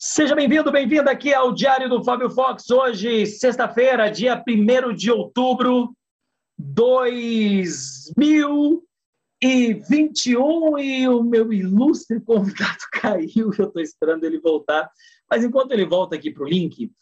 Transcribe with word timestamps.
Seja 0.00 0.32
bem-vindo, 0.32 0.70
bem-vinda 0.70 1.10
aqui 1.10 1.34
ao 1.34 1.52
Diário 1.52 1.88
do 1.88 2.04
Fábio 2.04 2.30
Fox. 2.30 2.70
Hoje, 2.70 3.26
sexta-feira, 3.26 4.08
dia 4.08 4.40
1 4.48 4.94
de 4.94 5.10
outubro 5.10 5.92
de 6.56 6.72
2021 9.40 10.78
e 10.78 11.08
o 11.08 11.24
meu 11.24 11.52
ilustre 11.52 12.20
convidado 12.20 12.78
caiu. 12.94 13.50
Eu 13.58 13.66
estou 13.66 13.82
esperando 13.82 14.22
ele 14.22 14.38
voltar. 14.38 14.88
Mas 15.28 15.42
enquanto 15.42 15.72
ele 15.72 15.84
volta 15.84 16.14
aqui 16.14 16.30
para 16.30 16.44
o 16.44 16.48
link, 16.48 16.92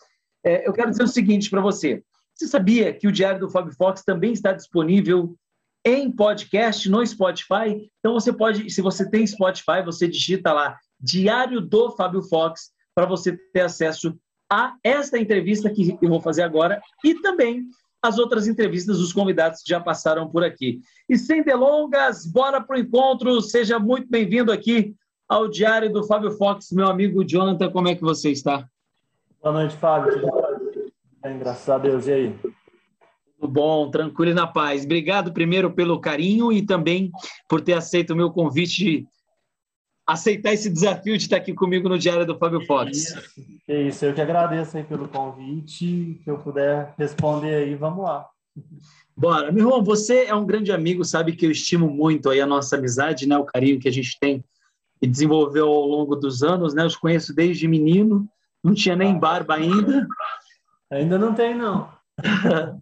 é, 0.42 0.66
eu 0.66 0.72
quero 0.72 0.88
dizer 0.88 1.02
o 1.02 1.08
seguinte 1.08 1.50
para 1.50 1.60
você. 1.60 2.02
Você 2.34 2.46
sabia 2.46 2.94
que 2.94 3.06
o 3.06 3.12
Diário 3.12 3.40
do 3.40 3.50
Fábio 3.50 3.74
Fox 3.74 4.02
também 4.04 4.32
está 4.32 4.54
disponível 4.54 5.36
em 5.84 6.10
podcast 6.10 6.88
no 6.88 7.06
Spotify? 7.06 7.90
Então 7.98 8.14
você 8.14 8.32
pode, 8.32 8.70
se 8.70 8.80
você 8.80 9.06
tem 9.06 9.26
Spotify, 9.26 9.82
você 9.84 10.08
digita 10.08 10.50
lá 10.50 10.78
Diário 10.98 11.60
do 11.60 11.90
Fábio 11.90 12.22
Fox 12.22 12.74
para 12.96 13.04
você 13.04 13.38
ter 13.52 13.60
acesso 13.60 14.18
a 14.50 14.74
esta 14.82 15.18
entrevista 15.18 15.68
que 15.68 15.98
eu 16.00 16.08
vou 16.08 16.20
fazer 16.20 16.42
agora 16.42 16.80
e 17.04 17.14
também 17.20 17.66
as 18.00 18.18
outras 18.18 18.46
entrevistas 18.48 18.98
dos 18.98 19.12
convidados 19.12 19.62
que 19.62 19.68
já 19.68 19.78
passaram 19.78 20.30
por 20.30 20.42
aqui. 20.42 20.80
E 21.06 21.18
sem 21.18 21.42
delongas, 21.42 22.24
bora 22.24 22.58
para 22.58 22.76
o 22.76 22.80
encontro. 22.80 23.42
Seja 23.42 23.78
muito 23.78 24.08
bem-vindo 24.08 24.50
aqui 24.50 24.94
ao 25.28 25.46
Diário 25.46 25.92
do 25.92 26.04
Fábio 26.04 26.30
Fox, 26.30 26.70
meu 26.72 26.86
amigo 26.86 27.22
Jonathan. 27.22 27.70
Como 27.70 27.88
é 27.88 27.94
que 27.94 28.02
você 28.02 28.30
está? 28.30 28.66
Boa 29.42 29.52
noite, 29.52 29.76
Fábio. 29.76 30.22
Bem? 31.22 31.38
Graças 31.38 31.68
a 31.68 31.76
Deus. 31.76 32.06
E 32.06 32.12
aí? 32.12 32.38
Tudo 33.38 33.52
bom, 33.52 33.90
tranquilo 33.90 34.30
e 34.30 34.34
na 34.34 34.46
paz. 34.46 34.84
Obrigado 34.84 35.34
primeiro 35.34 35.70
pelo 35.70 36.00
carinho 36.00 36.50
e 36.50 36.64
também 36.64 37.10
por 37.46 37.60
ter 37.60 37.74
aceito 37.74 38.14
o 38.14 38.16
meu 38.16 38.30
convite 38.30 39.06
aceitar 40.06 40.52
esse 40.52 40.70
desafio 40.70 41.16
de 41.16 41.24
estar 41.24 41.36
aqui 41.36 41.52
comigo 41.52 41.88
no 41.88 41.98
Diário 41.98 42.24
do 42.24 42.38
Fábio 42.38 42.64
Fox. 42.64 43.14
É 43.66 43.82
isso. 43.82 44.04
eu 44.04 44.14
que 44.14 44.20
agradeço 44.20 44.76
aí 44.76 44.84
pelo 44.84 45.08
convite, 45.08 46.20
que 46.22 46.30
eu 46.30 46.38
puder 46.38 46.94
responder 46.96 47.54
aí, 47.54 47.74
vamos 47.74 48.04
lá. 48.04 48.28
Bora. 49.16 49.50
Meu 49.50 49.64
irmão, 49.64 49.82
você 49.82 50.26
é 50.26 50.34
um 50.34 50.46
grande 50.46 50.70
amigo, 50.70 51.04
sabe 51.04 51.34
que 51.34 51.44
eu 51.44 51.50
estimo 51.50 51.90
muito 51.90 52.30
aí 52.30 52.40
a 52.40 52.46
nossa 52.46 52.76
amizade, 52.76 53.26
né, 53.26 53.36
o 53.36 53.44
carinho 53.44 53.80
que 53.80 53.88
a 53.88 53.92
gente 53.92 54.16
tem 54.20 54.44
e 55.02 55.06
desenvolveu 55.06 55.66
ao 55.66 55.86
longo 55.86 56.14
dos 56.14 56.42
anos, 56.42 56.72
né, 56.72 56.82
eu 56.82 56.86
os 56.86 56.96
conheço 56.96 57.34
desde 57.34 57.66
menino, 57.66 58.28
não 58.62 58.74
tinha 58.74 58.94
nem 58.94 59.18
barba 59.18 59.54
ainda. 59.54 60.06
Ainda 60.90 61.18
não 61.18 61.34
tem, 61.34 61.54
não. 61.54 61.90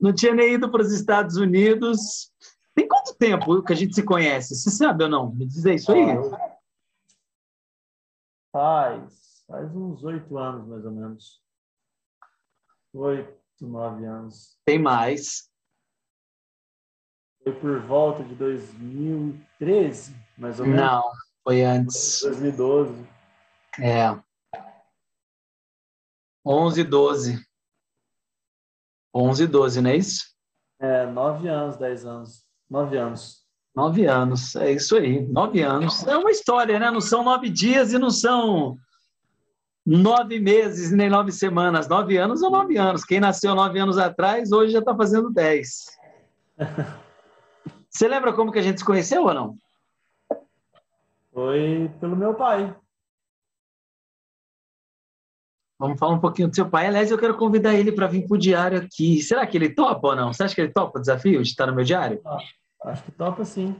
não 0.00 0.12
tinha 0.12 0.34
nem 0.34 0.54
ido 0.54 0.68
para 0.68 0.82
os 0.82 0.92
Estados 0.92 1.36
Unidos. 1.36 2.30
Tem 2.74 2.88
quanto 2.88 3.14
tempo 3.14 3.62
que 3.62 3.72
a 3.72 3.76
gente 3.76 3.94
se 3.94 4.02
conhece? 4.02 4.54
Você 4.54 4.70
sabe 4.70 5.04
ou 5.04 5.10
não? 5.10 5.32
Me 5.32 5.46
diz 5.46 5.64
isso 5.64 5.92
aí. 5.92 6.10
Ah, 6.10 6.55
Faz, 8.56 9.44
faz 9.46 9.76
uns 9.76 10.02
oito 10.02 10.38
anos, 10.38 10.66
mais 10.66 10.82
ou 10.86 10.90
menos. 10.90 11.42
Oito, 12.94 13.38
nove 13.60 14.06
anos. 14.06 14.58
Tem 14.64 14.78
mais. 14.78 15.52
Foi 17.42 17.52
por 17.52 17.78
volta 17.82 18.24
de 18.24 18.34
2013, 18.34 20.16
mais 20.38 20.58
ou 20.58 20.64
menos. 20.64 20.80
Não, 20.80 21.02
foi 21.44 21.64
antes. 21.64 22.22
2012. 22.22 23.06
É. 23.78 24.18
11, 26.42 26.82
12. 26.82 27.46
11, 29.14 29.46
12, 29.48 29.80
não 29.82 29.90
é 29.90 29.96
isso? 29.96 30.34
É, 30.80 31.04
nove 31.04 31.46
anos, 31.46 31.76
dez 31.76 32.06
anos. 32.06 32.48
Nove 32.70 32.96
anos. 32.96 33.45
Nove 33.76 34.06
anos, 34.06 34.56
é 34.56 34.72
isso 34.72 34.96
aí, 34.96 35.20
nove 35.28 35.60
anos. 35.60 36.06
É 36.06 36.16
uma 36.16 36.30
história, 36.30 36.78
né? 36.78 36.90
Não 36.90 37.00
são 37.02 37.22
nove 37.22 37.50
dias 37.50 37.92
e 37.92 37.98
não 37.98 38.08
são 38.08 38.78
nove 39.84 40.40
meses 40.40 40.90
nem 40.92 41.10
nove 41.10 41.30
semanas. 41.30 41.86
Nove 41.86 42.16
anos 42.16 42.40
ou 42.40 42.50
nove 42.50 42.78
anos. 42.78 43.04
Quem 43.04 43.20
nasceu 43.20 43.54
nove 43.54 43.78
anos 43.78 43.98
atrás, 43.98 44.50
hoje 44.50 44.72
já 44.72 44.78
está 44.78 44.96
fazendo 44.96 45.30
dez. 45.30 45.84
Você 47.90 48.08
lembra 48.08 48.32
como 48.32 48.50
que 48.50 48.58
a 48.58 48.62
gente 48.62 48.78
se 48.78 48.84
conheceu 48.84 49.24
ou 49.24 49.34
não? 49.34 49.58
Foi 51.30 51.90
pelo 52.00 52.16
meu 52.16 52.32
pai. 52.32 52.74
Vamos 55.78 55.98
falar 55.98 56.14
um 56.14 56.20
pouquinho 56.20 56.48
do 56.48 56.54
seu 56.54 56.70
pai. 56.70 56.86
Aliás, 56.86 57.10
eu 57.10 57.18
quero 57.18 57.36
convidar 57.36 57.74
ele 57.74 57.92
para 57.92 58.06
vir 58.06 58.26
para 58.26 58.36
o 58.36 58.38
diário 58.38 58.78
aqui. 58.78 59.20
Será 59.20 59.46
que 59.46 59.58
ele 59.58 59.74
topa 59.74 60.08
ou 60.08 60.16
não? 60.16 60.32
Você 60.32 60.44
acha 60.44 60.54
que 60.54 60.62
ele 60.62 60.72
topa 60.72 60.98
o 60.98 61.00
desafio 61.02 61.42
de 61.42 61.50
estar 61.50 61.66
no 61.66 61.74
meu 61.74 61.84
diário? 61.84 62.22
Ah. 62.24 62.38
Acho 62.86 63.02
que 63.02 63.10
topa 63.10 63.44
sim. 63.44 63.74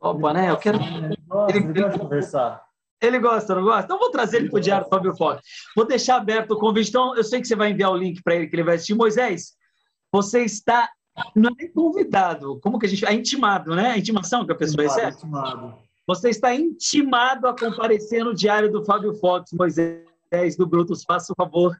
Opa, 0.00 0.32
né? 0.32 0.50
Eu 0.50 0.56
quero. 0.56 0.78
Ele 0.80 1.16
gosta, 1.26 1.56
ele 1.56 1.72
gosta 1.72 1.90
de 1.90 1.98
conversar. 1.98 2.62
Ele 3.00 3.18
gosta, 3.20 3.54
não 3.54 3.62
gosta? 3.62 3.84
Então 3.84 3.98
vou 3.98 4.10
trazer 4.10 4.38
ele 4.38 4.50
para 4.50 4.58
o 4.58 4.60
Diário 4.60 4.88
Fábio 4.88 5.16
Fox. 5.16 5.40
Vou 5.76 5.86
deixar 5.86 6.16
aberto 6.16 6.50
o 6.50 6.58
convite. 6.58 6.88
Então, 6.88 7.14
eu 7.16 7.22
sei 7.22 7.40
que 7.40 7.46
você 7.46 7.54
vai 7.54 7.70
enviar 7.70 7.92
o 7.92 7.96
link 7.96 8.20
para 8.22 8.34
ele 8.34 8.48
que 8.48 8.56
ele 8.56 8.64
vai 8.64 8.74
assistir. 8.74 8.94
Moisés, 8.94 9.52
você 10.12 10.42
está. 10.42 10.90
Não 11.34 11.50
é 11.60 11.68
convidado, 11.68 12.60
como 12.60 12.78
que 12.78 12.86
a 12.86 12.88
gente. 12.88 13.06
É 13.06 13.12
intimado, 13.12 13.74
né? 13.76 13.90
A 13.90 13.98
intimação 13.98 14.44
que 14.44 14.52
a 14.52 14.56
pessoa 14.56 14.84
intimado, 14.84 15.00
recebe. 15.00 15.16
Intimado. 15.16 15.78
Você 16.06 16.30
está 16.30 16.54
intimado 16.54 17.46
a 17.46 17.56
comparecer 17.56 18.24
no 18.24 18.34
Diário 18.34 18.72
do 18.72 18.84
Fábio 18.84 19.14
Fox, 19.14 19.52
Moisés 19.52 20.56
do 20.56 20.66
Brutus. 20.66 21.04
Faça 21.04 21.32
o 21.32 21.36
favor 21.36 21.76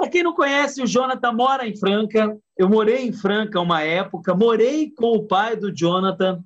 para 0.00 0.08
quem 0.10 0.22
não 0.22 0.34
conhece, 0.34 0.82
o 0.82 0.86
Jonathan 0.86 1.32
mora 1.32 1.66
em 1.66 1.76
Franca. 1.76 2.34
Eu 2.56 2.70
morei 2.70 3.06
em 3.06 3.12
Franca 3.12 3.60
uma 3.60 3.82
época, 3.82 4.34
morei 4.34 4.90
com 4.90 5.12
o 5.12 5.24
pai 5.26 5.54
do 5.54 5.70
Jonathan. 5.70 6.42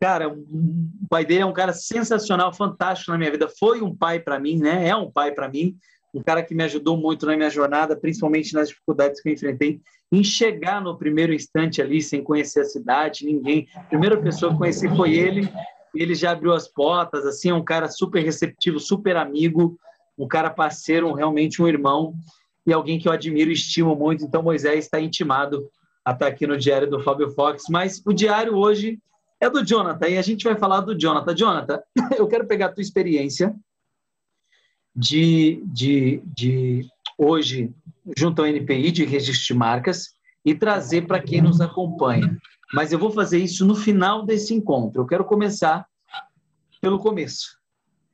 Cara, 0.00 0.28
o 0.30 1.06
pai 1.08 1.26
dele 1.26 1.42
é 1.42 1.46
um 1.46 1.52
cara 1.52 1.74
sensacional, 1.74 2.54
fantástico 2.54 3.10
na 3.10 3.18
minha 3.18 3.30
vida. 3.30 3.48
Foi 3.48 3.82
um 3.82 3.94
pai 3.94 4.18
para 4.18 4.40
mim, 4.40 4.58
né? 4.58 4.88
É 4.88 4.96
um 4.96 5.10
pai 5.10 5.32
para 5.32 5.48
mim. 5.48 5.76
Um 6.14 6.22
cara 6.22 6.42
que 6.42 6.54
me 6.54 6.64
ajudou 6.64 6.96
muito 6.96 7.26
na 7.26 7.36
minha 7.36 7.50
jornada, 7.50 7.96
principalmente 7.96 8.54
nas 8.54 8.68
dificuldades 8.68 9.20
que 9.20 9.28
eu 9.28 9.34
enfrentei, 9.34 9.80
em 10.10 10.24
chegar 10.24 10.80
no 10.80 10.96
primeiro 10.96 11.34
instante 11.34 11.82
ali, 11.82 12.00
sem 12.00 12.22
conhecer 12.22 12.60
a 12.60 12.64
cidade, 12.64 13.26
ninguém. 13.26 13.66
A 13.74 13.80
primeira 13.80 14.16
pessoa 14.16 14.52
que 14.52 14.58
conheci 14.58 14.88
foi 14.96 15.12
ele. 15.14 15.52
Ele 15.94 16.14
já 16.14 16.30
abriu 16.30 16.52
as 16.52 16.66
portas, 16.66 17.26
assim, 17.26 17.50
é 17.50 17.54
um 17.54 17.64
cara 17.64 17.88
super 17.88 18.22
receptivo, 18.24 18.80
super 18.80 19.16
amigo, 19.16 19.76
um 20.16 20.26
cara 20.26 20.50
parceiro, 20.50 21.12
realmente 21.12 21.60
um 21.60 21.68
irmão 21.68 22.14
e 22.66 22.72
alguém 22.72 22.98
que 22.98 23.08
eu 23.08 23.12
admiro 23.12 23.50
e 23.50 23.54
estimo 23.54 23.94
muito. 23.94 24.24
Então, 24.24 24.42
Moisés 24.42 24.84
está 24.84 25.00
intimado 25.00 25.68
a 26.04 26.12
estar 26.12 26.26
aqui 26.26 26.46
no 26.46 26.56
Diário 26.56 26.88
do 26.88 27.02
Fábio 27.02 27.30
Fox. 27.30 27.64
Mas 27.68 28.02
o 28.04 28.12
diário 28.12 28.54
hoje 28.56 28.98
é 29.40 29.48
do 29.48 29.64
Jonathan 29.64 30.08
e 30.08 30.18
a 30.18 30.22
gente 30.22 30.44
vai 30.44 30.56
falar 30.56 30.80
do 30.80 30.98
Jonathan. 30.98 31.34
Jonathan, 31.34 31.80
eu 32.16 32.26
quero 32.26 32.46
pegar 32.46 32.66
a 32.66 32.72
tua 32.72 32.82
experiência 32.82 33.54
de, 34.94 35.62
de, 35.66 36.22
de 36.24 36.86
hoje, 37.18 37.72
junto 38.16 38.42
ao 38.42 38.48
NPI, 38.48 38.90
de 38.90 39.04
registro 39.04 39.46
de 39.46 39.54
marcas, 39.54 40.14
e 40.44 40.54
trazer 40.54 41.06
para 41.06 41.20
quem 41.20 41.40
nos 41.40 41.60
acompanha. 41.60 42.36
Mas 42.72 42.92
eu 42.92 42.98
vou 42.98 43.10
fazer 43.10 43.38
isso 43.38 43.64
no 43.64 43.74
final 43.74 44.24
desse 44.24 44.54
encontro. 44.54 45.02
Eu 45.02 45.06
quero 45.06 45.24
começar 45.24 45.86
pelo 46.80 46.98
começo, 46.98 47.58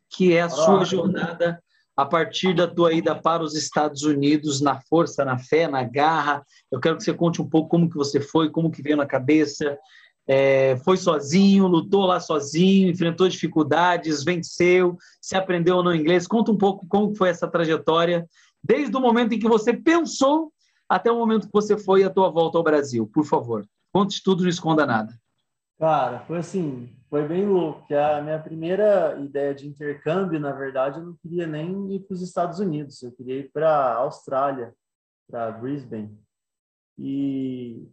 que 0.09 0.33
é 0.33 0.43
a 0.43 0.49
sua 0.49 0.84
jornada 0.84 1.62
a 2.00 2.06
partir 2.06 2.55
da 2.55 2.66
tua 2.66 2.94
ida 2.94 3.15
para 3.15 3.43
os 3.43 3.55
Estados 3.55 4.03
Unidos, 4.03 4.62
na 4.62 4.81
força, 4.81 5.22
na 5.22 5.37
fé, 5.37 5.69
na 5.69 5.83
garra. 5.83 6.43
Eu 6.72 6.81
quero 6.81 6.97
que 6.97 7.05
você 7.05 7.12
conte 7.12 7.43
um 7.43 7.49
pouco 7.49 7.69
como 7.69 7.91
que 7.91 7.97
você 7.97 8.21
foi, 8.21 8.49
como 8.49 8.71
que 8.71 8.81
veio 8.81 8.97
na 8.97 9.05
cabeça. 9.05 9.78
É, 10.27 10.77
foi 10.83 10.97
sozinho, 10.97 11.66
lutou 11.66 12.06
lá 12.06 12.19
sozinho, 12.19 12.89
enfrentou 12.89 13.28
dificuldades, 13.28 14.25
venceu, 14.25 14.97
se 15.21 15.37
aprendeu 15.37 15.83
no 15.83 15.94
inglês. 15.94 16.27
Conta 16.27 16.50
um 16.50 16.56
pouco 16.56 16.87
como 16.87 17.15
foi 17.15 17.28
essa 17.28 17.47
trajetória, 17.47 18.27
desde 18.65 18.97
o 18.97 19.00
momento 19.00 19.34
em 19.34 19.39
que 19.39 19.49
você 19.49 19.75
pensou 19.75 20.50
até 20.89 21.12
o 21.12 21.19
momento 21.19 21.49
que 21.49 21.53
você 21.53 21.77
foi 21.77 22.03
a 22.03 22.10
tua 22.10 22.31
volta 22.31 22.56
ao 22.56 22.65
Brasil. 22.65 23.06
Por 23.12 23.27
favor, 23.27 23.66
conte 23.93 24.22
tudo, 24.25 24.43
não 24.43 24.49
esconda 24.49 24.87
nada. 24.87 25.12
Cara, 25.78 26.21
foi 26.21 26.39
assim, 26.39 26.89
foi 27.10 27.26
bem 27.26 27.44
louco. 27.44 27.84
Que 27.87 27.94
a 27.94 28.22
minha 28.22 28.38
primeira 28.38 29.19
ideia 29.21 29.54
de 29.54 29.69
intercâmbio, 29.69 30.38
na 30.38 30.53
verdade, 30.53 31.00
eu 31.00 31.04
não 31.04 31.16
queria 31.16 31.47
nem 31.47 31.93
ir 31.93 32.00
para 32.00 32.15
os 32.15 32.22
Estados 32.22 32.60
Unidos, 32.60 33.03
eu 33.03 33.12
queria 33.12 33.41
ir 33.41 33.51
para 33.53 33.68
a 33.68 33.97
Austrália, 33.97 34.72
para 35.28 35.51
Brisbane. 35.51 36.16
E 36.97 37.91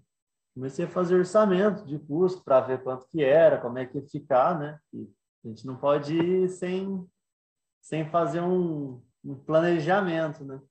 comecei 0.54 0.86
a 0.86 0.90
fazer 0.90 1.16
orçamento 1.16 1.86
de 1.86 1.98
custo 1.98 2.44
para 2.44 2.62
ver 2.62 2.84
quanto 2.84 3.08
que 3.08 3.24
era, 3.24 3.60
como 3.60 3.80
é 3.80 3.86
que 3.86 3.98
ia 3.98 4.08
ficar, 4.08 4.58
né? 4.58 4.80
E 4.94 5.10
a 5.44 5.48
gente 5.50 5.66
não 5.66 5.76
pode 5.76 6.16
ir 6.16 6.50
sem, 6.50 7.06
sem 7.82 8.10
fazer 8.10 8.42
um, 8.42 9.02
um 9.24 9.36
planejamento, 9.36 10.44
né? 10.46 10.62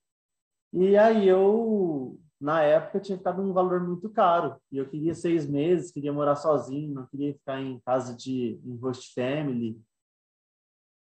E 0.72 0.96
aí 0.96 1.26
eu 1.26 2.20
na 2.40 2.62
época 2.62 3.00
tinha 3.00 3.16
ficado 3.16 3.42
um 3.42 3.52
valor 3.52 3.80
muito 3.80 4.10
caro 4.10 4.56
e 4.70 4.76
eu 4.76 4.88
queria 4.88 5.14
seis 5.14 5.46
meses, 5.48 5.90
queria 5.90 6.12
morar 6.12 6.36
sozinho, 6.36 6.94
não 6.94 7.06
queria 7.06 7.32
ficar 7.32 7.60
em 7.60 7.80
casa 7.80 8.14
de 8.14 8.60
em 8.64 8.76
host 8.76 9.14
family 9.14 9.80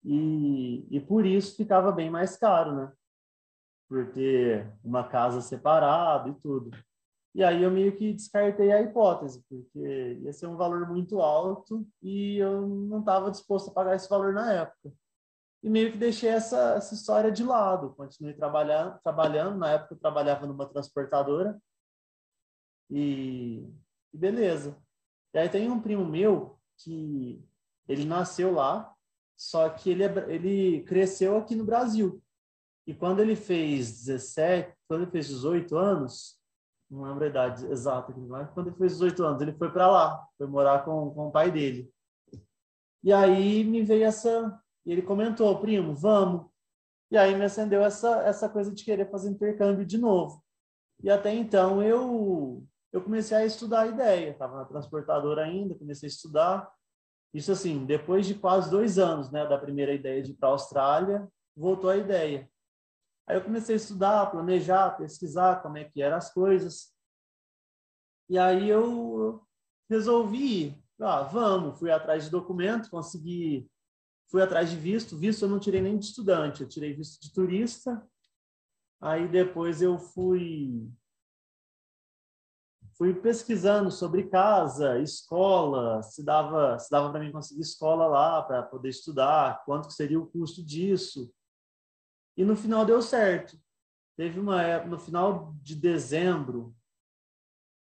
e, 0.05 0.87
e 0.91 1.01
por 1.01 1.27
isso 1.27 1.57
ficava 1.57 1.91
bem 1.91 2.11
mais 2.11 2.37
caro, 2.37 2.77
né? 2.77 2.93
Por 3.89 4.13
ter 4.13 4.73
uma 4.85 5.03
casa 5.09 5.41
separada 5.41 6.29
e 6.29 6.35
tudo. 6.35 6.71
E 7.35 7.43
aí 7.43 7.63
eu 7.63 7.71
meio 7.71 7.95
que 7.95 8.13
descartei 8.13 8.73
a 8.73 8.81
hipótese, 8.81 9.45
porque 9.49 10.19
ia 10.23 10.33
ser 10.33 10.47
um 10.47 10.57
valor 10.57 10.89
muito 10.89 11.21
alto 11.21 11.87
e 12.03 12.39
eu 12.39 12.67
não 12.67 13.01
estava 13.01 13.31
disposto 13.31 13.71
a 13.71 13.75
pagar 13.75 13.97
esse 13.97 14.09
valor 14.09 14.33
na 14.33 14.53
época. 14.53 14.93
E 15.67 15.69
meio 15.69 15.91
que 15.91 15.99
deixei 15.99 16.29
essa, 16.29 16.75
essa 16.75 16.95
história 16.95 17.33
de 17.33 17.43
lado. 17.43 17.93
Continuei 17.97 18.33
trabalhando, 18.33 19.01
trabalhando. 19.03 19.59
Na 19.59 19.73
época 19.73 19.95
eu 19.95 19.99
trabalhava 19.99 20.47
numa 20.47 20.65
transportadora 20.65 21.61
e, 22.89 23.69
e 24.15 24.17
beleza. 24.17 24.81
E 25.35 25.39
aí 25.39 25.49
tem 25.49 25.69
um 25.69 25.83
primo 25.83 26.05
meu 26.05 26.57
que 26.79 27.45
ele 27.89 28.05
nasceu 28.05 28.53
lá, 28.53 28.95
só 29.37 29.69
que 29.69 29.91
ele, 29.91 30.05
é, 30.05 30.33
ele 30.33 30.85
cresceu 30.85 31.37
aqui 31.37 31.57
no 31.57 31.65
Brasil. 31.65 32.23
E 32.87 32.95
quando 32.95 33.19
ele 33.19 33.35
fez 33.35 34.05
17, 34.05 34.73
quando 34.87 35.03
ele 35.03 35.11
fez 35.11 35.27
18 35.27 35.77
anos, 35.77 36.41
não 36.89 37.03
lembro 37.03 37.25
a 37.25 37.29
idade 37.29 37.67
exata, 37.67 38.15
mas 38.17 38.49
quando 38.53 38.69
ele 38.69 38.77
fez 38.77 38.93
18 38.93 39.25
anos, 39.25 39.43
ele 39.43 39.53
foi 39.53 39.73
para 39.73 39.91
lá, 39.91 40.29
foi 40.39 40.47
morar 40.47 40.85
com, 40.85 41.11
com 41.11 41.27
o 41.27 41.33
pai 41.33 41.51
dele. 41.51 41.93
E 43.03 43.13
aí 43.13 43.65
me 43.65 43.83
veio 43.83 44.05
essa. 44.05 44.63
Ele 44.87 45.03
comentou, 45.03 45.59
primo, 45.61 45.95
vamos. 45.95 46.47
E 47.11 47.17
aí 47.17 47.35
me 47.35 47.45
acendeu 47.45 47.83
essa, 47.83 48.23
essa 48.23 48.49
coisa 48.49 48.73
de 48.73 48.85
querer 48.85 49.11
fazer 49.11 49.31
intercâmbio 49.31 49.85
de 49.85 49.99
novo. 49.99 50.45
E 51.03 51.11
até 51.11 51.35
então 51.35 51.83
eu, 51.83 52.65
eu 52.93 53.03
comecei 53.03 53.37
a 53.37 53.45
estudar 53.45 53.83
a 53.83 53.87
ideia. 53.87 54.31
Estava 54.31 54.57
na 54.57 54.65
transportadora 54.65 55.45
ainda, 55.45 55.75
comecei 55.75 56.09
a 56.09 56.11
estudar. 56.11 56.73
Isso 57.35 57.53
assim, 57.53 57.85
depois 57.85 58.27
de 58.27 58.35
quase 58.35 58.71
dois 58.71 58.99
anos 58.99 59.31
né, 59.31 59.47
da 59.47 59.59
primeira 59.59 59.93
ideia 59.93 60.23
de 60.23 60.31
ir 60.31 60.35
para 60.35 60.49
a 60.49 60.53
Austrália, 60.53 61.29
voltou 61.55 61.91
a 61.91 61.97
ideia. 61.97 62.49
Aí 63.27 63.37
eu 63.37 63.45
comecei 63.45 63.75
a 63.75 63.77
estudar, 63.77 64.31
planejar, 64.31 64.97
pesquisar 64.97 65.61
como 65.63 65.77
é 65.79 65.85
que 65.85 66.01
eram 66.01 66.17
as 66.17 66.33
coisas. 66.33 66.95
E 68.29 68.39
aí 68.39 68.69
eu 68.69 69.43
resolvi 69.91 70.67
ir. 70.67 70.85
Ah, 71.01 71.23
vamos, 71.23 71.79
fui 71.79 71.91
atrás 71.91 72.25
de 72.25 72.31
documento, 72.31 72.89
consegui, 72.89 73.69
fui 74.31 74.43
atrás 74.43 74.71
de 74.71 74.77
visto. 74.77 75.17
Visto 75.17 75.45
eu 75.45 75.49
não 75.49 75.59
tirei 75.59 75.81
nem 75.81 75.99
de 75.99 76.07
estudante, 76.07 76.63
eu 76.63 76.69
tirei 76.69 76.93
visto 76.95 77.21
de 77.21 77.33
turista. 77.33 78.07
Aí 79.01 79.29
depois 79.29 79.83
eu 79.83 79.99
fui 79.99 80.91
fui 82.97 83.13
pesquisando 83.13 83.91
sobre 83.91 84.25
casa, 84.25 84.99
escola, 85.01 86.03
se 86.03 86.25
dava 86.25 86.79
se 86.79 86.91
dava 86.91 87.11
para 87.11 87.21
mim 87.21 87.31
conseguir 87.31 87.61
escola 87.61 88.07
lá 88.07 88.43
para 88.43 88.63
poder 88.63 88.89
estudar, 88.89 89.63
quanto 89.65 89.91
seria 89.91 90.19
o 90.19 90.27
custo 90.27 90.65
disso. 90.65 91.31
E 92.37 92.45
no 92.45 92.57
final 92.57 92.85
deu 92.85 93.03
certo. 93.03 93.59
Teve 94.17 94.41
uma 94.41 94.63
época, 94.63 94.91
no 94.91 94.99
final 94.99 95.55
de 95.63 95.75
dezembro, 95.75 96.75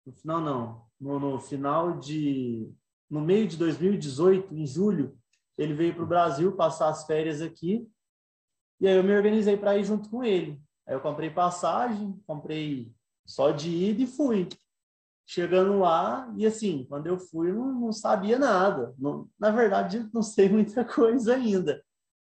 no 0.05 0.13
final 0.13 0.39
não, 0.39 0.85
no, 0.99 1.19
no 1.19 1.39
final 1.39 1.99
de, 1.99 2.73
no 3.09 3.19
meio 3.19 3.47
de 3.47 3.57
2018, 3.57 4.53
em 4.53 4.65
julho, 4.65 5.20
ele 5.57 5.74
veio 5.74 5.94
para 5.94 6.03
o 6.03 6.07
Brasil 6.07 6.56
passar 6.56 6.89
as 6.89 7.06
férias 7.06 7.42
aqui. 7.42 7.88
E 8.80 8.88
aí 8.88 8.95
eu 8.95 9.03
me 9.03 9.15
organizei 9.15 9.57
para 9.57 9.77
ir 9.77 9.83
junto 9.83 10.09
com 10.09 10.24
ele. 10.24 10.59
Aí 10.88 10.95
eu 10.95 11.01
comprei 11.01 11.30
passagem, 11.30 12.19
comprei 12.25 12.92
só 13.25 13.51
de 13.51 13.69
ida 13.69 14.01
e 14.01 14.07
fui. 14.07 14.48
Chegando 15.25 15.80
lá, 15.80 16.33
e 16.36 16.45
assim, 16.45 16.86
quando 16.89 17.07
eu 17.07 17.18
fui, 17.18 17.51
eu 17.51 17.56
não, 17.56 17.74
não 17.74 17.92
sabia 17.94 18.38
nada. 18.39 18.94
Não, 18.98 19.30
na 19.39 19.51
verdade, 19.51 20.07
não 20.13 20.21
sei 20.21 20.50
muita 20.50 20.83
coisa 20.83 21.36
ainda 21.36 21.81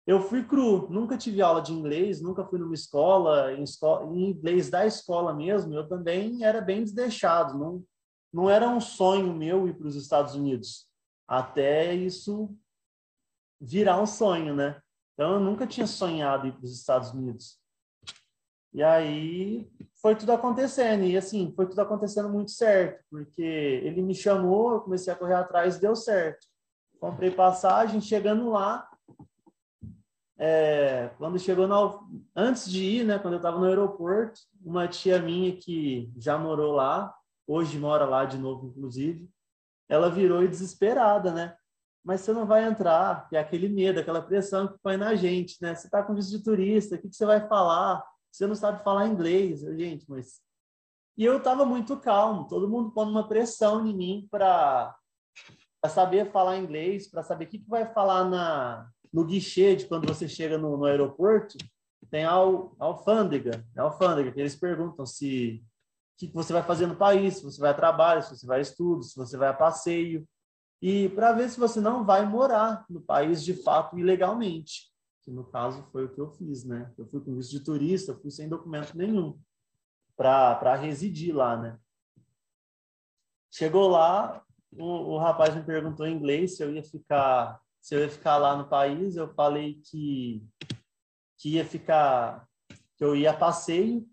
eu 0.07 0.21
fui 0.21 0.45
cru, 0.45 0.89
nunca 0.91 1.17
tive 1.17 1.41
aula 1.41 1.63
de 1.63 1.73
inglês, 1.73 2.21
nunca 2.21 2.45
fui 2.45 2.59
numa 2.59 2.75
escola, 2.75 3.53
em, 3.53 3.63
escola, 3.63 4.05
em 4.13 4.31
inglês 4.31 4.69
da 4.69 4.85
escola 4.85 5.33
mesmo, 5.33 5.75
eu 5.75 5.87
também 5.87 6.45
era 6.45 6.61
bem 6.61 6.83
desdeixado, 6.83 7.57
não, 7.57 7.85
não 8.33 8.51
era 8.51 8.69
um 8.69 8.81
sonho 8.81 9.33
meu 9.33 9.69
ir 9.69 9.75
para 9.75 9.87
os 9.87 9.95
Estados 9.95 10.35
Unidos, 10.35 10.89
até 11.29 11.95
isso 11.95 12.51
virar 13.63 14.01
um 14.01 14.07
sonho, 14.07 14.55
né? 14.57 14.81
Então 15.15 15.35
eu 15.35 15.41
nunca 15.41 15.67
tinha 15.67 15.87
sonhado 15.87 16.49
ir 16.49 16.53
para 16.53 16.65
os 16.65 16.75
Estados 16.77 17.11
Unidos. 17.11 17.61
E 18.75 18.83
aí 18.83 19.71
foi 20.01 20.17
tudo 20.17 20.33
acontecendo, 20.33 21.05
e 21.05 21.17
assim, 21.17 21.53
foi 21.55 21.69
tudo 21.69 21.81
acontecendo 21.81 22.29
muito 22.29 22.51
certo, 22.51 23.05
porque 23.09 23.43
ele 23.43 24.03
me 24.03 24.15
chamou, 24.15 24.73
eu 24.73 24.81
comecei 24.81 25.13
a 25.13 25.17
correr 25.17 25.35
atrás, 25.35 25.79
deu 25.79 25.95
certo. 25.95 26.47
Comprei 26.99 27.31
passagem, 27.31 28.01
chegando 28.01 28.51
lá, 28.51 28.89
é, 30.39 31.11
quando 31.19 31.39
chegou 31.39 31.69
na, 31.69 31.77
antes 32.35 32.69
de 32.69 32.83
ir, 32.83 33.05
né, 33.05 33.19
quando 33.19 33.35
eu 33.35 33.39
estava 33.39 33.59
no 33.59 33.67
aeroporto, 33.67 34.41
uma 34.65 34.89
tia 34.89 35.21
minha 35.21 35.55
que 35.55 36.11
já 36.17 36.37
morou 36.39 36.73
lá, 36.73 37.15
hoje 37.47 37.79
mora 37.79 38.07
lá 38.07 38.25
de 38.25 38.39
novo, 38.39 38.67
inclusive, 38.67 39.29
ela 39.89 40.09
virou 40.11 40.47
desesperada, 40.49 41.31
né? 41.31 41.57
Mas 42.05 42.21
você 42.21 42.33
não 42.33 42.47
vai 42.47 42.65
entrar, 42.65 43.29
é 43.33 43.39
aquele 43.39 43.69
medo, 43.69 44.01
aquela 44.01 44.21
pressão 44.21 44.67
que 44.69 44.79
põe 44.83 44.97
na 44.97 45.15
gente, 45.15 45.57
né? 45.61 45.75
Você 45.75 45.87
está 45.87 46.03
com 46.03 46.15
visto 46.15 46.31
de 46.31 46.43
turista, 46.43 46.97
o 46.97 46.99
que, 46.99 47.09
que 47.09 47.17
você 47.17 47.25
vai 47.25 47.47
falar? 47.47 48.05
Você 48.31 48.47
não 48.47 48.55
sabe 48.55 48.83
falar 48.83 49.07
inglês, 49.07 49.61
gente, 49.61 50.05
mas 50.09 50.41
e 51.17 51.25
eu 51.25 51.37
estava 51.39 51.65
muito 51.67 51.97
calmo, 51.99 52.49
todo 52.49 52.69
mundo 52.69 52.91
pondo 52.91 53.11
uma 53.11 53.29
pressão 53.29 53.87
em 53.87 53.95
mim 53.95 54.29
para 54.31 54.97
saber 55.89 56.33
falar 56.33 56.57
inglês, 56.57 57.09
para 57.09 57.23
saber 57.23 57.45
o 57.45 57.49
que, 57.49 57.59
que 57.59 57.69
vai 57.69 57.93
falar 57.93 58.25
na, 58.25 58.89
no 59.13 59.25
guichê 59.25 59.77
de 59.77 59.87
quando 59.87 60.09
você 60.09 60.27
chega 60.27 60.57
no, 60.57 60.77
no 60.77 60.87
aeroporto, 60.87 61.59
tem 62.11 62.25
a, 62.25 62.33
alfândega, 62.33 63.65
a 63.77 63.83
alfândega, 63.83 64.33
que 64.33 64.41
eles 64.41 64.57
perguntam 64.57 65.05
se 65.05 65.63
o 66.15 66.19
que, 66.19 66.29
que 66.29 66.35
você 66.35 66.53
vai 66.53 66.63
fazer 66.63 66.87
no 66.87 66.97
país, 66.97 67.37
se 67.37 67.45
você 67.45 67.61
vai 67.61 67.71
a 67.71 67.75
trabalho, 67.75 68.23
se 68.23 68.37
você 68.37 68.47
vai 68.47 68.59
a 68.59 68.63
estudo, 68.63 69.03
se 69.03 69.17
você 69.17 69.37
vai 69.37 69.49
a 69.49 69.55
passeio, 69.55 70.27
e 70.83 71.09
para 71.11 71.33
ver 71.33 71.49
se 71.49 71.61
você 71.61 71.81
não 71.81 72.05
vai 72.05 72.27
morar 72.27 72.85
no 72.91 73.01
país 73.01 73.45
de 73.45 73.55
fato 73.55 73.97
ilegalmente, 73.97 74.93
que 75.23 75.31
no 75.31 75.45
caso 75.45 75.87
foi 75.93 76.05
o 76.05 76.09
que 76.13 76.21
eu 76.21 76.29
fiz, 76.33 76.65
né? 76.65 76.93
Eu 76.99 77.07
fui 77.07 77.21
com 77.21 77.37
visto 77.37 77.53
de 77.53 77.61
turista, 77.61 78.19
fui 78.21 78.33
sem 78.33 78.49
documento 78.49 78.97
nenhum 78.97 79.39
para 80.17 80.75
residir 80.75 81.33
lá, 81.35 81.57
né? 81.57 81.79
Chegou 83.49 83.89
lá, 83.89 84.43
o, 84.73 85.15
o 85.15 85.19
rapaz 85.19 85.55
me 85.55 85.63
perguntou 85.63 86.05
em 86.05 86.17
inglês 86.17 86.57
se 86.57 86.65
eu 86.65 86.75
ia 86.75 86.83
ficar 86.83 87.63
se 87.83 87.97
eu 87.97 88.01
ia 88.01 88.09
ficar 88.09 88.37
lá 88.37 88.57
no 88.57 88.69
país, 88.69 89.17
eu 89.17 89.29
falei 89.35 89.75
que, 89.75 90.41
que 91.37 91.55
ia 91.57 91.65
ficar, 91.65 92.49
que 92.97 93.05
eu 93.05 93.17
ia 93.17 93.35
passeio. 93.35 94.09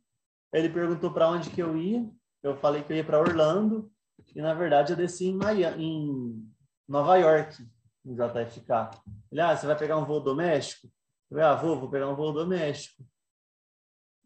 Ele 0.52 0.68
perguntou 0.68 1.14
para 1.14 1.30
onde 1.30 1.52
que 1.52 1.62
eu 1.62 1.78
ia, 1.78 2.10
eu 2.42 2.58
falei 2.58 2.82
que 2.82 2.92
eu 2.92 2.98
ia 2.98 3.04
para 3.04 3.20
Orlando, 3.20 3.92
e 4.36 4.42
na 4.42 4.56
verdade 4.56 4.94
eu 4.94 4.98
desci 4.98 5.28
em, 5.28 5.36
Miami, 5.36 5.84
em 5.84 6.52
Nova 6.90 7.16
York, 7.18 7.66
no 8.04 8.16
JFK. 8.16 9.00
Ele, 9.32 9.42
ah, 9.42 9.56
você 9.56 9.66
vai 9.66 9.78
pegar 9.78 9.98
um 9.98 10.06
voo 10.06 10.20
doméstico? 10.20 10.92
Eu 11.30 11.46
ah, 11.46 11.56
vou, 11.56 11.80
vou 11.80 11.90
pegar 11.90 12.10
um 12.10 12.16
voo 12.16 12.34
doméstico. 12.34 13.04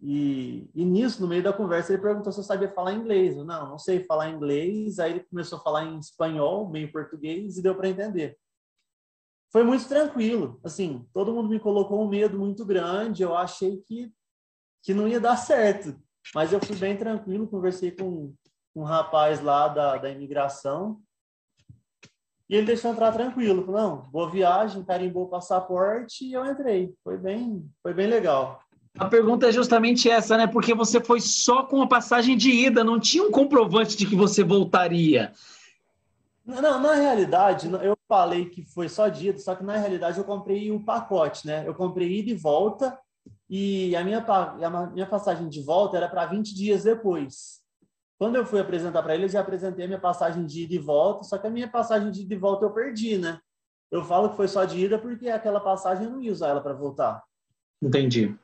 E, 0.01 0.69
e, 0.73 0.83
nisso, 0.83 1.21
no 1.21 1.27
meio 1.27 1.43
da 1.43 1.53
conversa, 1.53 1.93
ele 1.93 2.01
perguntou 2.01 2.31
se 2.31 2.39
eu 2.39 2.43
sabia 2.43 2.73
falar 2.73 2.93
inglês. 2.93 3.37
Eu, 3.37 3.45
não, 3.45 3.69
não 3.69 3.77
sei 3.77 4.03
falar 4.05 4.29
inglês. 4.29 4.99
Aí 4.99 5.11
ele 5.11 5.23
começou 5.25 5.59
a 5.59 5.61
falar 5.61 5.85
em 5.85 5.99
espanhol, 5.99 6.69
meio 6.69 6.91
português, 6.91 7.57
e 7.57 7.61
deu 7.61 7.75
para 7.75 7.89
entender 7.89 8.37
foi 9.53 9.63
muito 9.63 9.87
tranquilo. 9.87 10.59
Assim, 10.63 11.07
todo 11.13 11.31
mundo 11.31 11.47
me 11.47 11.59
colocou 11.59 12.03
um 12.03 12.09
medo 12.09 12.39
muito 12.39 12.65
grande. 12.65 13.21
Eu 13.21 13.37
achei 13.37 13.77
que, 13.83 14.11
que 14.81 14.95
não 14.95 15.07
ia 15.07 15.19
dar 15.19 15.37
certo. 15.37 15.95
Mas 16.33 16.51
eu 16.51 16.59
fui 16.59 16.75
bem 16.75 16.97
tranquilo, 16.97 17.47
conversei 17.47 17.91
com 17.91 18.33
um 18.75 18.83
rapaz 18.83 19.39
lá 19.41 19.67
da, 19.67 19.97
da 19.97 20.09
imigração. 20.09 20.99
E 22.49 22.55
ele 22.55 22.65
deixou 22.65 22.91
entrar 22.91 23.11
tranquilo. 23.11 23.65
Falou, 23.65 23.81
não, 23.81 23.97
boa 24.11 24.29
viagem, 24.29 24.83
carimbou 24.83 25.23
o 25.23 25.29
passaporte 25.29 26.25
e 26.25 26.33
eu 26.33 26.45
entrei. 26.45 26.93
Foi 27.03 27.17
bem, 27.17 27.65
foi 27.81 27.93
bem 27.93 28.07
legal. 28.07 28.61
A 28.97 29.05
pergunta 29.05 29.47
é 29.47 29.51
justamente 29.51 30.09
essa, 30.09 30.37
né? 30.37 30.45
Porque 30.45 30.75
você 30.75 30.99
foi 30.99 31.19
só 31.19 31.63
com 31.63 31.81
a 31.81 31.87
passagem 31.87 32.37
de 32.37 32.51
ida, 32.51 32.83
não 32.83 32.99
tinha 32.99 33.23
um 33.23 33.31
comprovante 33.31 33.97
de 33.97 34.05
que 34.05 34.15
você 34.15 34.43
voltaria. 34.43 35.31
Não, 36.45 36.79
na 36.79 36.93
realidade, 36.93 37.71
eu 37.81 37.97
falei 38.07 38.49
que 38.49 38.63
foi 38.63 38.89
só 38.89 39.07
dia, 39.07 39.35
só 39.39 39.55
que 39.55 39.63
na 39.63 39.77
realidade 39.77 40.17
eu 40.17 40.25
comprei 40.25 40.69
o 40.71 40.83
pacote, 40.83 41.47
né? 41.47 41.63
Eu 41.65 41.73
comprei 41.73 42.19
ida 42.19 42.31
e 42.31 42.35
volta 42.35 42.99
e 43.49 43.95
a 43.95 44.03
minha, 44.03 44.19
a 44.19 44.87
minha 44.87 45.05
passagem 45.05 45.47
de 45.47 45.61
volta 45.61 45.97
era 45.97 46.09
para 46.09 46.25
20 46.25 46.53
dias 46.53 46.83
depois. 46.83 47.62
Quando 48.17 48.35
eu 48.35 48.45
fui 48.45 48.59
apresentar 48.59 49.01
para 49.03 49.15
eles, 49.15 49.33
eu 49.33 49.41
apresentei 49.41 49.85
a 49.85 49.87
minha 49.87 49.99
passagem 49.99 50.45
de 50.45 50.63
ida 50.63 50.75
e 50.75 50.79
volta, 50.79 51.23
só 51.23 51.37
que 51.37 51.47
a 51.47 51.49
minha 51.49 51.67
passagem 51.67 52.11
de 52.11 52.21
ida 52.21 52.33
e 52.33 52.37
volta 52.37 52.65
eu 52.65 52.71
perdi, 52.71 53.17
né? 53.17 53.39
Eu 53.91 54.03
falo 54.03 54.29
que 54.29 54.35
foi 54.35 54.47
só 54.47 54.63
de 54.65 54.77
ida 54.79 54.97
porque 54.97 55.29
aquela 55.29 55.59
passagem 55.59 56.05
eu 56.05 56.11
não 56.11 56.21
ia 56.21 56.31
usar 56.31 56.49
ela 56.49 56.61
para 56.61 56.73
voltar. 56.73 57.23
Entendi. 57.81 58.35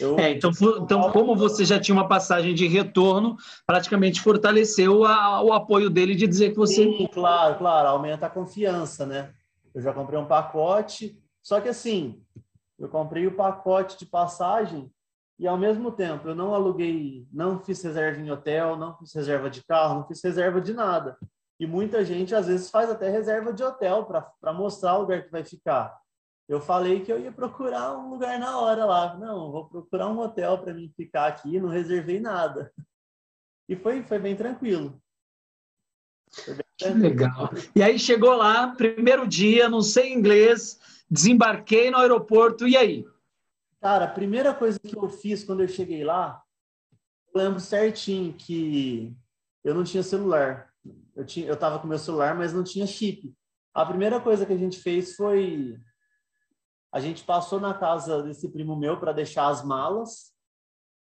Eu... 0.00 0.18
É, 0.18 0.30
então, 0.32 0.50
então, 0.80 1.10
como 1.12 1.36
você 1.36 1.64
já 1.64 1.78
tinha 1.78 1.94
uma 1.94 2.08
passagem 2.08 2.54
de 2.54 2.66
retorno, 2.66 3.36
praticamente 3.66 4.20
fortaleceu 4.20 5.04
a, 5.04 5.42
o 5.42 5.52
apoio 5.52 5.90
dele 5.90 6.14
de 6.14 6.26
dizer 6.26 6.50
que 6.50 6.56
você. 6.56 6.84
Sim, 6.84 7.06
claro, 7.12 7.58
claro, 7.58 7.88
aumenta 7.88 8.26
a 8.26 8.30
confiança, 8.30 9.06
né? 9.06 9.32
Eu 9.74 9.82
já 9.82 9.92
comprei 9.92 10.18
um 10.18 10.26
pacote, 10.26 11.18
só 11.42 11.60
que 11.60 11.68
assim, 11.68 12.22
eu 12.78 12.88
comprei 12.88 13.26
o 13.26 13.34
pacote 13.34 13.98
de 13.98 14.06
passagem 14.06 14.90
e 15.38 15.46
ao 15.46 15.58
mesmo 15.58 15.90
tempo 15.90 16.28
eu 16.28 16.34
não 16.34 16.54
aluguei, 16.54 17.26
não 17.32 17.58
fiz 17.58 17.82
reserva 17.82 18.20
em 18.20 18.30
hotel, 18.30 18.76
não 18.76 18.96
fiz 18.96 19.12
reserva 19.12 19.50
de 19.50 19.64
carro, 19.64 19.96
não 19.96 20.06
fiz 20.06 20.22
reserva 20.22 20.60
de 20.60 20.72
nada. 20.72 21.18
E 21.58 21.66
muita 21.66 22.04
gente 22.04 22.34
às 22.34 22.46
vezes 22.46 22.70
faz 22.70 22.90
até 22.90 23.08
reserva 23.08 23.52
de 23.52 23.62
hotel 23.62 24.04
para 24.04 24.52
mostrar 24.52 24.96
o 24.96 25.02
lugar 25.02 25.22
que 25.24 25.30
vai 25.30 25.44
ficar. 25.44 25.96
eu 26.48 26.60
falei 26.60 27.00
que 27.00 27.12
eu 27.12 27.18
ia 27.18 27.32
procurar 27.32 27.96
um 27.96 28.10
lugar 28.10 28.38
na 28.38 28.58
hora 28.58 28.84
lá. 28.84 29.16
Não, 29.16 29.50
vou 29.50 29.68
procurar 29.68 30.08
um 30.08 30.18
hotel 30.18 30.58
para 30.58 30.74
mim 30.74 30.92
ficar 30.96 31.26
aqui, 31.26 31.60
não 31.60 31.68
reservei 31.68 32.20
nada. 32.20 32.72
E 33.68 33.76
foi, 33.76 34.02
foi 34.02 34.18
bem 34.18 34.36
tranquilo. 34.36 35.00
Foi 36.30 36.54
bem 36.54 36.64
que 36.76 36.88
legal. 36.88 37.50
E 37.74 37.82
aí 37.82 37.98
chegou 37.98 38.34
lá, 38.34 38.68
primeiro 38.74 39.26
dia, 39.26 39.68
não 39.68 39.80
sei 39.80 40.12
inglês, 40.12 40.78
desembarquei 41.08 41.90
no 41.90 41.98
aeroporto, 41.98 42.66
e 42.66 42.76
aí? 42.76 43.06
Cara, 43.84 44.06
a 44.06 44.10
primeira 44.10 44.54
coisa 44.54 44.80
que 44.80 44.96
eu 44.96 45.10
fiz 45.10 45.44
quando 45.44 45.60
eu 45.60 45.68
cheguei 45.68 46.02
lá, 46.02 46.42
eu 47.34 47.38
lembro 47.42 47.60
certinho 47.60 48.32
que 48.32 49.14
eu 49.62 49.74
não 49.74 49.84
tinha 49.84 50.02
celular. 50.02 50.70
Eu, 51.14 51.22
tinha, 51.26 51.46
eu 51.46 51.54
tava 51.54 51.78
com 51.78 51.86
meu 51.86 51.98
celular, 51.98 52.34
mas 52.34 52.54
não 52.54 52.64
tinha 52.64 52.86
chip. 52.86 53.36
A 53.74 53.84
primeira 53.84 54.18
coisa 54.18 54.46
que 54.46 54.54
a 54.54 54.56
gente 54.56 54.80
fez 54.80 55.14
foi 55.14 55.78
a 56.90 56.98
gente 56.98 57.24
passou 57.24 57.60
na 57.60 57.74
casa 57.74 58.22
desse 58.22 58.50
primo 58.50 58.74
meu 58.74 58.98
para 58.98 59.12
deixar 59.12 59.48
as 59.48 59.62
malas. 59.62 60.32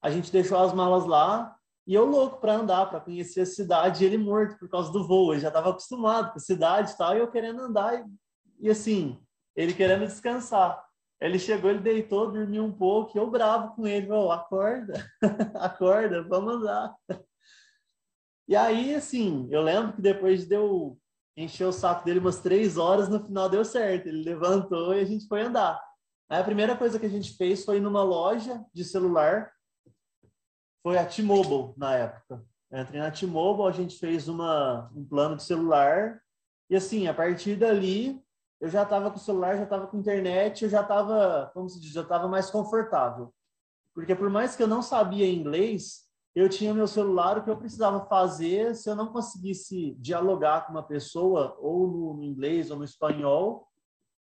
A 0.01 0.09
gente 0.09 0.31
deixou 0.31 0.57
as 0.57 0.73
malas 0.73 1.05
lá 1.05 1.57
e 1.85 1.95
eu 1.95 2.05
louco 2.05 2.41
para 2.41 2.59
andar, 2.59 2.87
para 2.87 3.01
conhecer 3.01 3.41
a 3.41 3.47
cidade, 3.47 4.05
ele 4.05 4.19
morto 4.19 4.57
por 4.57 4.69
causa 4.69 4.93
do 4.93 5.05
voo. 5.05 5.35
Eu 5.35 5.41
já 5.41 5.49
estava 5.49 5.71
acostumado 5.71 6.31
com 6.31 6.39
a 6.39 6.43
cidade 6.43 6.93
e 6.93 6.97
tal, 6.97 7.17
e 7.17 7.19
eu 7.19 7.29
querendo 7.29 7.61
andar. 7.61 7.99
E, 7.99 8.05
e 8.61 8.71
assim, 8.71 9.21
ele 9.57 9.75
querendo 9.75 10.07
descansar. 10.07 10.88
Ele 11.21 11.39
chegou, 11.39 11.71
ele 11.71 11.81
deitou, 11.81 12.31
dormiu 12.31 12.65
um 12.65 12.73
pouco, 12.73 13.17
e 13.17 13.19
eu 13.19 13.29
bravo 13.31 13.75
com 13.75 13.87
ele, 13.87 14.11
oh, 14.11 14.31
acorda, 14.31 15.05
acorda, 15.57 16.23
vamos 16.23 16.55
andar. 16.55 16.95
E 18.47 18.55
aí, 18.55 18.95
assim, 18.95 19.49
eu 19.51 19.61
lembro 19.61 19.95
que 19.95 20.01
depois 20.01 20.47
deu 20.47 20.99
encheu 21.39 21.69
o 21.69 21.73
saco 21.73 22.05
dele 22.05 22.19
umas 22.19 22.41
três 22.41 22.77
horas, 22.77 23.09
no 23.09 23.25
final 23.25 23.49
deu 23.49 23.65
certo. 23.65 24.09
Ele 24.09 24.25
levantou 24.25 24.93
e 24.95 25.01
a 25.01 25.05
gente 25.05 25.27
foi 25.29 25.43
andar. 25.43 25.81
Aí 26.29 26.41
a 26.41 26.45
primeira 26.45 26.77
coisa 26.77 26.99
que 26.99 27.07
a 27.07 27.11
gente 27.11 27.37
fez 27.37 27.65
foi 27.65 27.81
numa 27.81 28.03
loja 28.03 28.65
de 28.75 28.85
celular, 28.85 29.53
foi 30.83 30.99
a 30.99 31.07
T-Mobile 31.07 31.75
na 31.77 31.95
época. 31.95 32.45
Eu 32.71 32.81
entrei 32.81 33.01
na 33.01 33.11
T-Mobile, 33.11 33.69
a 33.69 33.73
gente 33.73 33.99
fez 33.99 34.29
uma, 34.29 34.91
um 34.95 35.05
plano 35.05 35.37
de 35.37 35.45
celular, 35.45 36.21
e 36.69 36.77
assim, 36.77 37.07
a 37.07 37.15
partir 37.15 37.57
dali, 37.57 38.21
eu 38.61 38.69
já 38.69 38.83
estava 38.83 39.11
com 39.11 39.17
o 39.17 39.21
celular, 39.21 39.57
já 39.57 39.65
estava 39.65 39.87
com 39.87 39.99
internet, 39.99 40.65
eu 40.65 40.71
já 40.71 40.83
estava, 40.83 41.51
como 41.55 41.69
se 41.69 41.81
diz, 41.81 41.95
eu 41.95 42.03
estava 42.03 42.27
mais 42.29 42.51
confortável. 42.51 43.33
Porque 43.95 44.15
por 44.15 44.31
mais 44.31 44.57
que 44.57 44.63
eu 44.63 44.69
não 44.69 44.83
sabia 44.83 45.31
inglês, 45.31 46.09
eu 46.35 46.49
tinha 46.49 46.75
meu 46.75 46.87
celular, 46.87 47.39
o 47.39 47.45
que 47.45 47.51
eu 47.51 47.57
precisava 47.57 48.07
fazer, 48.07 48.75
se 48.75 48.89
eu 48.89 48.95
não 48.95 49.09
conseguisse 49.09 49.97
dialogar 49.99 50.67
com 50.67 50.73
uma 50.73 50.83
pessoa, 50.83 51.57
ou 51.61 51.89
no, 51.89 52.15
no 52.15 52.25
inglês 52.25 52.71
ou 52.71 52.77
no 52.77 52.85
espanhol, 52.85 53.69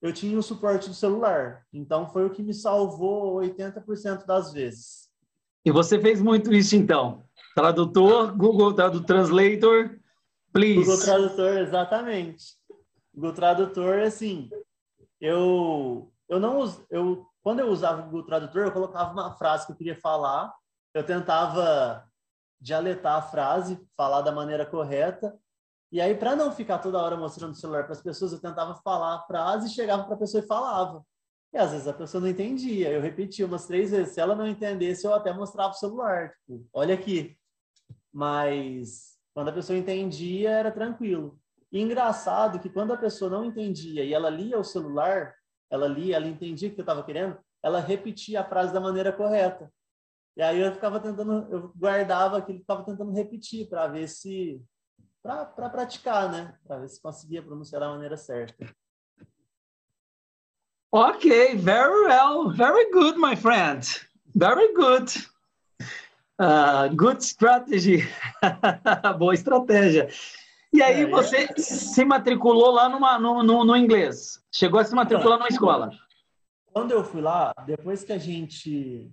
eu 0.01 0.12
tinha 0.12 0.39
o 0.39 0.43
suporte 0.43 0.89
do 0.89 0.95
celular. 0.95 1.65
Então, 1.73 2.09
foi 2.09 2.27
o 2.27 2.31
que 2.31 2.43
me 2.43 2.53
salvou 2.53 3.37
80% 3.37 4.27
das 4.27 4.53
vezes. 4.53 5.09
E 5.65 5.71
você 5.71 5.99
fez 6.01 6.21
muito 6.21 6.53
isso, 6.53 6.75
então? 6.75 7.25
Tradutor, 7.55 8.37
Google 8.37 8.75
Translator, 8.75 9.99
please. 10.53 10.81
Google 10.81 11.01
Tradutor, 11.01 11.59
exatamente. 11.59 12.45
Google 13.14 13.33
Tradutor, 13.33 14.00
assim, 14.00 14.50
eu, 15.21 16.12
eu 16.28 16.40
não 16.40 16.64
eu 16.90 17.26
quando 17.42 17.61
eu 17.61 17.69
usava 17.69 18.02
o 18.02 18.04
Google 18.04 18.25
Tradutor, 18.25 18.62
eu 18.62 18.73
colocava 18.73 19.12
uma 19.12 19.37
frase 19.37 19.66
que 19.66 19.73
eu 19.73 19.76
queria 19.76 19.97
falar 19.97 20.52
eu 20.95 21.04
tentava 21.04 22.07
dialetar 22.61 23.16
a 23.16 23.23
frase, 23.23 23.81
falar 23.97 24.21
da 24.21 24.31
maneira 24.31 24.66
correta. 24.66 25.37
E 25.90 26.00
aí, 26.00 26.14
para 26.14 26.37
não 26.37 26.52
ficar 26.52 26.78
toda 26.78 27.02
hora 27.02 27.16
mostrando 27.16 27.52
o 27.52 27.57
celular 27.57 27.85
para 27.85 27.92
as 27.92 28.02
pessoas, 28.02 28.33
eu 28.33 28.40
tentava 28.40 28.75
falar 28.83 29.16
a 29.16 29.23
frase, 29.23 29.75
chegava 29.75 30.04
para 30.04 30.14
a 30.14 30.19
pessoa 30.19 30.42
e 30.42 30.47
falava. 30.47 31.04
E 31.52 31.59
às 31.59 31.73
vezes 31.73 31.88
a 31.88 31.92
pessoa 31.92 32.21
não 32.21 32.28
entendia. 32.28 32.90
Eu 32.90 33.00
repetia 33.00 33.45
umas 33.45 33.66
três 33.66 33.90
vezes. 33.90 34.14
Se 34.14 34.21
ela 34.21 34.35
não 34.35 34.47
entendesse, 34.47 35.07
eu 35.07 35.14
até 35.14 35.33
mostrava 35.35 35.71
o 35.71 35.76
celular. 35.76 36.31
Tipo, 36.47 36.66
olha 36.73 36.95
aqui. 36.95 37.37
Mas 38.11 39.19
quando 39.35 39.49
a 39.49 39.52
pessoa 39.52 39.78
entendia, 39.78 40.50
era 40.50 40.71
tranquilo. 40.71 41.38
E 41.73 41.81
engraçado 41.81 42.61
que 42.61 42.69
quando 42.69 42.93
a 42.93 42.99
pessoa 42.99 43.31
não 43.31 43.47
entendia 43.47 44.05
e 44.05 44.12
ela 44.12 44.29
lia 44.29 44.59
o 44.59 44.64
celular, 44.64 45.35
ela 45.71 45.88
lia, 45.88 46.17
ela 46.17 46.26
entendia 46.29 46.69
o 46.69 46.73
que 46.75 46.81
eu 46.81 46.83
estava 46.83 47.02
querendo, 47.02 47.38
ela 47.62 47.81
repetia 47.81 48.43
a 48.43 48.45
frase 48.45 48.75
da 48.75 48.81
maneira 48.81 49.11
correta. 49.11 49.73
E 50.37 50.43
aí 50.43 50.61
eu 50.61 50.73
ficava 50.73 51.00
tentando, 51.00 51.47
eu 51.50 51.73
guardava 51.75 52.38
aquilo, 52.38 52.59
ficava 52.59 52.85
tentando 52.85 53.12
repetir 53.12 53.69
para 53.71 53.87
ver 53.87 54.07
se, 54.07 54.62
para 55.23 55.47
pra 55.47 55.71
praticar, 55.71 56.31
né? 56.31 56.55
Para 56.67 56.81
ver 56.81 56.88
se 56.88 57.00
conseguia 57.00 57.43
pronunciar 57.43 57.81
da 57.81 57.88
maneira 57.88 58.19
certa. 58.19 58.71
Ok, 60.95 61.57
very 61.57 62.05
well, 62.05 62.50
very 62.50 62.91
good, 62.91 63.19
my 63.19 63.35
friend, 63.35 63.83
very 64.35 64.75
good. 64.75 65.11
Uh, 66.38 66.95
good 66.95 67.23
strategy, 67.23 68.02
boa 69.19 69.33
estratégia. 69.33 70.09
E 70.73 70.83
aí 70.83 71.02
é, 71.02 71.07
você 71.07 71.45
é... 71.45 71.55
se 71.59 72.05
matriculou 72.05 72.71
lá 72.71 72.88
numa, 72.88 73.19
no, 73.19 73.43
no, 73.43 73.64
no, 73.64 73.76
inglês? 73.76 74.43
Chegou 74.50 74.81
a 74.81 74.85
se 74.85 74.95
matricular 74.95 75.38
numa 75.38 75.49
escola? 75.49 75.91
Quando 76.73 76.93
eu 76.93 77.05
fui 77.05 77.21
lá, 77.21 77.52
depois 77.67 78.02
que 78.02 78.12
a 78.12 78.19
gente 78.19 79.12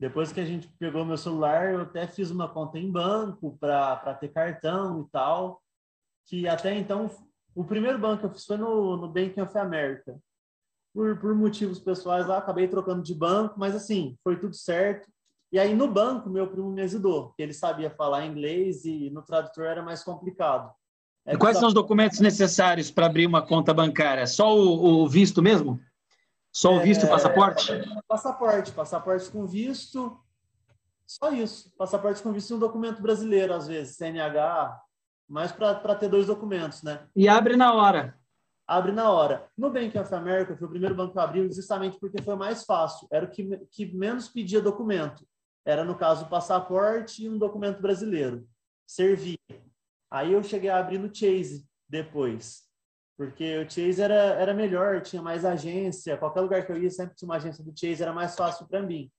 depois 0.00 0.30
que 0.32 0.38
a 0.38 0.44
gente 0.44 0.68
pegou 0.78 1.04
meu 1.04 1.16
celular, 1.16 1.72
eu 1.72 1.82
até 1.82 2.06
fiz 2.06 2.30
uma 2.30 2.48
conta 2.48 2.78
em 2.78 2.90
banco 2.90 3.56
para 3.58 4.14
ter 4.14 4.28
cartão 4.28 5.02
e 5.02 5.10
tal. 5.10 5.60
Que 6.26 6.46
até 6.46 6.72
então, 6.74 7.10
o 7.54 7.64
primeiro 7.64 7.98
banco 7.98 8.20
que 8.20 8.26
eu 8.26 8.30
fiz 8.30 8.46
foi 8.46 8.56
no, 8.56 8.96
no 8.96 9.08
Bank 9.08 9.40
of 9.40 9.58
America. 9.58 10.16
Por, 10.94 11.18
por 11.18 11.34
motivos 11.34 11.80
pessoais 11.80 12.26
lá, 12.26 12.38
acabei 12.38 12.68
trocando 12.68 13.02
de 13.02 13.14
banco, 13.14 13.58
mas 13.58 13.74
assim, 13.74 14.16
foi 14.22 14.38
tudo 14.38 14.54
certo. 14.54 15.10
E 15.50 15.58
aí 15.58 15.74
no 15.74 15.88
banco, 15.88 16.30
meu 16.30 16.46
primo 16.46 16.70
me 16.70 16.82
ajudou, 16.82 17.34
ele 17.38 17.52
sabia 17.52 17.90
falar 17.90 18.26
inglês 18.26 18.84
e 18.84 19.10
no 19.10 19.22
tradutor 19.22 19.64
era 19.64 19.82
mais 19.82 20.04
complicado. 20.04 20.72
É 21.28 21.36
quais 21.36 21.56
só... 21.56 21.60
são 21.60 21.68
os 21.68 21.74
documentos 21.74 22.20
necessários 22.20 22.90
para 22.90 23.06
abrir 23.06 23.26
uma 23.26 23.42
conta 23.42 23.74
bancária? 23.74 24.26
Só 24.26 24.56
o, 24.56 25.02
o 25.02 25.08
visto 25.08 25.42
mesmo? 25.42 25.78
Só 26.50 26.74
o 26.74 26.80
visto 26.80 27.04
e 27.04 27.06
é, 27.06 27.10
passaporte? 27.10 27.70
Passaporte, 28.08 28.72
passaporte 28.72 29.30
com 29.30 29.46
visto. 29.46 30.18
Só 31.06 31.30
isso. 31.30 31.70
Passaporte 31.76 32.22
com 32.22 32.32
visto 32.32 32.50
e 32.50 32.54
um 32.54 32.58
documento 32.58 33.02
brasileiro, 33.02 33.52
às 33.52 33.68
vezes, 33.68 33.96
CNH, 33.96 34.80
mais 35.28 35.52
para 35.52 35.94
ter 35.94 36.08
dois 36.08 36.26
documentos, 36.26 36.82
né? 36.82 37.06
E 37.14 37.28
abre 37.28 37.56
na 37.56 37.74
hora. 37.74 38.18
Abre 38.66 38.92
na 38.92 39.10
hora. 39.10 39.46
No 39.56 39.70
Bank 39.70 39.98
of 39.98 40.14
America, 40.14 40.56
foi 40.56 40.66
o 40.66 40.70
primeiro 40.70 40.94
banco 40.94 41.12
que 41.12 41.18
abriu 41.18 41.52
justamente 41.52 41.98
porque 42.00 42.22
foi 42.22 42.36
mais 42.36 42.64
fácil. 42.64 43.06
Era 43.10 43.26
o 43.26 43.30
que, 43.30 43.66
que 43.70 43.94
menos 43.94 44.28
pedia 44.28 44.62
documento. 44.62 45.26
Era, 45.64 45.84
no 45.84 45.94
caso, 45.94 46.24
o 46.24 46.28
passaporte 46.28 47.24
e 47.24 47.28
um 47.28 47.36
documento 47.36 47.82
brasileiro. 47.82 48.48
Servia. 48.86 49.38
Aí 50.10 50.32
eu 50.32 50.42
cheguei 50.42 50.70
a 50.70 50.78
abrir 50.78 50.98
no 50.98 51.14
Chase 51.14 51.66
depois 51.88 52.68
porque 53.18 53.58
o 53.58 53.68
Chase 53.68 54.00
era, 54.00 54.14
era 54.14 54.54
melhor, 54.54 55.02
tinha 55.02 55.20
mais 55.20 55.44
agência, 55.44 56.16
qualquer 56.16 56.40
lugar 56.40 56.64
que 56.64 56.70
eu 56.70 56.80
ia 56.80 56.88
sempre 56.88 57.16
tinha 57.16 57.28
uma 57.28 57.34
agência 57.34 57.64
do 57.64 57.76
Chase, 57.76 58.00
era 58.00 58.12
mais 58.12 58.36
fácil 58.36 58.64
para 58.68 58.80
mim. 58.80 59.10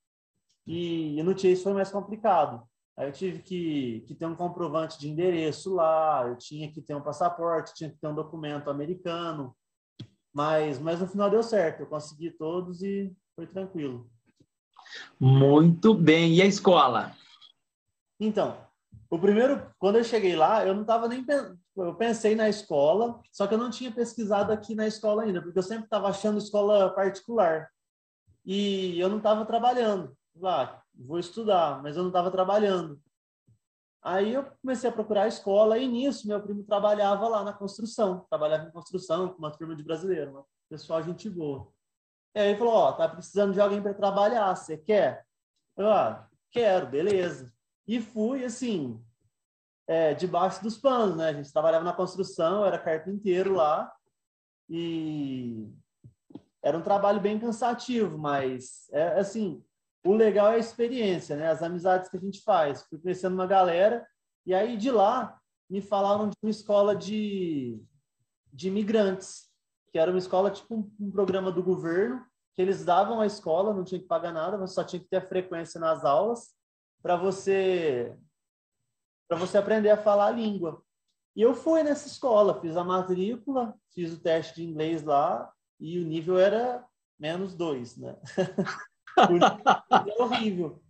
E, 0.66 1.18
e, 1.18 1.22
no 1.22 1.38
Chase 1.38 1.62
foi 1.62 1.74
mais 1.74 1.90
complicado. 1.90 2.66
Aí 2.96 3.06
eu 3.06 3.12
tive 3.12 3.42
que, 3.42 4.00
que 4.06 4.14
ter 4.14 4.24
um 4.24 4.34
comprovante 4.34 4.98
de 4.98 5.06
endereço 5.06 5.74
lá, 5.74 6.26
eu 6.26 6.38
tinha 6.38 6.72
que 6.72 6.80
ter 6.80 6.94
um 6.94 7.02
passaporte, 7.02 7.74
tinha 7.74 7.90
que 7.90 7.98
ter 7.98 8.08
um 8.08 8.14
documento 8.14 8.70
americano, 8.70 9.54
mas, 10.32 10.78
mas 10.78 10.98
no 10.98 11.06
final 11.06 11.28
deu 11.28 11.42
certo, 11.42 11.80
eu 11.80 11.86
consegui 11.86 12.30
todos 12.30 12.82
e 12.82 13.14
foi 13.36 13.46
tranquilo. 13.46 14.10
Muito 15.20 15.92
bem. 15.92 16.36
E 16.36 16.40
a 16.40 16.46
escola? 16.46 17.14
Então, 18.18 18.56
o 19.10 19.18
primeiro, 19.18 19.74
quando 19.76 19.96
eu 19.96 20.04
cheguei 20.04 20.36
lá, 20.36 20.64
eu 20.64 20.72
não 20.72 20.82
estava 20.82 21.08
nem 21.08 21.26
eu 21.76 21.94
pensei 21.96 22.36
na 22.36 22.48
escola, 22.48 23.20
só 23.32 23.44
que 23.44 23.54
eu 23.54 23.58
não 23.58 23.68
tinha 23.68 23.90
pesquisado 23.90 24.52
aqui 24.52 24.72
na 24.74 24.86
escola 24.86 25.24
ainda, 25.24 25.42
porque 25.42 25.58
eu 25.58 25.62
sempre 25.64 25.84
estava 25.84 26.08
achando 26.08 26.38
escola 26.38 26.94
particular. 26.94 27.68
E 28.44 28.98
eu 29.00 29.08
não 29.08 29.18
estava 29.18 29.44
trabalhando. 29.44 30.16
Lá, 30.36 30.62
ah, 30.62 30.82
vou 30.94 31.18
estudar, 31.18 31.82
mas 31.82 31.96
eu 31.96 32.02
não 32.02 32.10
estava 32.10 32.30
trabalhando. 32.30 33.00
Aí 34.00 34.32
eu 34.32 34.44
comecei 34.62 34.88
a 34.88 34.92
procurar 34.92 35.24
a 35.24 35.28
escola 35.28 35.76
e 35.76 35.88
nisso 35.88 36.28
meu 36.28 36.40
primo 36.40 36.62
trabalhava 36.62 37.28
lá 37.28 37.42
na 37.42 37.52
construção, 37.52 38.24
trabalhava 38.30 38.68
em 38.68 38.70
construção 38.70 39.28
com 39.28 39.38
uma 39.38 39.50
turma 39.50 39.74
de 39.74 39.82
brasileiro, 39.82 40.30
uma 40.30 40.44
pessoal 40.68 41.02
gente 41.02 41.28
boa. 41.28 41.68
E 42.34 42.38
aí 42.38 42.48
ele 42.50 42.58
falou, 42.58 42.74
ó, 42.74 42.90
oh, 42.90 42.92
tá 42.92 43.08
precisando 43.08 43.52
de 43.52 43.60
alguém 43.60 43.82
para 43.82 43.92
trabalhar, 43.92 44.54
você 44.54 44.78
quer? 44.78 45.26
Eu, 45.76 45.90
ah, 45.90 46.28
quero, 46.50 46.86
beleza. 46.86 47.52
E 47.90 48.00
fui, 48.00 48.44
assim, 48.44 49.04
é, 49.88 50.14
debaixo 50.14 50.62
dos 50.62 50.78
panos, 50.78 51.16
né? 51.16 51.30
A 51.30 51.32
gente 51.32 51.52
trabalhava 51.52 51.84
na 51.84 51.92
construção, 51.92 52.64
era 52.64 52.78
carpinteiro 52.78 53.52
lá, 53.52 53.92
e 54.68 55.68
era 56.62 56.78
um 56.78 56.82
trabalho 56.82 57.20
bem 57.20 57.36
cansativo, 57.36 58.16
mas, 58.16 58.88
é 58.92 59.18
assim, 59.18 59.60
o 60.04 60.14
legal 60.14 60.52
é 60.52 60.54
a 60.54 60.58
experiência, 60.58 61.34
né? 61.34 61.50
As 61.50 61.64
amizades 61.64 62.08
que 62.08 62.16
a 62.16 62.20
gente 62.20 62.40
faz. 62.44 62.84
Fui 62.84 62.96
conhecendo 62.96 63.34
uma 63.34 63.44
galera, 63.44 64.06
e 64.46 64.54
aí 64.54 64.76
de 64.76 64.92
lá 64.92 65.36
me 65.68 65.80
falaram 65.80 66.28
de 66.28 66.36
uma 66.40 66.50
escola 66.50 66.94
de, 66.94 67.82
de 68.52 68.68
imigrantes. 68.68 69.50
que 69.90 69.98
era 69.98 70.12
uma 70.12 70.18
escola 70.20 70.52
tipo 70.52 70.76
um, 70.76 70.92
um 71.00 71.10
programa 71.10 71.50
do 71.50 71.60
governo, 71.60 72.24
que 72.54 72.62
eles 72.62 72.84
davam 72.84 73.20
a 73.20 73.26
escola, 73.26 73.74
não 73.74 73.82
tinha 73.82 74.00
que 74.00 74.06
pagar 74.06 74.32
nada, 74.32 74.56
mas 74.56 74.74
só 74.74 74.84
tinha 74.84 75.00
que 75.00 75.08
ter 75.08 75.16
a 75.16 75.28
frequência 75.28 75.80
nas 75.80 76.04
aulas 76.04 76.59
para 77.02 77.16
você 77.16 78.16
para 79.28 79.38
você 79.38 79.58
aprender 79.58 79.90
a 79.90 79.96
falar 79.96 80.26
a 80.26 80.30
língua. 80.32 80.82
E 81.36 81.42
eu 81.42 81.54
fui 81.54 81.84
nessa 81.84 82.08
escola, 82.08 82.60
fiz 82.60 82.76
a 82.76 82.82
matrícula, 82.82 83.74
fiz 83.90 84.12
o 84.12 84.20
teste 84.20 84.56
de 84.56 84.64
inglês 84.64 85.04
lá 85.04 85.52
e 85.78 86.00
o 86.00 86.04
nível 86.04 86.36
era 86.36 86.84
menos 87.16 87.54
dois, 87.54 87.96
né? 87.96 88.16
é 90.08 90.22
horrível. 90.22 90.82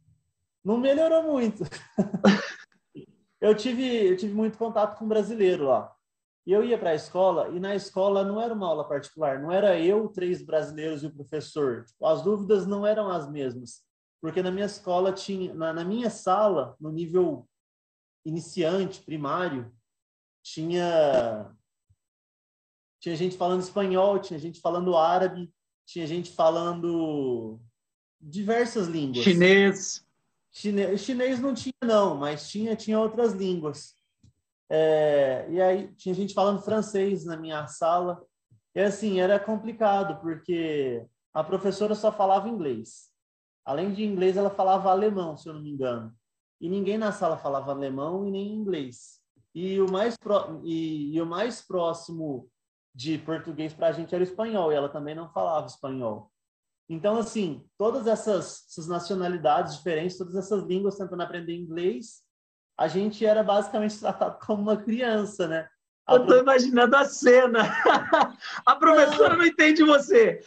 Não 0.65 0.79
melhorou 0.79 1.23
muito. 1.25 1.65
eu 3.41 3.55
tive 3.55 4.09
eu 4.09 4.17
tive 4.17 4.33
muito 4.33 4.57
contato 4.57 4.99
com 4.99 5.07
brasileiro 5.07 5.65
lá. 5.65 5.95
E 6.47 6.53
eu 6.53 6.65
ia 6.65 6.79
para 6.79 6.91
a 6.91 6.95
escola, 6.95 7.51
e 7.51 7.61
na 7.61 7.75
escola 7.75 8.25
não 8.25 8.41
era 8.41 8.55
uma 8.55 8.67
aula 8.67 8.89
particular, 8.89 9.39
não 9.41 9.53
era 9.53 9.79
eu, 9.79 10.09
três 10.09 10.43
brasileiros 10.43 11.03
e 11.03 11.07
o 11.07 11.15
professor. 11.15 11.85
As 12.03 12.23
dúvidas 12.23 12.67
não 12.67 12.87
eram 12.87 13.09
as 13.11 13.31
mesmas. 13.31 13.85
Porque 14.21 14.43
na 14.43 14.51
minha 14.51 14.67
escola 14.67 15.13
tinha, 15.13 15.55
na, 15.55 15.73
na 15.73 15.85
minha 15.85 16.11
sala, 16.11 16.77
no 16.79 16.93
nível 16.93 17.49
iniciante, 18.25 19.01
primário, 19.01 19.73
tinha 20.43 21.55
tinha 23.01 23.17
gente 23.17 23.37
falando 23.37 23.63
espanhol, 23.63 24.19
tinha 24.19 24.39
gente 24.39 24.61
falando 24.61 24.95
árabe, 24.95 25.51
tinha 25.87 26.07
gente 26.07 26.31
falando 26.33 27.59
diversas 28.21 28.87
línguas. 28.89 29.25
Chinês. 29.25 30.07
Chine... 30.53 30.99
Chinês 30.99 31.41
não 31.41 31.55
tinha 31.55 31.73
não, 31.83 32.15
mas 32.15 32.51
tinha 32.51 32.77
tinha 32.77 33.01
outras 33.01 33.33
línguas. 33.33 33.95
É... 34.69 35.47
e 35.49 35.61
aí 35.61 35.89
tinha 35.95 36.15
gente 36.15 36.35
falando 36.35 36.63
francês 36.63 37.25
na 37.25 37.37
minha 37.37 37.67
sala. 37.67 38.23
E 38.75 38.81
assim, 38.81 39.19
era 39.19 39.41
complicado 39.41 40.21
porque 40.21 41.05
a 41.33 41.43
professora 41.43 41.95
só 41.95 42.13
falava 42.13 42.49
inglês. 42.49 43.10
Além 43.65 43.93
de 43.93 44.05
inglês, 44.05 44.37
ela 44.37 44.51
falava 44.51 44.91
alemão, 44.91 45.37
se 45.37 45.49
eu 45.49 45.55
não 45.55 45.61
me 45.61 45.71
engano. 45.71 46.13
E 46.61 46.69
ninguém 46.69 46.99
na 46.99 47.13
sala 47.13 47.37
falava 47.37 47.71
alemão 47.71 48.27
e 48.27 48.31
nem 48.31 48.53
inglês. 48.53 49.21
E 49.55 49.81
o 49.81 49.91
mais, 49.91 50.17
pro... 50.17 50.61
e, 50.65 51.15
e 51.15 51.21
o 51.21 51.27
mais 51.27 51.61
próximo 51.61 52.49
de 52.95 53.19
português 53.19 53.73
para 53.73 53.89
a 53.89 53.93
gente 53.93 54.15
era 54.15 54.25
espanhol, 54.25 54.73
e 54.73 54.75
ela 54.75 54.89
também 54.89 55.15
não 55.15 55.31
falava 55.31 55.67
espanhol. 55.67 56.31
Então, 56.89 57.17
assim, 57.17 57.65
todas 57.79 58.07
essas, 58.07 58.67
essas 58.69 58.89
nacionalidades 58.89 59.77
diferentes, 59.77 60.19
todas 60.19 60.35
essas 60.35 60.65
línguas 60.65 60.97
tentando 60.97 61.23
aprender 61.23 61.55
inglês, 61.55 62.23
a 62.77 62.89
gente 62.89 63.25
era 63.25 63.43
basicamente 63.43 63.99
tratado 63.99 64.39
como 64.45 64.63
uma 64.63 64.77
criança, 64.77 65.47
né? 65.47 65.69
A 66.07 66.15
Eu 66.15 66.23
estou 66.23 66.39
imaginando 66.39 66.97
a 66.97 67.05
cena. 67.05 67.61
a 68.67 68.75
professora 68.75 69.31
não. 69.31 69.39
não 69.39 69.47
entende 69.47 69.85
você. 69.85 70.41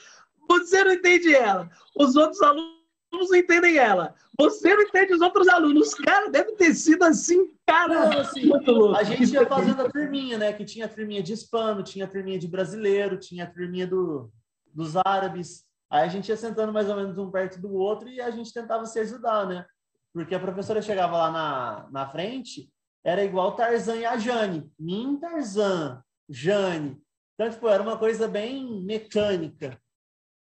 Você 0.50 0.84
não 0.84 0.92
entende 0.92 1.34
ela. 1.34 1.70
Os 1.96 2.18
outros 2.18 2.42
alunos 2.42 2.83
alunos 3.14 3.30
não 3.30 3.38
entendem 3.38 3.78
ela. 3.78 4.16
Você 4.40 4.76
não 4.76 4.84
entende 4.84 5.14
os 5.14 5.22
outros 5.22 5.48
alunos. 5.48 5.94
Cara, 5.94 6.30
deve 6.30 6.54
ter 6.54 6.74
sido 6.74 7.04
assim, 7.04 7.56
cara. 7.66 8.10
Não, 8.10 8.20
assim, 8.20 8.46
muito 8.46 8.72
louco. 8.72 8.98
A 8.98 9.04
gente 9.04 9.32
ia 9.32 9.46
fazendo 9.46 9.82
a 9.82 9.90
turminha, 9.90 10.38
né? 10.38 10.52
Que 10.54 10.66
tinha 10.66 10.86
a 10.86 10.90
turminha 10.90 11.22
de 11.22 11.34
hispano, 11.34 11.84
tinha 11.84 12.06
a 12.06 12.08
turminha 12.08 12.40
de 12.40 12.48
brasileiro, 12.48 13.18
tinha 13.18 13.44
a 13.44 13.50
turminha 13.50 13.86
do, 13.86 14.32
dos 14.74 14.96
árabes. 15.06 15.64
Aí 15.90 16.04
a 16.04 16.08
gente 16.08 16.30
ia 16.30 16.38
sentando 16.38 16.74
mais 16.74 16.90
ou 16.90 16.96
menos 16.96 17.18
um 17.18 17.30
perto 17.30 17.62
do 17.62 17.72
outro 17.74 18.10
e 18.10 18.20
a 18.20 18.32
gente 18.32 18.52
tentava 18.52 18.86
se 18.86 19.00
ajudar, 19.00 19.48
né? 19.48 19.66
Porque 20.12 20.34
a 20.34 20.40
professora 20.40 20.82
chegava 20.82 21.18
lá 21.18 21.32
na, 21.32 21.88
na 21.92 22.10
frente, 22.10 22.72
era 23.04 23.24
igual 23.24 23.56
Tarzan 23.56 23.98
e 23.98 24.06
a 24.06 24.18
Jane. 24.18 24.72
Mim, 24.80 25.18
Tarzan, 25.20 26.02
Jane. 26.28 27.00
Então, 27.34 27.50
tipo, 27.50 27.68
era 27.68 27.82
uma 27.82 27.98
coisa 27.98 28.28
bem 28.28 28.84
mecânica. 28.84 29.80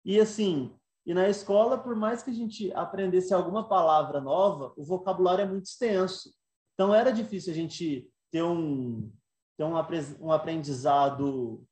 E 0.05 0.21
assim, 0.21 0.73
e 1.07 1.15
na 1.15 1.29
escola, 1.29 1.79
por 1.79 1.95
mais 1.95 2.23
que 2.23 2.31
a 2.31 2.35
gente 2.35 2.73
aprendesse 2.73 3.33
alguma 3.33 3.69
palavra 3.69 4.21
nova, 4.21 4.75
o 4.77 4.85
vocabulário 4.85 5.43
é 5.43 5.49
muito 5.49 5.67
extenso. 5.67 6.35
Então 6.75 6.93
era 6.93 7.13
difícil 7.13 7.53
a 7.53 7.57
gente 7.57 8.11
ter 8.31 8.43
um, 8.43 9.13
ter 9.57 9.65
um, 9.65 9.75
um 10.21 10.33
aprendizado 10.33 11.65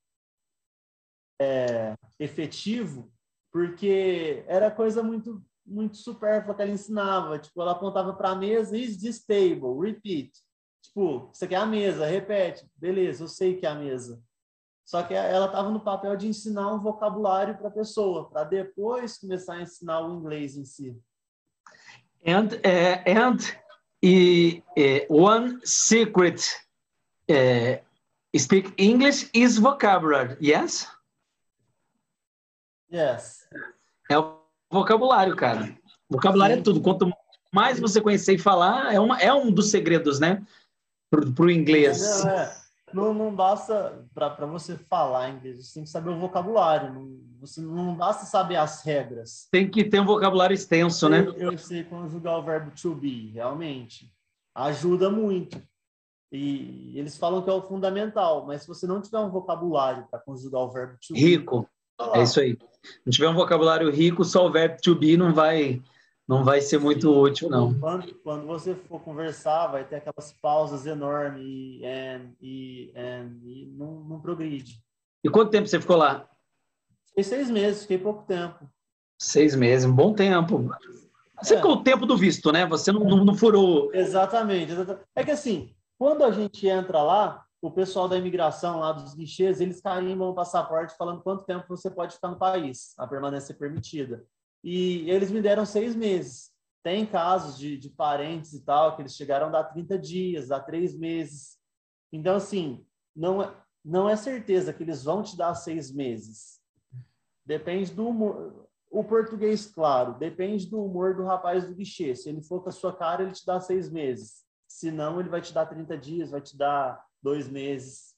é, 1.40 1.96
efetivo, 2.18 3.12
porque 3.52 4.44
era 4.46 4.70
coisa 4.70 5.02
muito 5.02 5.44
muito 5.66 5.96
supérflua 5.96 6.54
que 6.54 6.62
ela 6.62 6.70
ensinava. 6.70 7.38
Tipo, 7.38 7.62
ela 7.62 7.72
apontava 7.72 8.12
para 8.12 8.30
a 8.30 8.37
mesa, 8.37 8.76
is 8.76 8.98
this 8.98 9.24
table? 9.24 9.80
Repeat. 9.80 10.30
Tipo, 10.82 11.30
isso 11.32 11.44
aqui 11.44 11.54
é 11.54 11.58
a 11.58 11.66
mesa, 11.66 12.06
repete. 12.06 12.68
Beleza, 12.76 13.24
eu 13.24 13.28
sei 13.28 13.56
que 13.56 13.64
é 13.64 13.70
a 13.70 13.74
mesa. 13.74 14.22
Só 14.84 15.02
que 15.02 15.14
ela 15.14 15.46
estava 15.46 15.70
no 15.70 15.80
papel 15.80 16.14
de 16.16 16.28
ensinar 16.28 16.72
um 16.72 16.80
vocabulário 16.80 17.56
para 17.56 17.68
a 17.68 17.72
pessoa, 17.72 18.28
para 18.28 18.44
depois 18.44 19.16
começar 19.16 19.54
a 19.54 19.62
ensinar 19.62 20.00
o 20.06 20.14
inglês 20.14 20.56
em 20.56 20.64
si. 20.64 20.94
And 22.26 22.48
uh, 22.48 23.02
and 23.06 23.38
uh, 24.04 25.06
one 25.08 25.60
secret 25.64 26.44
uh, 27.30 27.82
speak 28.36 28.74
English 28.76 29.30
is 29.32 29.58
vocabulary, 29.58 30.36
yes? 30.40 30.86
Yes. 32.92 33.48
É 34.10 34.18
o 34.18 34.38
vocabulário, 34.70 35.34
cara. 35.34 35.76
Vocabulário 36.10 36.52
é 36.52 36.56
Sim. 36.56 36.60
é 36.60 36.64
tudo. 36.64 36.80
Quanto 36.82 37.10
mais 37.52 37.80
você 37.80 38.00
conhecer 38.00 38.34
e 38.34 38.38
falar, 38.38 38.92
é, 38.92 39.00
uma, 39.00 39.18
é 39.18 39.32
um 39.32 39.50
dos 39.50 39.70
segredos, 39.70 40.20
né? 40.20 40.46
Para 41.10 41.44
o 41.44 41.50
inglês. 41.50 42.22
Não, 42.24 42.30
é 42.30 42.63
não, 42.94 43.12
não 43.12 43.35
basta 43.35 44.07
para 44.14 44.46
você 44.46 44.76
falar 44.76 45.30
inglês, 45.30 45.66
você 45.66 45.74
tem 45.74 45.83
que 45.83 45.90
saber 45.90 46.11
o 46.11 46.18
vocabulário, 46.18 46.92
não, 46.92 47.18
você 47.40 47.61
não 47.61 47.94
basta 47.94 48.24
saber 48.24 48.57
as 48.57 48.83
regras. 48.83 49.48
Tem 49.50 49.68
que 49.68 49.85
ter 49.85 50.00
um 50.00 50.07
vocabulário 50.07 50.54
extenso, 50.54 51.07
eu, 51.07 51.11
né? 51.11 51.26
Eu 51.37 51.59
sei 51.59 51.83
conjugar 51.85 52.38
o 52.38 52.42
verbo 52.42 52.70
to 52.70 52.94
be, 52.94 53.33
realmente. 53.33 54.12
Ajuda 54.54 55.11
muito. 55.11 55.61
E 56.30 56.92
eles 56.96 57.16
falam 57.16 57.42
que 57.42 57.50
é 57.50 57.52
o 57.52 57.62
fundamental, 57.62 58.46
mas 58.46 58.62
se 58.62 58.68
você 58.68 58.87
não 58.87 59.00
tiver 59.00 59.18
um 59.18 59.30
vocabulário 59.30 60.07
para 60.11 60.20
conjugar 60.20 60.62
o 60.62 60.70
verbo 60.70 60.94
to 60.94 61.14
be. 61.14 61.20
Rico. 61.20 61.68
É 62.12 62.22
isso 62.22 62.40
aí. 62.40 62.57
Não 63.04 63.11
tiver 63.11 63.28
um 63.28 63.35
vocabulário 63.35 63.90
rico, 63.90 64.24
só 64.24 64.46
o 64.46 64.52
verbo 64.52 64.76
to 64.80 64.94
be 64.94 65.16
não 65.16 65.35
vai 65.35 65.83
não 66.26 66.42
vai 66.42 66.60
ser 66.60 66.78
muito 66.78 67.12
Sim. 67.12 67.18
útil, 67.18 67.50
não. 67.50 67.78
Quando, 67.78 68.14
quando 68.22 68.46
você 68.46 68.74
for 68.74 69.00
conversar, 69.00 69.66
vai 69.66 69.84
ter 69.84 69.96
aquelas 69.96 70.32
pausas 70.32 70.87
enormes 70.87 71.42
e, 71.44 71.82
e, 72.40 72.92
and, 72.96 73.38
e 73.42 73.66
não, 73.76 74.00
não 74.04 74.20
progride. 74.20 74.82
E 75.22 75.28
quanto 75.28 75.50
tempo 75.50 75.68
você 75.68 75.78
ficou 75.80 75.96
lá? 75.96 76.28
Fiquei 77.08 77.24
seis 77.24 77.50
meses, 77.50 77.82
fiquei 77.82 77.98
pouco 77.98 78.22
tempo. 78.26 78.66
Seis 79.18 79.54
meses, 79.54 79.87
um 79.87 79.94
bom 79.94 80.14
tempo. 80.14 80.70
Você 81.42 81.54
é. 81.54 81.56
ficou 81.58 81.72
o 81.72 81.82
tempo 81.82 82.06
do 82.06 82.16
visto, 82.16 82.50
né? 82.50 82.66
Você 82.66 82.90
não, 82.90 83.04
não, 83.04 83.24
não 83.24 83.34
furou. 83.34 83.94
Exatamente, 83.94 84.72
exatamente. 84.72 85.04
É 85.14 85.22
que 85.22 85.30
assim, 85.30 85.74
quando 85.98 86.24
a 86.24 86.30
gente 86.30 86.66
entra 86.66 87.02
lá, 87.02 87.44
o 87.60 87.70
pessoal 87.70 88.08
da 88.08 88.16
imigração 88.16 88.80
lá 88.80 88.92
dos 88.92 89.14
guichês, 89.14 89.60
eles 89.60 89.80
carimbam 89.80 90.30
o 90.30 90.34
passaporte 90.34 90.96
falando 90.96 91.22
quanto 91.22 91.44
tempo 91.44 91.64
você 91.68 91.90
pode 91.90 92.14
ficar 92.14 92.28
no 92.28 92.38
país, 92.38 92.94
a 92.98 93.06
permanência 93.06 93.54
permitida 93.54 94.24
e 94.64 95.11
eles 95.11 95.31
me 95.31 95.42
deram 95.42 95.66
seis 95.66 95.94
meses. 95.94 96.50
Tem 96.83 97.05
casos 97.05 97.59
de, 97.59 97.77
de 97.77 97.90
parentes 97.90 98.55
e 98.55 98.64
tal, 98.64 98.96
que 98.96 99.03
eles 99.03 99.14
chegaram 99.14 99.48
a 99.48 99.50
dar 99.50 99.64
30 99.64 99.98
dias, 99.98 100.50
a 100.50 100.59
três 100.59 100.98
meses. 100.98 101.59
Então, 102.11 102.37
assim, 102.37 102.85
não 103.14 103.42
é, 103.42 103.55
não 103.85 104.09
é 104.09 104.16
certeza 104.16 104.72
que 104.72 104.83
eles 104.83 105.05
vão 105.05 105.22
te 105.22 105.37
dar 105.37 105.55
seis 105.55 105.92
meses. 105.92 106.61
Depende 107.44 107.92
do 107.92 108.09
humor. 108.09 108.66
O 108.90 109.05
português, 109.05 109.66
claro, 109.66 110.14
depende 110.14 110.66
do 110.66 110.83
humor 110.83 111.14
do 111.14 111.24
rapaz 111.24 111.66
do 111.66 111.74
guichê. 111.74 112.14
Se 112.14 112.31
ele 112.31 112.40
for 112.40 112.62
com 112.62 112.70
a 112.70 112.72
sua 112.72 112.94
cara, 112.94 113.22
ele 113.22 113.33
te 113.33 113.44
dá 113.44 113.61
seis 113.61 113.90
meses. 113.90 114.44
Se 114.66 114.90
não, 114.90 115.20
ele 115.20 115.29
vai 115.29 115.42
te 115.42 115.53
dar 115.53 115.66
30 115.66 115.98
dias, 115.98 116.31
vai 116.31 116.40
te 116.40 116.57
dar 116.57 117.05
dois 117.22 117.48
meses. 117.48 118.14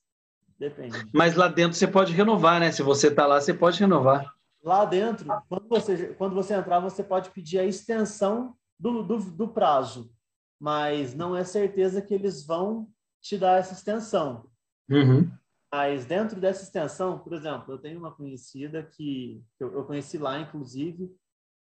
Depende. 0.59 1.09
Mas 1.13 1.35
lá 1.35 1.49
dentro 1.49 1.77
você 1.77 1.89
pode 1.89 2.13
renovar, 2.13 2.61
né? 2.61 2.71
Se 2.71 2.83
você 2.83 3.09
está 3.09 3.27
lá, 3.27 3.41
você 3.41 3.53
pode 3.53 3.81
renovar. 3.81 4.36
Lá 4.67 4.85
dentro, 4.85 5.29
quando 5.49 5.69
você, 5.69 6.15
quando 6.15 6.35
você 6.35 6.55
entrar, 6.55 6.81
você 6.81 7.05
pode 7.05 7.31
pedir 7.31 7.61
a 7.61 7.65
extensão 7.65 8.57
do, 8.77 9.01
do, 9.05 9.19
do 9.19 9.47
prazo, 9.47 10.13
mas 10.61 11.15
não 11.15 11.37
é 11.37 11.45
certeza 11.45 12.03
que 12.03 12.13
eles 12.13 12.45
vão 12.45 12.91
te 13.23 13.39
dar 13.39 13.61
essa 13.61 13.75
extensão. 13.75 14.51
Uhum. 14.91 15.31
Mas 15.73 16.05
dentro 16.05 16.41
dessa 16.41 16.65
extensão, 16.65 17.17
por 17.17 17.33
exemplo, 17.33 17.75
eu 17.75 17.79
tenho 17.79 18.01
uma 18.01 18.11
conhecida 18.11 18.83
que 18.83 19.41
eu, 19.61 19.73
eu 19.73 19.85
conheci 19.85 20.19
lá, 20.19 20.41
inclusive, 20.41 21.15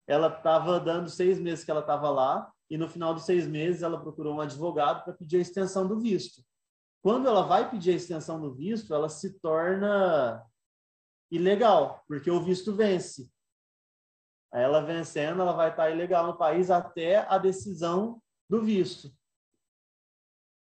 ela 0.07 0.29
estava 0.29 0.79
dando 0.79 1.09
seis 1.09 1.41
meses 1.41 1.65
que 1.65 1.71
ela 1.71 1.81
estava 1.81 2.11
lá, 2.11 2.53
e 2.69 2.77
no 2.77 2.87
final 2.87 3.15
dos 3.15 3.25
seis 3.25 3.47
meses 3.47 3.83
ela 3.83 3.99
procurou 3.99 4.35
um 4.35 4.41
advogado 4.43 5.05
para 5.05 5.15
pedir 5.15 5.39
a 5.39 5.41
extensão 5.41 5.89
do 5.89 5.99
visto. 5.99 6.43
Quando 7.03 7.27
ela 7.27 7.47
vai 7.47 7.71
pedir 7.71 7.93
a 7.93 7.97
extensão 7.97 8.39
do 8.39 8.53
visto, 8.53 8.93
ela 8.93 9.09
se 9.09 9.41
torna 9.41 10.45
ilegal, 11.31 12.05
porque 12.09 12.31
o 12.31 12.43
visto 12.43 12.75
vence. 12.75 13.31
Aí 14.53 14.63
ela 14.63 14.81
vencendo, 14.81 15.41
ela 15.41 15.53
vai 15.53 15.71
estar 15.71 15.91
ilegal 15.91 16.27
no 16.27 16.37
país 16.37 16.71
até 16.71 17.19
a 17.29 17.39
decisão 17.39 18.21
do 18.49 18.61
visto. 18.61 19.13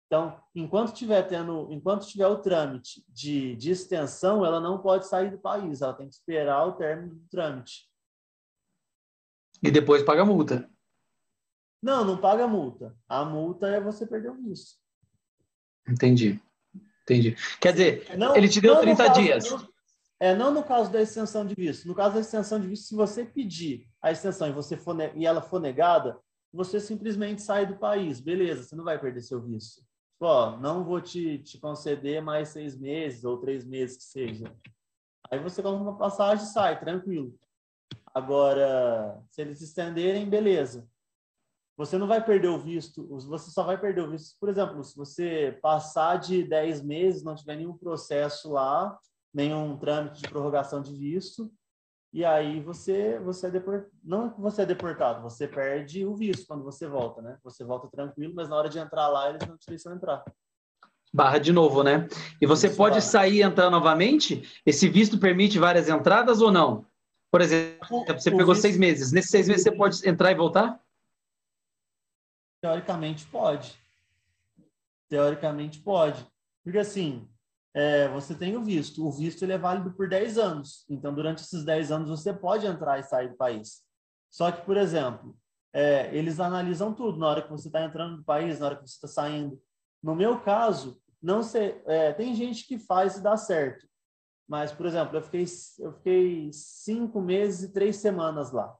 Então, 0.07 0.41
enquanto 0.55 0.95
tiver 0.95 1.23
tendo, 1.25 1.73
enquanto 1.73 2.07
tiver 2.07 2.29
o 2.29 2.41
trâmite 2.41 3.05
de, 3.09 3.57
de 3.57 3.73
extensão, 3.73 4.47
ela 4.47 4.61
não 4.61 4.81
pode 4.81 5.09
sair 5.09 5.31
do 5.31 5.39
país, 5.39 5.83
ela 5.83 5.95
tem 5.95 6.09
que 6.09 6.15
esperar 6.15 6.65
o 6.67 6.75
término 6.75 7.17
do 7.17 7.29
trâmite. 7.29 7.91
E 9.61 9.71
depois 9.71 10.05
paga 10.05 10.25
multa. 10.25 10.71
Não, 11.83 12.05
não 12.05 12.17
paga 12.17 12.47
multa. 12.47 12.97
A 13.09 13.25
multa 13.25 13.67
é 13.67 13.81
você 13.81 14.07
perder 14.07 14.31
o 14.31 14.43
visto. 14.43 14.79
Entendi. 15.89 16.41
Entendi. 17.03 17.37
Quer 17.61 17.73
dizer, 17.73 18.17
não, 18.17 18.37
ele 18.37 18.49
te 18.49 18.61
deu 18.61 18.81
30 18.81 19.05
caso, 19.05 19.21
dias. 19.21 19.51
Não, 19.51 19.74
é, 20.21 20.35
não 20.35 20.53
no 20.53 20.63
caso 20.63 20.91
da 20.91 21.03
extensão 21.03 21.45
de 21.45 21.55
visto. 21.55 21.87
No 21.87 21.95
caso 21.95 22.15
da 22.15 22.21
extensão 22.21 22.61
de 22.61 22.69
visto, 22.69 22.87
se 22.87 22.95
você 22.95 23.25
pedir 23.25 23.89
a 24.01 24.13
extensão 24.13 24.49
e, 24.49 24.53
você 24.53 24.77
for, 24.77 24.97
e 25.15 25.27
ela 25.27 25.43
for 25.43 25.61
negada, 25.61 26.19
você 26.53 26.79
simplesmente 26.79 27.43
sai 27.43 27.67
do 27.67 27.77
país. 27.77 28.21
Beleza, 28.21 28.63
você 28.63 28.77
não 28.77 28.85
vai 28.85 28.99
perder 28.99 29.21
seu 29.21 29.41
visto. 29.43 29.83
Ó, 30.21 30.57
não 30.59 30.85
vou 30.85 31.01
te, 31.01 31.39
te 31.39 31.59
conceder 31.59 32.23
mais 32.23 32.51
seis 32.51 32.79
meses 32.79 33.25
ou 33.25 33.39
três 33.39 33.65
meses 33.65 33.97
que 33.97 34.05
seja. 34.05 34.57
Aí 35.31 35.39
você 35.39 35.63
compra 35.63 35.83
uma 35.83 35.99
passagem 35.99 36.45
e 36.45 36.49
sai, 36.49 36.79
tranquilo. 36.79 37.35
Agora, 38.15 39.21
se 39.31 39.43
eles 39.43 39.61
estenderem, 39.61 40.29
beleza. 40.29 40.89
Você 41.77 41.99
não 41.99 42.07
vai 42.07 42.25
perder 42.25 42.49
o 42.49 42.59
visto, 42.59 43.05
você 43.09 43.51
só 43.51 43.65
vai 43.65 43.77
perder 43.77 44.03
o 44.03 44.11
visto, 44.11 44.37
por 44.39 44.49
exemplo, 44.49 44.85
se 44.85 44.97
você 44.97 45.59
passar 45.61 46.19
de 46.19 46.45
10 46.45 46.83
meses, 46.83 47.25
não 47.25 47.35
tiver 47.35 47.57
nenhum 47.57 47.77
processo 47.77 48.53
lá, 48.53 48.97
nenhum 49.35 49.77
trâmite 49.77 50.23
de 50.23 50.29
prorrogação 50.29 50.81
de 50.81 50.95
visto, 50.95 51.53
e 52.13 52.25
aí 52.25 52.61
você 52.61 53.19
você 53.19 53.49
é 53.49 53.51
deportado. 53.51 53.91
Não 54.03 54.31
que 54.31 54.41
você 54.41 54.63
é 54.63 54.67
deportado, 54.67 55.23
você 55.23 55.49
perde 55.49 56.07
o 56.07 56.15
visto 56.15 56.47
quando 56.47 56.63
você 56.63 56.87
volta, 56.87 57.21
né? 57.21 57.39
Você 57.43 57.65
volta 57.65 57.89
tranquilo, 57.89 58.33
mas 58.35 58.49
na 58.49 58.57
hora 58.57 58.69
de 58.69 58.79
entrar 58.79 59.09
lá, 59.09 59.29
eles 59.29 59.47
não 59.47 59.59
te 59.59 59.67
deixam 59.67 59.93
entrar. 59.93 60.25
Barra 61.13 61.39
de 61.39 61.53
novo, 61.53 61.83
né? 61.83 62.09
E 62.41 62.47
você 62.47 62.69
Isso 62.69 62.77
pode 62.77 62.95
barra. 62.95 63.01
sair 63.01 63.39
e 63.39 63.43
entrar 63.43 63.71
novamente? 63.71 64.49
Esse 64.65 64.89
visto 64.89 65.19
permite 65.19 65.59
várias 65.59 65.89
entradas 65.89 66.41
ou 66.41 66.53
não? 66.53 66.87
Por 67.31 67.41
exemplo, 67.41 68.05
você 68.07 68.31
o 68.31 68.37
pegou 68.37 68.55
visto... 68.55 68.63
seis 68.63 68.77
meses. 68.77 69.11
Nesses 69.11 69.31
seis 69.31 69.49
meses 69.49 69.65
você 69.65 69.73
pode 69.73 70.09
entrar 70.09 70.31
e 70.31 70.37
voltar? 70.37 70.81
Teoricamente 72.61 73.27
pode. 73.27 73.77
Teoricamente 75.09 75.81
pode. 75.81 76.25
Porque 76.63 76.79
assim, 76.79 77.29
é, 77.75 78.09
você 78.09 78.35
tem 78.35 78.57
o 78.57 78.65
visto. 78.65 79.05
O 79.05 79.11
visto 79.11 79.43
ele 79.43 79.53
é 79.53 79.59
válido 79.59 79.93
por 79.93 80.09
10 80.09 80.39
anos. 80.39 80.85
Então, 80.89 81.13
durante 81.13 81.43
esses 81.43 81.65
10 81.65 81.91
anos, 81.91 82.09
você 82.09 82.33
pode 82.33 82.67
entrar 82.67 83.01
e 83.01 83.03
sair 83.03 83.31
do 83.31 83.37
país. 83.37 83.83
Só 84.31 84.53
que, 84.53 84.65
por 84.65 84.77
exemplo, 84.77 85.37
é, 85.73 86.15
eles 86.17 86.39
analisam 86.39 86.95
tudo 86.95 87.19
na 87.19 87.29
hora 87.29 87.43
que 87.43 87.51
você 87.51 87.69
está 87.69 87.85
entrando 87.85 88.19
no 88.19 88.25
país, 88.25 88.61
na 88.61 88.67
hora 88.67 88.77
que 88.77 88.89
você 88.89 88.95
está 88.95 89.09
saindo. 89.09 89.61
No 90.01 90.15
meu 90.15 90.41
caso, 90.41 91.01
não 91.21 91.43
sei, 91.43 91.83
é, 91.87 92.13
tem 92.13 92.35
gente 92.35 92.67
que 92.67 92.79
faz 92.79 93.17
e 93.17 93.23
dá 93.23 93.37
certo. 93.37 93.89
Mas, 94.47 94.71
por 94.71 94.87
exemplo, 94.87 95.17
eu 95.17 95.23
fiquei, 95.23 95.45
eu 95.79 95.93
fiquei 95.95 96.51
cinco 96.53 97.21
meses 97.21 97.71
e 97.71 97.73
três 97.73 97.97
semanas 97.97 98.53
lá. 98.53 98.77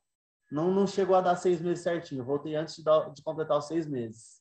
Não, 0.53 0.71
não 0.71 0.87
chegou 0.87 1.17
a 1.17 1.21
dar 1.21 1.37
seis 1.37 1.61
meses 1.61 1.83
certinho. 1.83 2.25
Voltei 2.25 2.55
antes 2.55 2.77
de, 2.77 2.85
dar, 2.85 3.11
de 3.11 3.23
completar 3.23 3.59
os 3.59 3.67
seis 3.67 3.87
meses. 3.89 4.41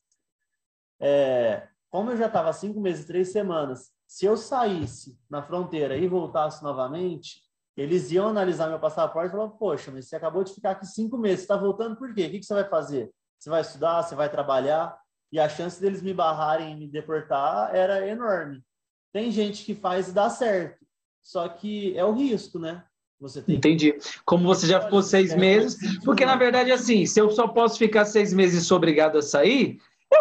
É, 1.00 1.66
como 1.90 2.10
eu 2.10 2.16
já 2.16 2.26
estava 2.26 2.52
cinco 2.52 2.80
meses 2.80 3.04
e 3.04 3.06
três 3.06 3.32
semanas 3.32 3.93
se 4.06 4.26
eu 4.26 4.36
saísse 4.36 5.18
na 5.28 5.42
fronteira 5.42 5.96
e 5.96 6.06
voltasse 6.06 6.62
novamente, 6.62 7.42
eles 7.76 8.10
iam 8.12 8.28
analisar 8.28 8.68
meu 8.68 8.78
passaporte 8.78 9.28
e 9.28 9.32
falar, 9.32 9.48
poxa, 9.50 9.90
mas 9.90 10.08
você 10.08 10.16
acabou 10.16 10.44
de 10.44 10.54
ficar 10.54 10.72
aqui 10.72 10.86
cinco 10.86 11.18
meses, 11.18 11.40
está 11.40 11.56
voltando 11.56 11.96
por 11.96 12.14
quê? 12.14 12.26
O 12.26 12.30
que, 12.30 12.42
você 12.42 12.54
vai 12.54 12.68
fazer? 12.68 13.10
Você 13.38 13.50
vai 13.50 13.60
estudar? 13.60 14.02
Você 14.02 14.14
vai 14.14 14.30
trabalhar? 14.30 14.96
E 15.32 15.40
a 15.40 15.48
chance 15.48 15.80
deles 15.80 16.00
me 16.00 16.14
barrarem 16.14 16.72
e 16.72 16.76
me 16.76 16.86
deportar 16.86 17.74
era 17.74 18.06
enorme. 18.06 18.62
Tem 19.12 19.30
gente 19.30 19.64
que 19.64 19.74
faz 19.74 20.08
e 20.08 20.12
dá 20.12 20.30
certo, 20.30 20.84
só 21.22 21.48
que 21.48 21.96
é 21.96 22.04
o 22.04 22.12
risco, 22.12 22.58
né? 22.58 22.84
Você 23.20 23.42
tem 23.42 23.56
Entendi. 23.56 23.96
Como 24.24 24.44
você 24.44 24.66
já 24.66 24.80
ficou 24.80 25.02
seis 25.02 25.32
é, 25.32 25.36
meses, 25.36 25.98
porque 26.04 26.24
na 26.24 26.36
verdade, 26.36 26.70
assim, 26.70 27.06
se 27.06 27.20
eu 27.20 27.30
só 27.30 27.48
posso 27.48 27.78
ficar 27.78 28.04
seis 28.04 28.32
meses 28.32 28.62
e 28.62 28.64
sou 28.64 28.76
obrigado 28.76 29.18
a 29.18 29.22
sair, 29.22 29.78
eu 30.12 30.20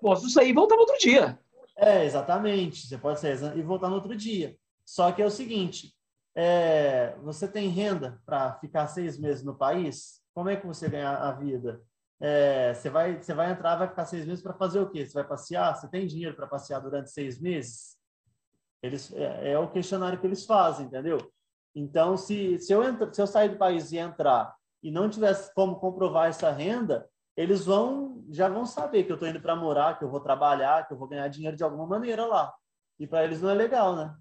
posso 0.00 0.28
sair 0.30 0.50
e 0.50 0.54
voltar 0.54 0.76
no 0.76 0.82
outro 0.82 0.98
dia. 0.98 1.38
É, 1.80 2.04
exatamente. 2.04 2.86
Você 2.86 2.98
pode 2.98 3.18
sair 3.20 3.56
e 3.56 3.62
voltar 3.62 3.88
no 3.88 3.94
outro 3.94 4.14
dia. 4.14 4.54
Só 4.84 5.10
que 5.10 5.22
é 5.22 5.26
o 5.26 5.30
seguinte: 5.30 5.94
é, 6.34 7.16
você 7.22 7.48
tem 7.48 7.68
renda 7.68 8.20
para 8.26 8.52
ficar 8.60 8.86
seis 8.86 9.18
meses 9.18 9.42
no 9.42 9.56
país? 9.56 10.20
Como 10.34 10.50
é 10.50 10.56
que 10.56 10.66
você 10.66 10.88
ganha 10.88 11.10
a 11.10 11.32
vida? 11.32 11.80
É, 12.20 12.74
você, 12.74 12.90
vai, 12.90 13.16
você 13.16 13.32
vai 13.32 13.50
entrar, 13.50 13.76
vai 13.76 13.88
ficar 13.88 14.04
seis 14.04 14.26
meses 14.26 14.42
para 14.42 14.52
fazer 14.52 14.78
o 14.78 14.90
quê? 14.90 15.06
Você 15.06 15.14
vai 15.14 15.26
passear? 15.26 15.74
Você 15.74 15.88
tem 15.88 16.06
dinheiro 16.06 16.36
para 16.36 16.46
passear 16.46 16.80
durante 16.80 17.10
seis 17.10 17.40
meses? 17.40 17.96
Eles, 18.82 19.10
é, 19.14 19.52
é, 19.52 19.58
o 19.58 19.70
questionário 19.70 20.20
que 20.20 20.26
eles 20.26 20.44
fazem, 20.44 20.84
entendeu? 20.86 21.18
Então, 21.74 22.16
se, 22.18 22.58
se, 22.58 22.72
eu, 22.72 22.84
entra, 22.84 23.12
se 23.12 23.22
eu 23.22 23.26
sair 23.26 23.48
do 23.48 23.56
país 23.56 23.90
e 23.90 23.96
entrar 23.96 24.54
e 24.82 24.90
não 24.90 25.08
tivesse 25.08 25.52
como 25.54 25.76
comprovar 25.76 26.28
essa 26.28 26.50
renda, 26.50 27.08
eles 27.36 27.64
vão 27.64 28.24
já 28.30 28.48
vão 28.48 28.64
saber 28.64 29.04
que 29.04 29.10
eu 29.10 29.14
estou 29.14 29.28
indo 29.28 29.40
para 29.40 29.56
morar, 29.56 29.98
que 29.98 30.04
eu 30.04 30.08
vou 30.08 30.20
trabalhar, 30.20 30.86
que 30.86 30.92
eu 30.92 30.98
vou 30.98 31.08
ganhar 31.08 31.26
dinheiro 31.28 31.56
de 31.56 31.64
alguma 31.64 31.86
maneira 31.86 32.24
lá. 32.26 32.52
E 32.98 33.06
para 33.06 33.24
eles 33.24 33.40
não 33.40 33.50
é 33.50 33.54
legal, 33.54 33.96
né? 33.96 34.14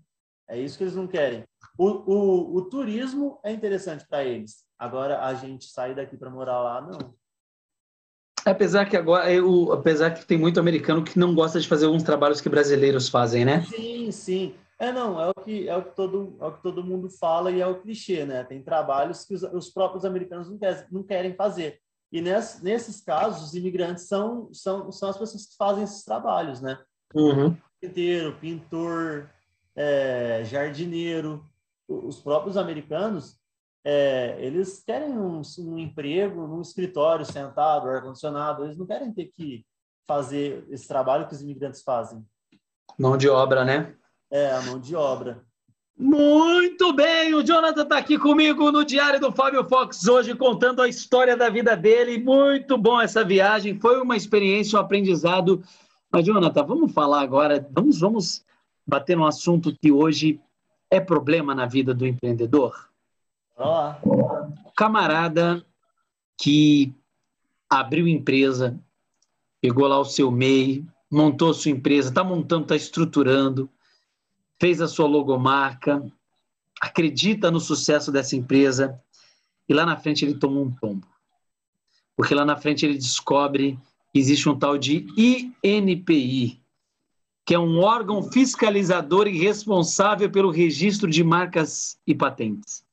É 0.47 0.57
isso 0.57 0.77
que 0.77 0.83
eles 0.83 0.95
não 0.95 1.05
querem. 1.05 1.43
O, 1.77 1.85
o, 1.85 2.55
o 2.55 2.61
turismo 2.69 3.39
é 3.43 3.51
interessante 3.51 4.05
para 4.07 4.23
eles. 4.23 4.65
Agora, 4.79 5.23
a 5.23 5.33
gente 5.35 5.65
sair 5.65 5.93
daqui 5.93 6.17
para 6.17 6.31
morar 6.31 6.59
lá, 6.59 6.81
não. 6.81 7.13
Apesar 8.45 8.85
que 8.89 8.97
agora, 8.97 9.31
eu, 9.31 9.71
apesar 9.71 10.11
que 10.11 10.25
tem 10.25 10.37
muito 10.37 10.59
americano 10.59 11.03
que 11.03 11.19
não 11.19 11.35
gosta 11.35 11.59
de 11.59 11.67
fazer 11.67 11.85
alguns 11.85 12.03
trabalhos 12.03 12.41
que 12.41 12.49
brasileiros 12.49 13.09
fazem, 13.09 13.45
né? 13.45 13.63
Sim, 13.65 14.11
sim. 14.11 14.55
É 14.79 14.91
não, 14.91 15.21
é 15.21 15.29
o 15.29 15.33
que 15.33 15.67
é 15.67 15.75
o 15.75 15.83
que 15.83 15.93
todo 15.93 16.37
é 16.39 16.45
o 16.45 16.53
que 16.53 16.63
todo 16.63 16.83
mundo 16.83 17.09
fala 17.09 17.51
e 17.51 17.59
é 17.59 17.67
o 17.67 17.81
clichê, 17.81 18.25
né? 18.25 18.45
Tem 18.45 18.63
trabalhos 18.63 19.25
que 19.25 19.33
os, 19.33 19.43
os 19.43 19.69
próprios 19.69 20.05
americanos 20.05 20.49
não 20.49 20.57
querem, 20.57 20.85
não 20.89 21.03
querem 21.03 21.33
fazer. 21.35 21.81
E 22.11 22.21
ness, 22.21 22.61
nesses 22.61 23.01
casos, 23.01 23.49
os 23.49 23.55
imigrantes 23.55 24.07
são, 24.07 24.51
são, 24.53 24.91
são 24.91 25.09
as 25.09 25.17
pessoas 25.17 25.45
que 25.45 25.55
fazem 25.55 25.83
esses 25.83 26.03
trabalhos, 26.03 26.59
né? 26.59 26.79
Uhum. 27.13 27.55
Pinteiro, 27.79 28.37
pintor, 28.39 29.29
é, 29.75 30.43
jardineiro. 30.43 31.45
Os 31.87 32.19
próprios 32.19 32.57
americanos, 32.57 33.39
é, 33.83 34.37
eles 34.39 34.83
querem 34.83 35.17
um, 35.17 35.41
um 35.59 35.77
emprego 35.77 36.47
num 36.47 36.61
escritório 36.61 37.25
sentado, 37.25 37.89
ar-condicionado. 37.89 38.65
Eles 38.65 38.77
não 38.77 38.85
querem 38.85 39.13
ter 39.13 39.25
que 39.25 39.65
fazer 40.07 40.65
esse 40.69 40.87
trabalho 40.87 41.27
que 41.27 41.33
os 41.33 41.41
imigrantes 41.41 41.83
fazem. 41.83 42.25
Mão 42.97 43.15
de 43.15 43.29
obra, 43.29 43.63
né? 43.63 43.95
É, 44.31 44.51
a 44.51 44.61
mão 44.63 44.79
de 44.79 44.95
obra. 44.95 45.43
Muito 45.99 46.93
bem, 46.93 47.35
o 47.35 47.43
Jonathan 47.43 47.83
está 47.83 47.97
aqui 47.97 48.17
comigo 48.17 48.71
no 48.71 48.85
Diário 48.85 49.19
do 49.19 49.33
Fábio 49.33 49.67
Fox 49.67 50.07
hoje, 50.07 50.33
contando 50.33 50.81
a 50.81 50.87
história 50.87 51.35
da 51.35 51.49
vida 51.49 51.75
dele. 51.75 52.17
Muito 52.17 52.77
bom 52.77 53.01
essa 53.01 53.21
viagem, 53.21 53.77
foi 53.77 54.01
uma 54.01 54.15
experiência, 54.15 54.79
um 54.79 54.81
aprendizado. 54.81 55.61
Mas, 56.09 56.25
Jonathan, 56.25 56.63
vamos 56.63 56.93
falar 56.93 57.19
agora, 57.19 57.67
vamos, 57.69 57.99
vamos 57.99 58.45
bater 58.87 59.17
num 59.17 59.25
assunto 59.25 59.75
que 59.75 59.91
hoje 59.91 60.39
é 60.89 61.01
problema 61.01 61.53
na 61.53 61.65
vida 61.65 61.93
do 61.93 62.07
empreendedor. 62.07 62.89
Olá. 63.57 63.99
Camarada 64.77 65.61
que 66.37 66.93
abriu 67.69 68.07
empresa, 68.07 68.79
pegou 69.59 69.85
lá 69.85 69.99
o 69.99 70.05
seu 70.05 70.31
MEI, 70.31 70.81
montou 71.11 71.53
sua 71.53 71.71
empresa, 71.71 72.07
está 72.07 72.23
montando, 72.23 72.61
está 72.61 72.75
estruturando 72.77 73.69
fez 74.59 74.81
a 74.81 74.87
sua 74.87 75.07
logomarca, 75.07 76.05
acredita 76.81 77.49
no 77.49 77.59
sucesso 77.59 78.11
dessa 78.11 78.35
empresa 78.35 79.01
e 79.67 79.73
lá 79.73 79.85
na 79.85 79.97
frente 79.97 80.25
ele 80.25 80.35
toma 80.35 80.59
um 80.59 80.71
tombo. 80.71 81.07
Porque 82.15 82.35
lá 82.35 82.43
na 82.43 82.57
frente 82.57 82.85
ele 82.85 82.97
descobre 82.97 83.79
que 84.11 84.19
existe 84.19 84.49
um 84.49 84.57
tal 84.57 84.77
de 84.77 85.07
INPI, 85.63 86.61
que 87.45 87.55
é 87.55 87.59
um 87.59 87.79
órgão 87.79 88.23
fiscalizador 88.23 89.27
e 89.27 89.37
responsável 89.37 90.29
pelo 90.29 90.51
registro 90.51 91.09
de 91.09 91.23
marcas 91.23 91.97
e 92.05 92.13
patentes. 92.13 92.83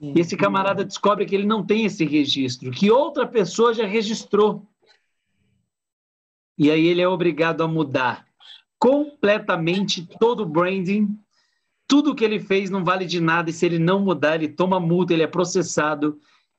E 0.00 0.18
esse 0.18 0.36
camarada 0.36 0.84
descobre 0.84 1.24
que 1.26 1.34
ele 1.34 1.46
não 1.46 1.64
tem 1.64 1.84
esse 1.84 2.04
registro, 2.04 2.70
que 2.70 2.90
outra 2.90 3.26
pessoa 3.26 3.72
já 3.72 3.86
registrou. 3.86 4.66
E 6.58 6.70
aí 6.70 6.86
ele 6.86 7.00
é 7.00 7.08
obrigado 7.08 7.62
a 7.62 7.68
mudar 7.68 8.26
completamente 8.82 10.04
todo 10.18 10.40
o 10.40 10.46
branding. 10.46 11.16
Tudo 11.86 12.16
que 12.16 12.24
ele 12.24 12.40
fez 12.40 12.68
não 12.68 12.84
vale 12.84 13.06
de 13.06 13.20
nada 13.20 13.48
e 13.48 13.52
se 13.52 13.64
ele 13.64 13.78
não 13.78 14.00
mudar, 14.00 14.34
ele 14.34 14.48
toma 14.48 14.80
multa, 14.80 15.12
ele 15.12 15.22
é 15.22 15.28
processado 15.28 16.18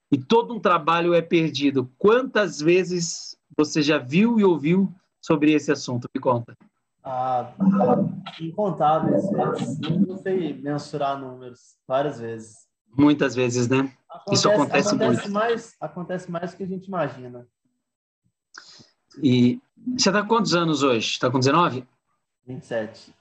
e 0.10 0.18
todo 0.18 0.54
um 0.54 0.60
trabalho 0.60 1.14
é 1.14 1.22
perdido. 1.22 1.92
Quantas 1.98 2.62
vezes 2.62 3.38
você 3.58 3.82
já 3.82 3.98
viu 3.98 4.40
e 4.40 4.44
ouviu 4.46 4.90
sobre 5.22 5.52
esse 5.52 5.70
assunto? 5.70 6.08
Me 6.16 6.22
conta. 6.22 6.56
Ah, 7.04 7.52
incontáveis 8.40 9.30
vezes. 9.30 9.80
Não 9.80 10.18
sei 10.18 10.54
mensurar 10.54 11.20
números. 11.20 11.76
Várias 11.86 12.22
vezes. 12.22 12.56
Muitas 12.98 13.36
vezes, 13.36 13.68
né? 13.68 13.92
Acontece, 14.08 14.34
Isso 14.34 14.50
acontece, 14.50 14.88
acontece 14.88 15.22
muito. 15.24 15.32
Mais, 15.32 15.76
acontece 15.82 16.32
mais 16.32 16.52
do 16.52 16.58
que 16.58 16.64
a 16.64 16.68
gente 16.68 16.86
imagina. 16.86 17.46
E 19.22 19.60
você 19.98 20.08
está 20.08 20.22
com 20.22 20.30
quantos 20.30 20.56
anos 20.56 20.84
hoje? 20.84 21.08
Está 21.10 21.30
com 21.30 21.40
19? 21.40 21.86
27. 22.46 23.14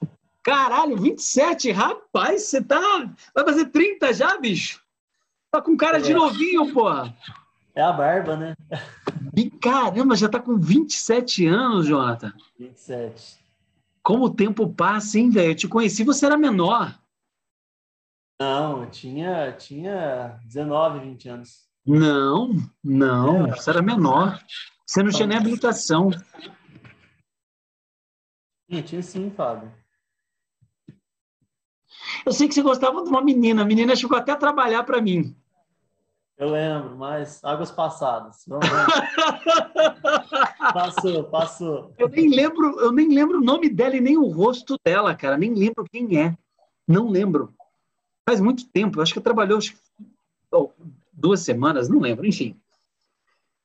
Caralho, 0.43 0.97
27? 0.97 1.71
Rapaz, 1.71 2.43
você 2.43 2.61
tá. 2.61 3.09
Vai 3.33 3.45
fazer 3.45 3.65
30 3.67 4.13
já, 4.13 4.37
bicho? 4.37 4.81
Tá 5.49 5.61
com 5.61 5.77
cara 5.77 6.01
de 6.01 6.13
novinho, 6.13 6.73
porra. 6.73 7.15
É 7.75 7.81
a 7.81 7.91
barba, 7.91 8.35
né? 8.35 8.55
E 9.35 9.49
caramba, 9.49 10.15
já 10.15 10.27
tá 10.27 10.39
com 10.39 10.57
27 10.57 11.47
anos, 11.47 11.87
Jonathan. 11.87 12.33
27. 12.59 13.39
Como 14.03 14.25
o 14.25 14.33
tempo 14.33 14.71
passa, 14.71 15.17
hein, 15.17 15.29
velho? 15.29 15.51
Eu 15.51 15.55
te 15.55 15.67
conheci, 15.67 16.03
você 16.03 16.25
era 16.25 16.37
menor. 16.37 16.99
Não, 18.39 18.83
eu 18.83 18.89
tinha, 18.89 19.51
tinha 19.53 20.39
19, 20.43 20.99
20 20.99 21.29
anos. 21.29 21.63
Não, 21.85 22.55
não, 22.83 23.47
é, 23.47 23.55
você 23.55 23.69
era 23.69 23.81
menor. 23.81 24.39
Você 24.85 25.01
não 25.01 25.11
tinha 25.11 25.27
nem 25.27 25.37
habilitação. 25.37 26.09
Tinha, 28.67 28.83
tinha 28.83 29.01
sim, 29.01 29.31
Fábio. 29.31 29.71
Eu 32.25 32.31
sei 32.31 32.47
que 32.47 32.53
você 32.53 32.61
gostava 32.61 33.03
de 33.03 33.09
uma 33.09 33.21
menina. 33.21 33.61
A 33.61 33.65
menina 33.65 33.95
chegou 33.95 34.17
até 34.17 34.31
a 34.31 34.37
trabalhar 34.37 34.83
para 34.83 35.01
mim. 35.01 35.35
Eu 36.37 36.49
lembro, 36.49 36.97
mas 36.97 37.43
águas 37.43 37.71
passadas. 37.71 38.45
passou, 40.73 41.23
passou. 41.25 41.93
Eu 41.97 42.09
nem 42.09 42.29
lembro, 42.29 42.79
eu 42.79 42.91
nem 42.91 43.07
lembro 43.07 43.37
o 43.37 43.43
nome 43.43 43.69
dela 43.69 43.95
e 43.95 44.01
nem 44.01 44.17
o 44.17 44.27
rosto 44.27 44.75
dela, 44.83 45.15
cara. 45.15 45.37
Nem 45.37 45.53
lembro 45.53 45.85
quem 45.91 46.19
é. 46.19 46.35
Não 46.87 47.09
lembro. 47.09 47.53
Faz 48.27 48.41
muito 48.41 48.67
tempo. 48.67 48.97
Eu 48.97 49.03
acho 49.03 49.13
que 49.13 49.21
trabalhou 49.21 49.59
acho, 49.59 49.75
oh, 50.51 50.71
duas 51.11 51.41
semanas, 51.41 51.87
não 51.87 51.99
lembro. 51.99 52.25
Enfim. 52.25 52.59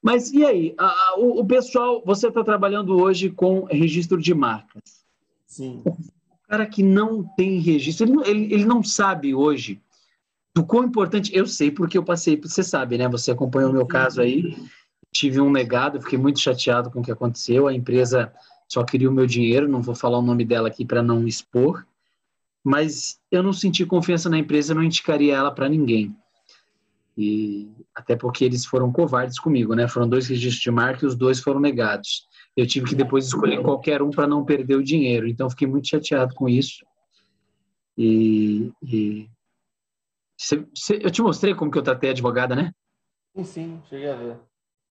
Mas 0.02 0.32
e 0.32 0.44
aí? 0.44 0.74
A, 0.78 1.14
o, 1.18 1.40
o, 1.40 1.46
pessoal, 1.46 2.02
você 2.04 2.28
está 2.28 2.44
trabalhando 2.44 2.96
hoje 2.96 3.30
com 3.30 3.64
registro 3.64 4.20
de 4.20 4.32
marcas. 4.32 5.04
Sim. 5.46 5.82
O 5.84 6.48
cara 6.48 6.66
que 6.66 6.82
não 6.82 7.24
tem 7.36 7.58
registro, 7.58 8.06
ele, 8.06 8.30
ele, 8.30 8.54
ele 8.54 8.64
não 8.64 8.82
sabe 8.82 9.34
hoje 9.34 9.80
do 10.54 10.64
quão 10.64 10.84
importante. 10.84 11.34
Eu 11.34 11.46
sei 11.46 11.70
porque 11.70 11.98
eu 11.98 12.04
passei, 12.04 12.40
você 12.40 12.62
sabe, 12.62 12.96
né? 12.96 13.08
Você 13.08 13.30
acompanhou 13.30 13.70
o 13.70 13.72
meu 13.72 13.86
caso 13.86 14.20
aí. 14.20 14.56
Tive 15.12 15.40
um 15.40 15.50
legado, 15.50 16.00
fiquei 16.00 16.18
muito 16.18 16.38
chateado 16.38 16.90
com 16.90 17.00
o 17.00 17.02
que 17.02 17.10
aconteceu. 17.10 17.66
A 17.66 17.74
empresa 17.74 18.32
só 18.68 18.84
queria 18.84 19.08
o 19.08 19.12
meu 19.12 19.26
dinheiro, 19.26 19.68
não 19.68 19.82
vou 19.82 19.94
falar 19.94 20.18
o 20.18 20.22
nome 20.22 20.44
dela 20.44 20.68
aqui 20.68 20.84
para 20.84 21.02
não 21.02 21.26
expor. 21.26 21.86
Mas 22.62 23.18
eu 23.30 23.42
não 23.42 23.52
senti 23.52 23.86
confiança 23.86 24.28
na 24.28 24.38
empresa, 24.38 24.74
não 24.74 24.82
indicaria 24.82 25.34
ela 25.34 25.50
para 25.50 25.68
ninguém. 25.68 26.14
E 27.20 27.68
até 27.94 28.14
porque 28.14 28.44
eles 28.44 28.64
foram 28.64 28.92
covardes 28.92 29.40
comigo, 29.40 29.74
né? 29.74 29.88
Foram 29.88 30.08
dois 30.08 30.28
registros 30.28 30.62
de 30.62 30.70
marca 30.70 31.04
e 31.04 31.08
os 31.08 31.16
dois 31.16 31.40
foram 31.40 31.58
negados. 31.58 32.28
Eu 32.56 32.66
tive 32.66 32.86
que 32.86 32.94
depois 32.94 33.26
escolher 33.26 33.60
qualquer 33.60 34.00
um 34.00 34.10
para 34.10 34.26
não 34.26 34.44
perder 34.44 34.76
o 34.76 34.84
dinheiro. 34.84 35.26
Então 35.26 35.50
fiquei 35.50 35.66
muito 35.66 35.88
chateado 35.88 36.32
com 36.34 36.48
isso. 36.48 36.86
E, 37.96 38.72
e 38.80 39.28
Cê, 40.38 40.64
cê, 40.72 41.00
eu 41.02 41.10
te 41.10 41.20
mostrei 41.20 41.52
como 41.52 41.70
que 41.70 41.76
eu 41.76 41.82
tratei 41.82 42.10
a 42.10 42.12
advogada, 42.12 42.54
né? 42.54 42.72
Sim, 43.34 43.44
sim, 43.44 43.82
cheguei 43.88 44.08
a 44.08 44.14
ver. 44.14 44.36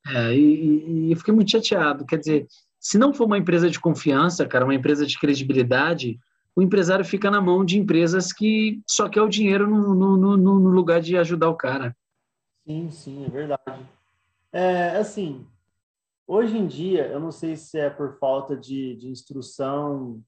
É, 0.08 0.36
e, 0.36 1.08
e, 1.08 1.12
eu 1.12 1.18
fiquei 1.18 1.34
muito 1.34 1.52
chateado. 1.52 2.06
Quer 2.06 2.18
dizer, 2.18 2.48
se 2.80 2.98
não 2.98 3.14
for 3.14 3.26
uma 3.26 3.38
empresa 3.38 3.70
de 3.70 3.80
confiança, 3.80 4.46
cara, 4.46 4.66
uma 4.66 4.76
empresa 4.76 5.06
de 5.06 5.18
credibilidade, 5.18 6.20
o 6.54 6.62
empresário 6.62 7.06
fica 7.06 7.32
na 7.32 7.40
mão 7.40 7.64
de 7.64 7.80
empresas 7.80 8.34
que 8.34 8.82
só 8.86 9.08
quer 9.08 9.22
o 9.22 9.30
dinheiro 9.30 9.70
no, 9.70 9.96
no, 9.96 10.18
no, 10.18 10.60
no 10.60 10.70
lugar 10.70 11.00
de 11.00 11.16
ajudar 11.16 11.50
o 11.50 11.56
cara. 11.56 11.96
Sim, 12.68 12.92
sim, 12.92 13.26
é 13.26 13.30
verdade. 13.30 13.90
É, 14.52 14.98
assim, 14.98 15.48
hoje 16.28 16.58
em 16.58 16.68
dia, 16.68 17.08
eu 17.08 17.18
não 17.18 17.32
sei 17.32 17.56
se 17.56 17.80
é 17.80 17.90
por 17.90 18.20
falta 18.20 18.58
de, 18.58 18.94
de 18.98 19.08
instrução, 19.08 20.22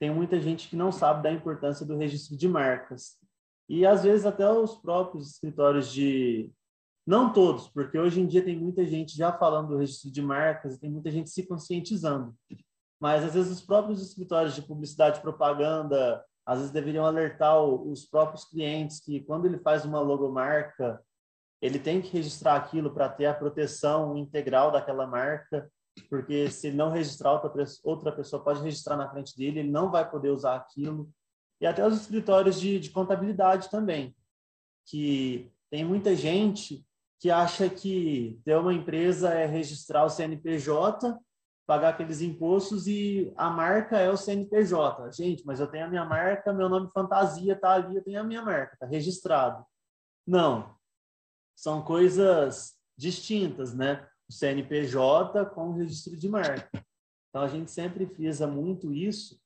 tem 0.00 0.12
muita 0.12 0.40
gente 0.40 0.68
que 0.68 0.74
não 0.74 0.90
sabe 0.90 1.22
da 1.22 1.30
importância 1.30 1.86
do 1.86 1.96
registro 1.96 2.36
de 2.36 2.48
marcas. 2.48 3.16
E 3.68 3.86
às 3.86 4.02
vezes 4.02 4.26
até 4.26 4.50
os 4.50 4.74
próprios 4.74 5.30
escritórios 5.30 5.92
de. 5.92 6.52
Não 7.06 7.32
todos, 7.32 7.68
porque 7.68 7.96
hoje 7.96 8.20
em 8.20 8.26
dia 8.26 8.44
tem 8.44 8.58
muita 8.58 8.84
gente 8.84 9.16
já 9.16 9.32
falando 9.32 9.68
do 9.68 9.76
registro 9.76 10.10
de 10.10 10.20
marcas 10.20 10.74
e 10.74 10.80
tem 10.80 10.90
muita 10.90 11.12
gente 11.12 11.30
se 11.30 11.46
conscientizando. 11.46 12.34
Mas 12.98 13.22
às 13.22 13.34
vezes 13.34 13.52
os 13.52 13.60
próprios 13.60 14.02
escritórios 14.02 14.56
de 14.56 14.62
publicidade 14.62 15.18
e 15.18 15.22
propaganda, 15.22 16.24
às 16.44 16.58
vezes 16.58 16.72
deveriam 16.72 17.06
alertar 17.06 17.62
os 17.62 18.04
próprios 18.04 18.44
clientes 18.46 18.98
que 18.98 19.20
quando 19.20 19.44
ele 19.46 19.58
faz 19.58 19.84
uma 19.84 20.00
logomarca, 20.00 21.00
ele 21.64 21.78
tem 21.78 22.02
que 22.02 22.12
registrar 22.12 22.56
aquilo 22.56 22.92
para 22.92 23.08
ter 23.08 23.24
a 23.24 23.32
proteção 23.32 24.18
integral 24.18 24.70
daquela 24.70 25.06
marca, 25.06 25.70
porque 26.10 26.50
se 26.50 26.66
ele 26.66 26.76
não 26.76 26.90
registrar, 26.90 27.40
outra 27.82 28.12
pessoa 28.12 28.44
pode 28.44 28.62
registrar 28.62 28.96
na 28.98 29.08
frente 29.08 29.34
dele, 29.34 29.60
ele 29.60 29.70
não 29.70 29.90
vai 29.90 30.08
poder 30.08 30.28
usar 30.28 30.56
aquilo 30.56 31.08
e 31.58 31.66
até 31.66 31.86
os 31.86 31.98
escritórios 31.98 32.60
de, 32.60 32.78
de 32.78 32.90
contabilidade 32.90 33.70
também, 33.70 34.14
que 34.86 35.50
tem 35.70 35.82
muita 35.82 36.14
gente 36.14 36.84
que 37.18 37.30
acha 37.30 37.70
que 37.70 38.38
ter 38.44 38.58
uma 38.58 38.74
empresa 38.74 39.30
é 39.32 39.46
registrar 39.46 40.04
o 40.04 40.10
CNPJ, 40.10 41.18
pagar 41.66 41.90
aqueles 41.90 42.20
impostos 42.20 42.86
e 42.86 43.32
a 43.36 43.48
marca 43.48 43.98
é 43.98 44.10
o 44.10 44.16
CNPJ. 44.18 45.10
Gente, 45.12 45.46
mas 45.46 45.60
eu 45.60 45.66
tenho 45.66 45.86
a 45.86 45.88
minha 45.88 46.04
marca, 46.04 46.52
meu 46.52 46.68
nome 46.68 46.90
fantasia 46.92 47.58
tá 47.58 47.72
ali, 47.72 47.96
eu 47.96 48.04
tenho 48.04 48.20
a 48.20 48.24
minha 48.24 48.42
marca, 48.42 48.76
tá 48.78 48.84
registrado. 48.84 49.64
Não. 50.26 50.74
São 51.54 51.82
coisas 51.82 52.74
distintas, 52.96 53.74
né? 53.74 54.06
O 54.28 54.32
CNPJ 54.32 55.46
com 55.46 55.70
o 55.70 55.74
registro 55.74 56.16
de 56.16 56.28
marca. 56.28 56.84
Então 57.28 57.42
a 57.42 57.48
gente 57.48 57.70
sempre 57.70 58.06
frisa 58.06 58.46
muito 58.46 58.92
isso, 58.92 59.38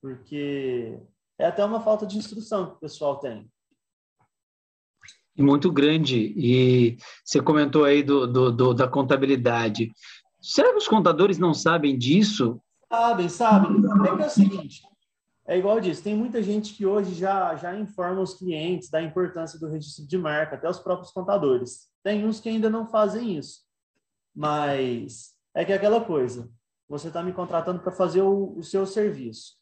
porque 0.00 0.98
é 1.38 1.46
até 1.46 1.64
uma 1.64 1.80
falta 1.80 2.06
de 2.06 2.16
instrução 2.16 2.70
que 2.70 2.76
o 2.76 2.80
pessoal 2.80 3.18
tem. 3.18 3.50
Muito 5.36 5.72
grande. 5.72 6.32
E 6.36 6.96
você 7.24 7.40
comentou 7.40 7.84
aí 7.84 8.02
do, 8.02 8.26
do, 8.26 8.52
do, 8.52 8.74
da 8.74 8.86
contabilidade. 8.86 9.90
Será 10.40 10.70
que 10.70 10.78
os 10.78 10.88
contadores 10.88 11.38
não 11.38 11.54
sabem 11.54 11.96
disso? 11.96 12.60
Sabem, 12.88 13.28
sabem. 13.28 13.76
É 13.76 14.22
é 14.22 14.26
o 14.26 14.30
seguinte, 14.30 14.82
é 15.46 15.58
igual 15.58 15.76
eu 15.76 15.80
disse, 15.80 16.02
tem 16.02 16.16
muita 16.16 16.42
gente 16.42 16.74
que 16.74 16.86
hoje 16.86 17.14
já, 17.14 17.56
já 17.56 17.76
informa 17.76 18.20
os 18.20 18.34
clientes 18.34 18.88
da 18.88 19.02
importância 19.02 19.58
do 19.58 19.68
registro 19.68 20.06
de 20.06 20.16
marca, 20.16 20.54
até 20.54 20.68
os 20.68 20.78
próprios 20.78 21.10
contadores. 21.10 21.88
Tem 22.02 22.24
uns 22.24 22.40
que 22.40 22.48
ainda 22.48 22.70
não 22.70 22.86
fazem 22.86 23.36
isso. 23.36 23.62
Mas 24.34 25.32
é 25.54 25.64
que 25.64 25.72
é 25.72 25.76
aquela 25.76 26.04
coisa, 26.04 26.48
você 26.88 27.08
está 27.08 27.22
me 27.22 27.32
contratando 27.32 27.80
para 27.80 27.92
fazer 27.92 28.22
o, 28.22 28.56
o 28.56 28.62
seu 28.62 28.86
serviço. 28.86 29.56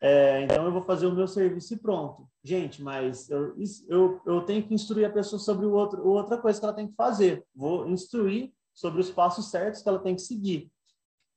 É, 0.00 0.42
então 0.42 0.66
eu 0.66 0.72
vou 0.72 0.82
fazer 0.82 1.06
o 1.06 1.14
meu 1.14 1.26
serviço 1.26 1.72
e 1.72 1.78
pronto. 1.78 2.28
Gente, 2.42 2.82
mas 2.82 3.30
eu, 3.30 3.54
eu, 3.88 4.20
eu 4.26 4.42
tenho 4.42 4.62
que 4.62 4.74
instruir 4.74 5.06
a 5.06 5.12
pessoa 5.12 5.40
sobre 5.40 5.64
o 5.64 5.72
outro, 5.72 6.06
outra 6.06 6.36
coisa 6.36 6.58
que 6.58 6.66
ela 6.66 6.74
tem 6.74 6.88
que 6.88 6.94
fazer. 6.94 7.42
Vou 7.54 7.88
instruir 7.88 8.52
sobre 8.74 9.00
os 9.00 9.10
passos 9.10 9.50
certos 9.50 9.82
que 9.82 9.88
ela 9.88 9.98
tem 9.98 10.14
que 10.14 10.20
seguir. 10.20 10.70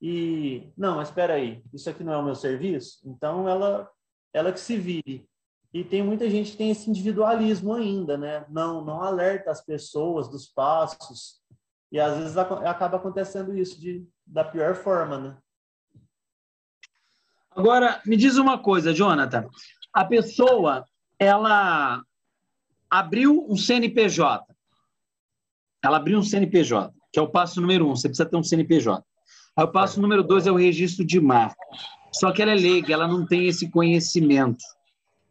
E 0.01 0.71
não, 0.77 1.01
espera 1.01 1.33
aí, 1.33 1.63
isso 1.73 1.89
aqui 1.89 2.03
não 2.03 2.13
é 2.13 2.17
o 2.17 2.23
meu 2.23 2.35
serviço, 2.35 2.99
então 3.05 3.49
ela 3.49 3.89
ela 4.33 4.51
que 4.51 4.59
se 4.59 4.77
vire. 4.77 5.27
E 5.73 5.83
tem 5.83 6.03
muita 6.03 6.29
gente 6.29 6.51
que 6.51 6.57
tem 6.57 6.69
esse 6.69 6.89
individualismo 6.89 7.73
ainda, 7.73 8.17
né? 8.17 8.45
Não 8.49 8.83
não 8.83 9.01
alerta 9.01 9.51
as 9.51 9.63
pessoas 9.63 10.29
dos 10.29 10.47
passos. 10.47 11.41
E 11.91 11.99
às 11.99 12.17
vezes 12.17 12.37
acaba 12.37 12.97
acontecendo 12.97 13.57
isso 13.57 13.79
de 13.79 14.07
da 14.25 14.43
pior 14.43 14.75
forma, 14.75 15.17
né? 15.17 15.37
Agora, 17.51 17.99
me 18.05 18.15
diz 18.15 18.37
uma 18.37 18.59
coisa, 18.59 18.93
Jonathan. 18.93 19.47
A 19.91 20.05
pessoa, 20.05 20.85
ela 21.17 22.03
abriu 22.87 23.45
um 23.49 23.57
CNPJ. 23.57 24.45
Ela 25.83 25.97
abriu 25.97 26.19
um 26.19 26.23
CNPJ, 26.23 26.93
que 27.11 27.17
é 27.17 27.21
o 27.21 27.29
passo 27.29 27.59
número 27.59 27.87
um. 27.87 27.95
Você 27.95 28.07
precisa 28.07 28.29
ter 28.29 28.37
um 28.37 28.43
CNPJ. 28.43 29.03
Aí 29.57 29.63
o 29.63 29.71
passo 29.71 29.99
número 29.99 30.23
dois 30.23 30.45
é 30.45 30.51
o 30.51 30.55
registro 30.55 31.03
de 31.03 31.19
marca. 31.19 31.57
Só 32.11 32.31
que 32.31 32.41
ela 32.41 32.51
é 32.51 32.55
leiga, 32.55 32.93
ela 32.93 33.07
não 33.07 33.25
tem 33.25 33.47
esse 33.47 33.69
conhecimento. 33.69 34.63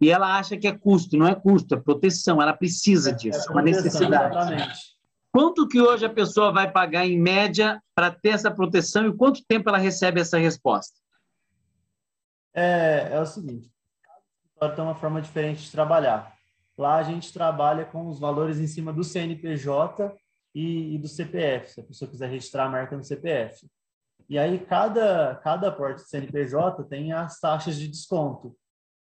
E 0.01 0.11
ela 0.11 0.37
acha 0.37 0.57
que 0.57 0.67
é 0.67 0.77
custo. 0.77 1.17
Não 1.17 1.27
é 1.27 1.35
custo, 1.35 1.75
é 1.75 1.81
proteção. 1.81 2.43
Ela 2.43 2.53
precisa 2.53 3.13
disso, 3.13 3.49
é 3.49 3.53
uma 3.53 3.63
necessidade. 3.63 4.37
Exatamente. 4.37 4.97
Quanto 5.33 5.69
que 5.69 5.81
hoje 5.81 6.05
a 6.05 6.11
pessoa 6.11 6.53
vai 6.53 6.71
pagar 6.71 7.07
em 7.07 7.19
média 7.19 7.81
para 7.95 8.11
ter 8.11 8.31
essa 8.31 8.51
proteção 8.51 9.07
e 9.07 9.17
quanto 9.17 9.45
tempo 9.47 9.69
ela 9.69 9.79
recebe 9.79 10.21
essa 10.21 10.39
resposta? 10.39 10.95
é, 12.57 13.11
é 13.13 13.21
o 13.21 13.27
seguinte: 13.27 13.71
tem 14.75 14.85
uma 14.85 14.95
forma 14.95 15.21
diferente 15.21 15.63
de 15.63 15.71
trabalhar. 15.71 16.35
Lá 16.77 16.97
a 16.97 17.03
gente 17.03 17.33
trabalha 17.33 17.85
com 17.85 18.07
os 18.09 18.19
valores 18.19 18.59
em 18.59 18.67
cima 18.67 18.93
do 18.93 19.05
CNPJ 19.05 20.15
e, 20.55 20.95
e 20.95 20.99
do 20.99 21.07
CPF, 21.07 21.71
se 21.71 21.81
a 21.81 21.85
pessoa 21.85 22.11
quiser 22.11 22.31
registrar 22.31 22.65
a 22.65 22.71
marca 22.71 22.97
no 22.97 23.05
CPF. 23.05 23.67
E 24.29 24.39
aí 24.39 24.59
cada, 24.59 25.37
cada 25.37 25.71
porte 25.71 26.03
de 26.03 26.09
CNPJ 26.09 26.85
tem 26.85 27.13
as 27.13 27.39
taxas 27.39 27.77
de 27.77 27.87
desconto. 27.87 28.57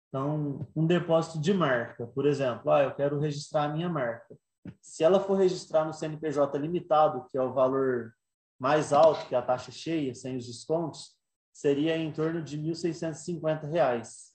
Então, 0.09 0.67
um 0.77 0.87
depósito 0.87 1.41
de 1.41 1.53
marca, 1.53 2.07
por 2.07 2.27
exemplo, 2.27 2.71
ah, 2.71 2.83
eu 2.83 2.95
quero 2.95 3.19
registrar 3.19 3.65
a 3.65 3.69
minha 3.69 3.89
marca. 3.89 4.37
Se 4.81 5.03
ela 5.03 5.19
for 5.19 5.35
registrar 5.35 5.85
no 5.85 5.93
CNPJ 5.93 6.57
limitado, 6.59 7.27
que 7.31 7.37
é 7.37 7.43
o 7.43 7.53
valor 7.53 8.13
mais 8.59 8.93
alto, 8.93 9.27
que 9.27 9.35
é 9.35 9.39
a 9.39 9.43
taxa 9.43 9.73
cheia, 9.73 10.15
sem 10.15 10.37
os 10.37 10.47
descontos, 10.47 11.17
seria 11.53 11.97
em 11.97 12.13
torno 12.13 12.43
de 12.43 12.57
R$ 12.57 12.73
1.650. 12.73 14.33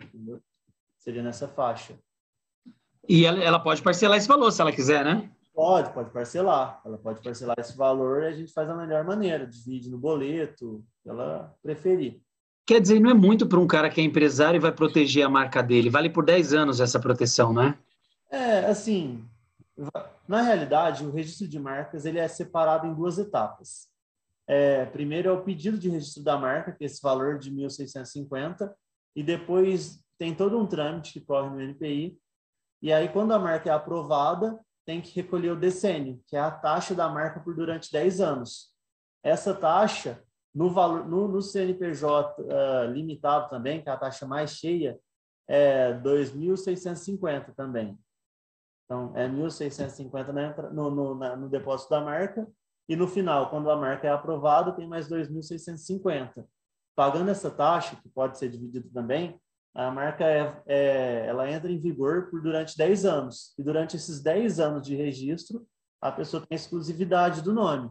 Entendeu? 0.00 0.40
Seria 0.98 1.22
nessa 1.22 1.48
faixa. 1.48 1.98
E 3.08 3.24
ela, 3.24 3.42
ela 3.42 3.58
pode 3.58 3.82
parcelar 3.82 4.18
esse 4.18 4.28
valor, 4.28 4.52
se 4.52 4.60
ela 4.60 4.72
quiser, 4.72 5.04
né? 5.04 5.30
Pode, 5.58 5.92
pode 5.92 6.10
parcelar. 6.10 6.80
Ela 6.84 6.96
pode 6.98 7.20
parcelar 7.20 7.56
esse 7.58 7.76
valor 7.76 8.22
e 8.22 8.26
a 8.28 8.32
gente 8.32 8.52
faz 8.52 8.68
da 8.68 8.76
melhor 8.76 9.02
maneira, 9.02 9.44
divide 9.44 9.90
no 9.90 9.98
boleto, 9.98 10.84
ela 11.04 11.52
preferir. 11.60 12.22
Quer 12.64 12.80
dizer, 12.80 13.00
não 13.00 13.10
é 13.10 13.14
muito 13.14 13.44
para 13.44 13.58
um 13.58 13.66
cara 13.66 13.90
que 13.90 14.00
é 14.00 14.04
empresário 14.04 14.56
e 14.58 14.60
vai 14.60 14.70
proteger 14.70 15.26
a 15.26 15.28
marca 15.28 15.60
dele. 15.60 15.90
Vale 15.90 16.10
por 16.10 16.24
10 16.24 16.52
anos 16.52 16.78
essa 16.78 17.00
proteção, 17.00 17.52
né? 17.52 17.76
É, 18.30 18.66
assim, 18.66 19.24
na 20.28 20.42
realidade, 20.42 21.04
o 21.04 21.10
registro 21.10 21.48
de 21.48 21.58
marcas 21.58 22.04
ele 22.04 22.20
é 22.20 22.28
separado 22.28 22.86
em 22.86 22.94
duas 22.94 23.18
etapas. 23.18 23.88
É, 24.46 24.84
primeiro 24.84 25.28
é 25.28 25.32
o 25.32 25.42
pedido 25.42 25.76
de 25.76 25.88
registro 25.88 26.22
da 26.22 26.38
marca, 26.38 26.70
que 26.70 26.84
é 26.84 26.86
esse 26.86 27.02
valor 27.02 27.36
de 27.36 27.50
1.650, 27.50 28.70
e 29.16 29.24
depois 29.24 29.98
tem 30.16 30.32
todo 30.36 30.56
um 30.56 30.68
trâmite 30.68 31.14
que 31.14 31.20
corre 31.20 31.50
no 31.50 31.60
NPI. 31.60 32.16
E 32.80 32.92
aí, 32.92 33.08
quando 33.08 33.32
a 33.32 33.40
marca 33.40 33.68
é 33.68 33.72
aprovada, 33.72 34.56
tem 34.88 35.02
que 35.02 35.14
recolher 35.20 35.50
o 35.50 35.60
decênio, 35.60 36.18
que 36.26 36.34
é 36.34 36.40
a 36.40 36.50
taxa 36.50 36.94
da 36.94 37.10
marca 37.10 37.40
por 37.40 37.54
durante 37.54 37.92
10 37.92 38.22
anos. 38.22 38.72
Essa 39.22 39.54
taxa, 39.54 40.24
no, 40.54 40.70
valor, 40.70 41.06
no, 41.06 41.28
no 41.28 41.42
CNPJ 41.42 42.40
uh, 42.40 42.50
ah, 42.50 42.84
limitado 42.86 43.50
também, 43.50 43.82
que 43.82 43.90
é 43.90 43.92
a 43.92 43.98
taxa 43.98 44.26
mais 44.26 44.52
cheia, 44.52 44.98
é 45.46 45.92
2.650 45.92 47.54
também. 47.54 47.98
Então, 48.86 49.12
é 49.14 49.28
1.650 49.28 50.70
no, 50.72 50.90
no, 50.90 51.36
no 51.36 51.50
depósito 51.50 51.90
da 51.90 52.00
marca, 52.00 52.48
e 52.88 52.96
no 52.96 53.06
final, 53.06 53.50
quando 53.50 53.70
a 53.70 53.76
marca 53.76 54.06
é 54.06 54.10
aprovada, 54.10 54.72
tem 54.72 54.88
mais 54.88 55.06
2.650. 55.06 56.46
Pagando 56.96 57.30
essa 57.30 57.50
taxa, 57.50 57.94
que 57.96 58.08
pode 58.08 58.38
ser 58.38 58.48
dividida 58.48 58.88
também, 58.94 59.38
a 59.74 59.90
marca 59.90 60.24
é, 60.24 60.62
é, 60.66 61.26
ela 61.26 61.50
entra 61.50 61.70
em 61.70 61.78
vigor 61.78 62.28
por 62.30 62.42
durante 62.42 62.76
10 62.76 63.04
anos. 63.04 63.54
E 63.58 63.62
durante 63.62 63.96
esses 63.96 64.20
10 64.20 64.58
anos 64.60 64.86
de 64.86 64.96
registro, 64.96 65.66
a 66.00 66.10
pessoa 66.10 66.44
tem 66.44 66.56
exclusividade 66.56 67.42
do 67.42 67.52
nome. 67.52 67.90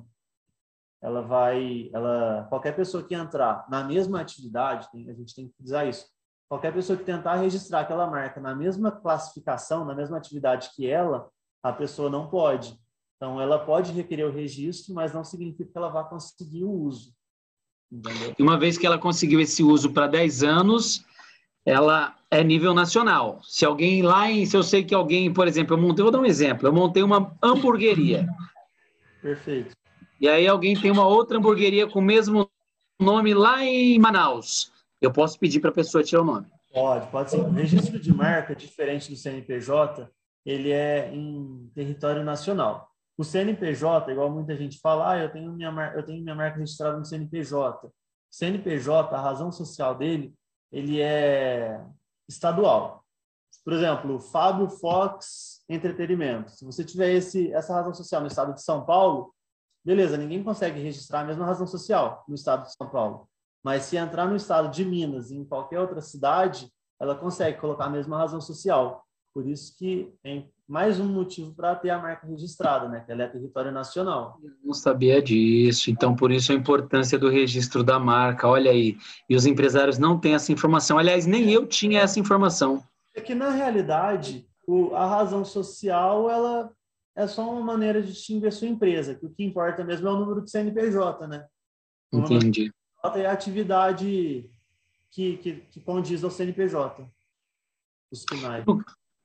Ela 1.02 1.22
vai, 1.22 1.90
ela, 1.94 2.46
qualquer 2.50 2.76
pessoa 2.76 3.04
que 3.04 3.14
entrar 3.14 3.66
na 3.70 3.84
mesma 3.84 4.20
atividade, 4.20 4.90
tem, 4.92 5.10
a 5.10 5.14
gente 5.14 5.36
tem 5.36 5.48
que 5.48 5.64
usar 5.64 5.86
isso. 5.86 6.08
Qualquer 6.50 6.74
pessoa 6.74 6.98
que 6.98 7.04
tentar 7.04 7.36
registrar 7.36 7.82
aquela 7.82 8.08
marca 8.08 8.40
na 8.40 8.56
mesma 8.56 8.92
classificação, 8.92 9.86
na 9.86 9.94
mesma 9.94 10.18
atividade 10.18 10.72
que 10.76 10.90
ela, 10.90 11.30
a 11.62 11.72
pessoa 11.72 12.10
não 12.10 12.30
pode. 12.30 12.78
Então, 13.18 13.42
ela 13.42 13.60
pode 13.60 13.92
requerer 13.92 14.26
o 14.26 14.32
registro, 14.32 14.94
mas 14.94 15.14
não 15.14 15.24
significa 15.24 15.72
que 15.72 15.78
ela 15.78 15.90
vá 15.90 16.04
conseguir 16.04 16.64
o 16.64 16.72
uso. 16.72 17.14
Entendeu? 17.92 18.36
Uma 18.40 18.58
vez 18.58 18.78
que 18.78 18.86
ela 18.86 18.98
conseguiu 18.98 19.40
esse 19.40 19.64
uso 19.64 19.92
para 19.92 20.08
10 20.08 20.44
anos, 20.44 21.06
ela 21.68 22.16
é 22.32 22.42
nível 22.42 22.74
nacional. 22.74 23.42
Se 23.44 23.66
alguém 23.66 24.02
lá 24.02 24.32
em, 24.32 24.46
se 24.46 24.56
eu 24.56 24.64
sei 24.64 24.86
que 24.86 24.96
alguém, 24.96 25.34
por 25.34 25.50
exemplo, 25.50 25.76
eu 25.76 25.82
montei, 25.82 26.02
vou 26.02 26.12
dar 26.12 26.20
um 26.20 26.26
exemplo, 26.26 26.66
eu 26.66 26.72
montei 26.72 27.04
uma 27.04 27.36
hamburgueria. 27.44 28.26
Perfeito. 29.22 29.76
E 30.20 30.30
aí 30.30 30.48
alguém 30.48 30.80
tem 30.80 30.90
uma 30.90 31.06
outra 31.06 31.38
hamburgueria 31.38 31.86
com 31.86 32.00
o 32.00 32.02
mesmo 32.02 32.50
nome 32.98 33.34
lá 33.34 33.66
em 33.66 34.00
Manaus. 34.00 34.72
Eu 35.02 35.12
posso 35.12 35.38
pedir 35.38 35.60
para 35.60 35.70
a 35.70 35.74
pessoa 35.74 36.02
tirar 36.02 36.22
o 36.22 36.26
nome. 36.26 36.48
Pode, 36.74 37.12
pode 37.12 37.32
sim. 37.32 37.42
O 37.42 37.50
registro 37.50 38.00
de 38.00 38.14
marca, 38.14 38.56
diferente 38.56 39.12
do 39.12 39.18
CNPJ, 39.18 40.10
ele 40.46 40.72
é 40.72 41.14
em 41.14 41.70
território 41.76 42.24
nacional. 42.24 42.90
O 43.18 43.26
CNPJ, 43.26 44.10
igual 44.14 44.32
muita 44.32 44.56
gente 44.56 44.80
fala, 44.80 45.12
ah, 45.12 45.18
eu 45.18 45.30
tenho 45.30 45.52
minha, 45.52 45.94
eu 45.96 46.04
tenho 46.04 46.24
minha 46.24 46.36
marca 46.36 46.60
registrada 46.60 46.98
no 46.98 47.06
CNPJ. 47.06 47.92
CNPJ, 48.32 49.14
a 49.14 49.22
razão 49.22 49.52
social 49.52 49.94
dele 49.94 50.34
ele 50.72 51.02
é 51.02 51.84
estadual. 52.28 53.04
Por 53.64 53.74
exemplo, 53.74 54.20
Fábio 54.20 54.70
Fox 54.70 55.64
Entretenimento. 55.70 56.52
Se 56.52 56.64
você 56.64 56.84
tiver 56.84 57.12
esse, 57.12 57.52
essa 57.52 57.74
razão 57.74 57.94
social 57.94 58.22
no 58.22 58.28
estado 58.28 58.54
de 58.54 58.62
São 58.62 58.86
Paulo, 58.86 59.34
beleza, 59.84 60.18
ninguém 60.18 60.44
consegue 60.44 60.82
registrar 60.82 61.22
a 61.22 61.26
mesma 61.26 61.46
razão 61.46 61.68
social 61.68 62.24
no 62.28 62.36
estado 62.36 62.64
de 62.64 62.74
São 62.74 62.90
Paulo. 62.90 63.28
Mas 63.64 63.84
se 63.84 63.98
entrar 63.98 64.28
no 64.28 64.36
estado 64.36 64.70
de 64.70 64.86
Minas, 64.86 65.32
em 65.32 65.44
qualquer 65.44 65.80
outra 65.80 66.02
cidade, 66.02 66.72
ela 67.00 67.16
consegue 67.16 67.60
colocar 67.60 67.86
a 67.86 67.90
mesma 67.90 68.18
razão 68.18 68.40
social. 68.40 69.06
Por 69.38 69.46
isso 69.46 69.78
que 69.78 70.12
é 70.24 70.42
mais 70.68 71.00
um 71.00 71.06
motivo 71.06 71.54
para 71.54 71.76
ter 71.76 71.92
a 71.92 72.00
marca 72.00 72.26
registrada, 72.26 72.90
né? 72.90 73.02
Que 73.02 73.12
ela 73.12 73.22
é 73.22 73.28
território 73.28 73.72
nacional. 73.72 74.40
Eu 74.44 74.50
não 74.64 74.74
sabia 74.74 75.22
disso, 75.22 75.92
então 75.92 76.16
por 76.16 76.32
isso 76.32 76.52
a 76.52 76.56
importância 76.56 77.20
do 77.20 77.30
registro 77.30 77.84
da 77.84 78.00
marca. 78.00 78.48
Olha 78.48 78.72
aí, 78.72 78.98
e 79.30 79.36
os 79.36 79.46
empresários 79.46 80.00
não 80.00 80.20
têm 80.20 80.34
essa 80.34 80.52
informação. 80.52 80.98
Aliás, 80.98 81.28
nem 81.28 81.52
eu 81.52 81.68
tinha 81.68 82.02
essa 82.02 82.20
informação. 82.20 82.84
É 83.14 83.22
que 83.22 83.36
na 83.36 83.52
realidade 83.52 84.50
o, 84.66 84.96
a 84.96 85.06
razão 85.06 85.46
social 85.46 86.32
ela 86.32 86.72
é 87.16 87.28
só 87.28 87.48
uma 87.48 87.62
maneira 87.62 88.02
de 88.02 88.12
distinguir 88.12 88.48
a 88.48 88.52
sua 88.52 88.68
empresa. 88.68 89.14
Que 89.14 89.28
o 89.28 89.30
que 89.30 89.44
importa 89.44 89.84
mesmo 89.84 90.08
é 90.08 90.12
o 90.12 90.18
número 90.18 90.42
de 90.42 90.50
CNPJ, 90.50 91.28
né? 91.28 91.46
Entendi. 92.12 92.72
É 93.14 93.28
a 93.28 93.34
atividade 93.34 94.50
que, 95.12 95.38
que, 95.38 95.64
que 95.70 95.80
condiz 95.80 96.24
ao 96.24 96.32
CNPJ. 96.32 97.08
Os 98.12 98.26
finais. 98.28 98.66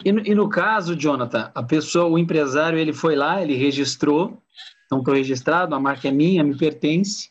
E 0.05 0.13
no, 0.13 0.27
e 0.27 0.35
no, 0.35 0.49
caso, 0.49 0.97
Jonathan, 0.97 1.51
a 1.55 1.63
pessoa, 1.63 2.07
o 2.07 2.19
empresário, 2.19 2.79
ele 2.79 2.93
foi 2.93 3.15
lá, 3.15 3.43
ele 3.43 3.55
registrou, 3.55 4.43
então 4.87 4.99
estou 4.99 5.15
registrado, 5.15 5.75
a 5.75 5.81
marca 5.81 6.09
é 6.09 6.11
minha, 6.13 6.43
me 6.43 6.57
pertence. 6.57 7.31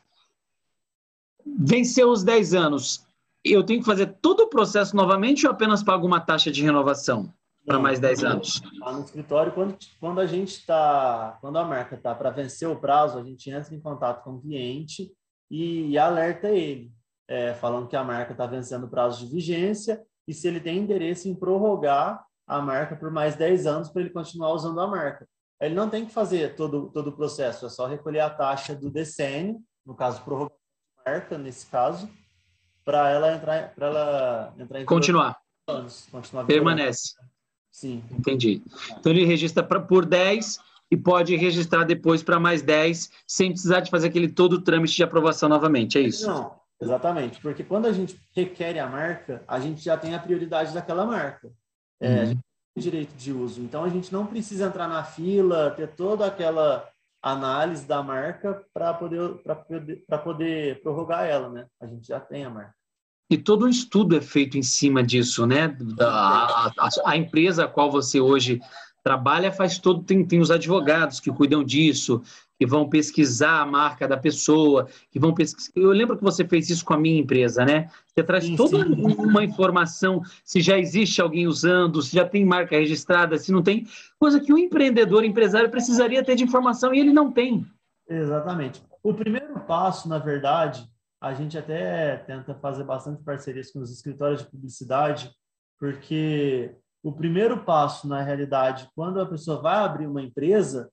Venceu 1.45 2.09
os 2.09 2.23
10 2.23 2.53
anos. 2.53 3.05
Eu 3.43 3.63
tenho 3.63 3.79
que 3.79 3.85
fazer 3.85 4.17
todo 4.21 4.41
o 4.41 4.49
processo 4.49 4.95
novamente 4.95 5.45
ou 5.45 5.51
apenas 5.51 5.83
pago 5.83 6.05
uma 6.05 6.19
taxa 6.19 6.51
de 6.51 6.61
renovação 6.61 7.33
para 7.65 7.79
mais 7.79 7.99
10 7.99 8.23
anos? 8.23 8.61
Lá 8.79 8.93
no 8.93 9.03
escritório, 9.03 9.51
quando, 9.51 9.77
quando 9.99 10.19
a 10.19 10.25
gente 10.25 10.49
está, 10.49 11.37
quando 11.41 11.57
a 11.57 11.65
marca 11.65 11.95
está 11.95 12.13
para 12.15 12.29
vencer 12.29 12.67
o 12.67 12.79
prazo, 12.79 13.17
a 13.17 13.23
gente 13.23 13.49
entra 13.49 13.73
em 13.73 13.79
contato 13.79 14.23
com 14.23 14.31
o 14.31 14.41
cliente 14.41 15.11
e, 15.49 15.89
e 15.89 15.97
alerta 15.97 16.49
ele, 16.49 16.91
é, 17.27 17.53
falando 17.53 17.87
que 17.87 17.95
a 17.95 18.03
marca 18.03 18.31
está 18.31 18.45
vencendo 18.45 18.85
o 18.85 18.89
prazo 18.89 19.25
de 19.25 19.31
vigência 19.31 20.01
e 20.27 20.33
se 20.33 20.47
ele 20.47 20.59
tem 20.59 20.77
interesse 20.77 21.29
em 21.29 21.35
prorrogar 21.35 22.23
a 22.51 22.61
marca 22.61 22.97
por 22.97 23.09
mais 23.09 23.35
10 23.35 23.65
anos 23.65 23.89
para 23.89 24.01
ele 24.01 24.09
continuar 24.09 24.51
usando 24.51 24.79
a 24.81 24.85
marca. 24.85 25.25
Ele 25.59 25.73
não 25.73 25.89
tem 25.89 26.05
que 26.05 26.11
fazer 26.11 26.55
todo, 26.55 26.89
todo 26.89 27.07
o 27.07 27.11
processo, 27.13 27.65
é 27.65 27.69
só 27.69 27.85
recolher 27.85 28.19
a 28.19 28.29
taxa 28.29 28.75
do 28.75 28.89
decênio, 28.89 29.61
no 29.85 29.95
caso, 29.95 30.21
prorrogação 30.21 30.57
de 30.97 31.11
marca, 31.11 31.37
nesse 31.37 31.65
caso, 31.67 32.09
para 32.83 33.09
ela 33.09 33.33
entrar, 33.33 33.73
para 33.73 33.87
ela 33.87 34.53
entrar 34.57 34.81
em 34.81 34.85
continuar. 34.85 35.37
Anos, 35.65 36.07
continuar 36.11 36.45
Permanece. 36.45 37.13
Sim. 37.71 38.03
Entendi. 38.11 38.61
Então 38.99 39.13
ele 39.13 39.23
registra 39.23 39.63
pra, 39.63 39.79
por 39.79 40.05
10 40.05 40.59
e 40.91 40.97
pode 40.97 41.33
registrar 41.37 41.85
depois 41.85 42.21
para 42.21 42.37
mais 42.37 42.61
10, 42.61 43.09
sem 43.25 43.51
precisar 43.51 43.79
de 43.79 43.89
fazer 43.89 44.07
aquele 44.07 44.27
todo 44.27 44.53
o 44.53 44.61
trâmite 44.61 44.95
de 44.95 45.03
aprovação 45.03 45.47
novamente, 45.47 45.97
é 45.97 46.01
isso? 46.01 46.27
Não, 46.27 46.53
exatamente, 46.81 47.39
porque 47.39 47.63
quando 47.63 47.85
a 47.85 47.93
gente 47.93 48.19
requer 48.35 48.77
a 48.77 48.87
marca, 48.87 49.41
a 49.47 49.57
gente 49.57 49.81
já 49.81 49.95
tem 49.95 50.13
a 50.13 50.19
prioridade 50.19 50.73
daquela 50.73 51.05
marca. 51.05 51.49
É, 52.01 52.23
uhum. 52.23 52.39
direito 52.77 53.13
de 53.15 53.31
uso. 53.31 53.61
Então 53.61 53.83
a 53.83 53.89
gente 53.89 54.11
não 54.11 54.25
precisa 54.25 54.65
entrar 54.65 54.87
na 54.87 55.03
fila, 55.03 55.71
ter 55.71 55.87
toda 55.87 56.25
aquela 56.25 56.89
análise 57.21 57.85
da 57.85 58.01
marca 58.01 58.65
para 58.73 58.93
poder 58.93 59.35
para 59.43 59.55
poder, 59.55 60.03
poder 60.23 60.81
prorrogar 60.81 61.25
ela, 61.25 61.49
né? 61.49 61.67
A 61.79 61.85
gente 61.85 62.07
já 62.07 62.19
tem 62.19 62.43
a 62.43 62.49
marca. 62.49 62.73
E 63.29 63.37
todo 63.37 63.65
um 63.65 63.69
estudo 63.69 64.17
é 64.17 64.21
feito 64.21 64.57
em 64.57 64.63
cima 64.63 65.03
disso, 65.03 65.45
né? 65.45 65.69
Da, 65.95 66.09
a, 66.09 66.67
a, 66.77 66.89
a 67.05 67.15
empresa 67.15 67.65
a 67.65 67.67
qual 67.67 67.91
você 67.91 68.19
hoje 68.19 68.59
trabalha 69.03 69.51
faz 69.51 69.79
todo 69.79 70.03
tem, 70.03 70.25
tem 70.25 70.39
os 70.39 70.51
advogados 70.51 71.19
que 71.19 71.31
cuidam 71.31 71.63
disso, 71.63 72.21
que 72.61 72.65
vão 72.67 72.87
pesquisar 72.87 73.61
a 73.61 73.65
marca 73.65 74.07
da 74.07 74.15
pessoa, 74.15 74.87
que 75.09 75.19
vão 75.19 75.33
pesquisar. 75.33 75.71
Eu 75.75 75.89
lembro 75.89 76.15
que 76.15 76.23
você 76.23 76.47
fez 76.47 76.69
isso 76.69 76.85
com 76.85 76.93
a 76.93 76.97
minha 76.99 77.19
empresa, 77.19 77.65
né? 77.65 77.89
Você 78.05 78.23
traz 78.23 78.43
sim, 78.43 78.55
toda 78.55 78.85
sim. 78.85 78.93
uma 78.93 79.43
informação, 79.43 80.21
se 80.45 80.61
já 80.61 80.77
existe 80.77 81.19
alguém 81.19 81.47
usando, 81.47 82.03
se 82.03 82.15
já 82.15 82.23
tem 82.23 82.45
marca 82.45 82.77
registrada, 82.77 83.39
se 83.39 83.51
não 83.51 83.63
tem, 83.63 83.87
coisa 84.19 84.39
que 84.39 84.53
o 84.53 84.59
empreendedor, 84.59 85.25
empresário 85.25 85.71
precisaria 85.71 86.23
ter 86.23 86.35
de 86.35 86.43
informação 86.43 86.93
e 86.93 86.99
ele 86.99 87.11
não 87.11 87.31
tem. 87.31 87.65
Exatamente. 88.07 88.79
O 89.01 89.11
primeiro 89.11 89.59
passo, 89.61 90.07
na 90.07 90.19
verdade, 90.19 90.87
a 91.19 91.33
gente 91.33 91.57
até 91.57 92.17
tenta 92.17 92.53
fazer 92.53 92.83
bastante 92.83 93.23
parcerias 93.23 93.71
com 93.71 93.79
os 93.79 93.91
escritórios 93.91 94.43
de 94.43 94.51
publicidade, 94.51 95.31
porque 95.79 96.75
o 97.01 97.11
primeiro 97.11 97.63
passo, 97.63 98.07
na 98.07 98.21
realidade, 98.21 98.87
quando 98.95 99.19
a 99.19 99.25
pessoa 99.25 99.59
vai 99.59 99.77
abrir 99.77 100.05
uma 100.05 100.21
empresa, 100.21 100.91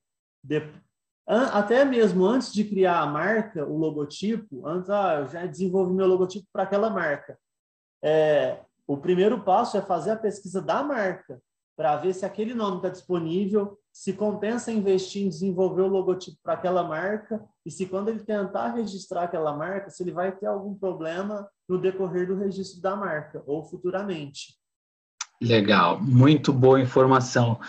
até 1.29 1.85
mesmo 1.85 2.25
antes 2.25 2.53
de 2.53 2.65
criar 2.65 3.01
a 3.01 3.07
marca, 3.07 3.65
o 3.67 3.77
logotipo, 3.77 4.67
antes, 4.67 4.89
ah, 4.89 5.21
eu 5.21 5.29
já 5.29 5.45
desenvolvi 5.45 5.93
meu 5.93 6.07
logotipo 6.07 6.47
para 6.51 6.63
aquela 6.63 6.89
marca. 6.89 7.39
É, 8.03 8.61
o 8.87 8.97
primeiro 8.97 9.43
passo 9.43 9.77
é 9.77 9.83
fazer 9.83 10.13
a 10.13 10.17
pesquisa 10.17 10.63
da 10.63 10.83
marca. 10.83 11.41
para 11.77 11.95
ver 11.95 12.13
se 12.13 12.27
aquele 12.27 12.55
nome 12.55 12.79
está 12.79 12.89
disponível, 12.89 13.79
se 13.93 14.13
compensa 14.13 14.73
investir 14.73 15.25
em 15.25 15.29
desenvolver 15.29 15.83
o 15.83 15.87
logotipo 15.87 16.37
para 16.43 16.55
aquela 16.55 16.83
marca 16.83 17.41
e 17.65 17.71
se 17.71 17.87
quando 17.87 18.09
ele 18.09 18.19
tentar 18.19 18.73
registrar 18.73 19.25
aquela 19.25 19.57
marca, 19.57 19.89
se 19.89 20.03
ele 20.03 20.11
vai 20.11 20.33
ter 20.33 20.47
algum 20.47 20.75
problema 20.75 21.49
no 21.69 21.79
decorrer 21.79 22.27
do 22.27 22.35
registro 22.35 22.81
da 22.81 22.97
marca 22.97 23.45
ou 23.47 23.63
futuramente. 23.63 24.59
Legal, 25.41 26.01
muito 26.01 26.53
boa 26.53 26.81
informação. 26.81 27.61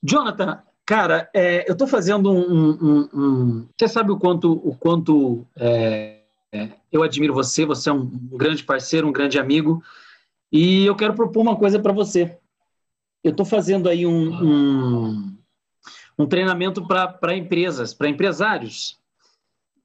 Jonathan, 0.00 0.62
cara, 0.90 1.30
é, 1.32 1.68
eu 1.68 1.72
estou 1.72 1.86
fazendo 1.86 2.32
um, 2.32 2.70
um, 2.70 3.08
um, 3.14 3.68
Você 3.78 3.86
sabe 3.86 4.10
o 4.10 4.18
quanto, 4.18 4.52
o 4.52 4.74
quanto 4.74 5.46
é, 5.56 6.18
é, 6.52 6.68
eu 6.90 7.04
admiro 7.04 7.32
você, 7.32 7.64
você 7.64 7.88
é 7.88 7.92
um 7.92 8.06
grande 8.06 8.64
parceiro, 8.64 9.06
um 9.06 9.12
grande 9.12 9.38
amigo, 9.38 9.80
e 10.50 10.84
eu 10.84 10.96
quero 10.96 11.14
propor 11.14 11.42
uma 11.42 11.54
coisa 11.54 11.78
para 11.78 11.92
você 11.92 12.36
eu 13.22 13.30
estou 13.30 13.44
fazendo 13.44 13.88
aí 13.88 14.06
um, 14.06 15.36
um, 16.18 16.26
treinamento 16.26 16.86
para 16.86 17.36
empresas, 17.36 17.92
para 17.92 18.08
empresários 18.08 18.98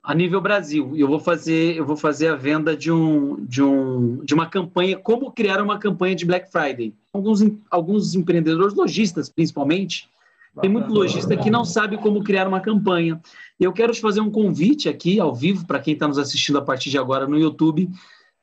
a 0.02 0.14
nível 0.14 0.40
Brasil. 0.40 0.96
Eu 0.96 1.08
vou 1.08 1.20
fazer, 1.20 1.76
eu 1.76 1.86
vou 1.86 1.98
fazer 1.98 2.30
a 2.30 2.36
venda 2.36 2.78
de, 2.78 2.92
um, 2.92 3.44
de, 3.46 3.62
um, 3.62 4.24
de 4.24 4.34
uma 4.34 4.48
campanha, 4.48 4.98
como 4.98 5.32
criar 5.32 5.62
uma 5.62 5.78
campanha 5.80 6.16
de 6.16 6.26
Black 6.26 6.50
Friday. 6.52 6.94
Alguns, 7.12 7.42
alguns 7.70 8.16
empreendedores, 8.16 8.74
lojistas 8.74 9.30
principalmente, 9.30 10.10
tem 10.62 10.70
muito 10.70 10.92
lojista 10.92 11.36
que 11.36 11.50
não 11.50 11.66
sabe 11.66 11.98
como 11.98 12.24
criar 12.24 12.48
uma 12.48 12.62
campanha. 12.62 13.20
Eu 13.60 13.74
quero 13.74 13.94
te 13.94 14.02
fazer 14.02 14.22
um 14.22 14.32
convite 14.32 14.88
aqui, 14.88 15.20
ao 15.20 15.34
vivo, 15.34 15.66
para 15.66 15.80
quem 15.80 15.94
está 15.94 16.08
nos 16.08 16.18
assistindo 16.18 16.58
a 16.58 16.62
partir 16.62 16.90
de 16.90 16.98
agora 16.98 17.28
no 17.28 17.38
YouTube, 17.38 17.90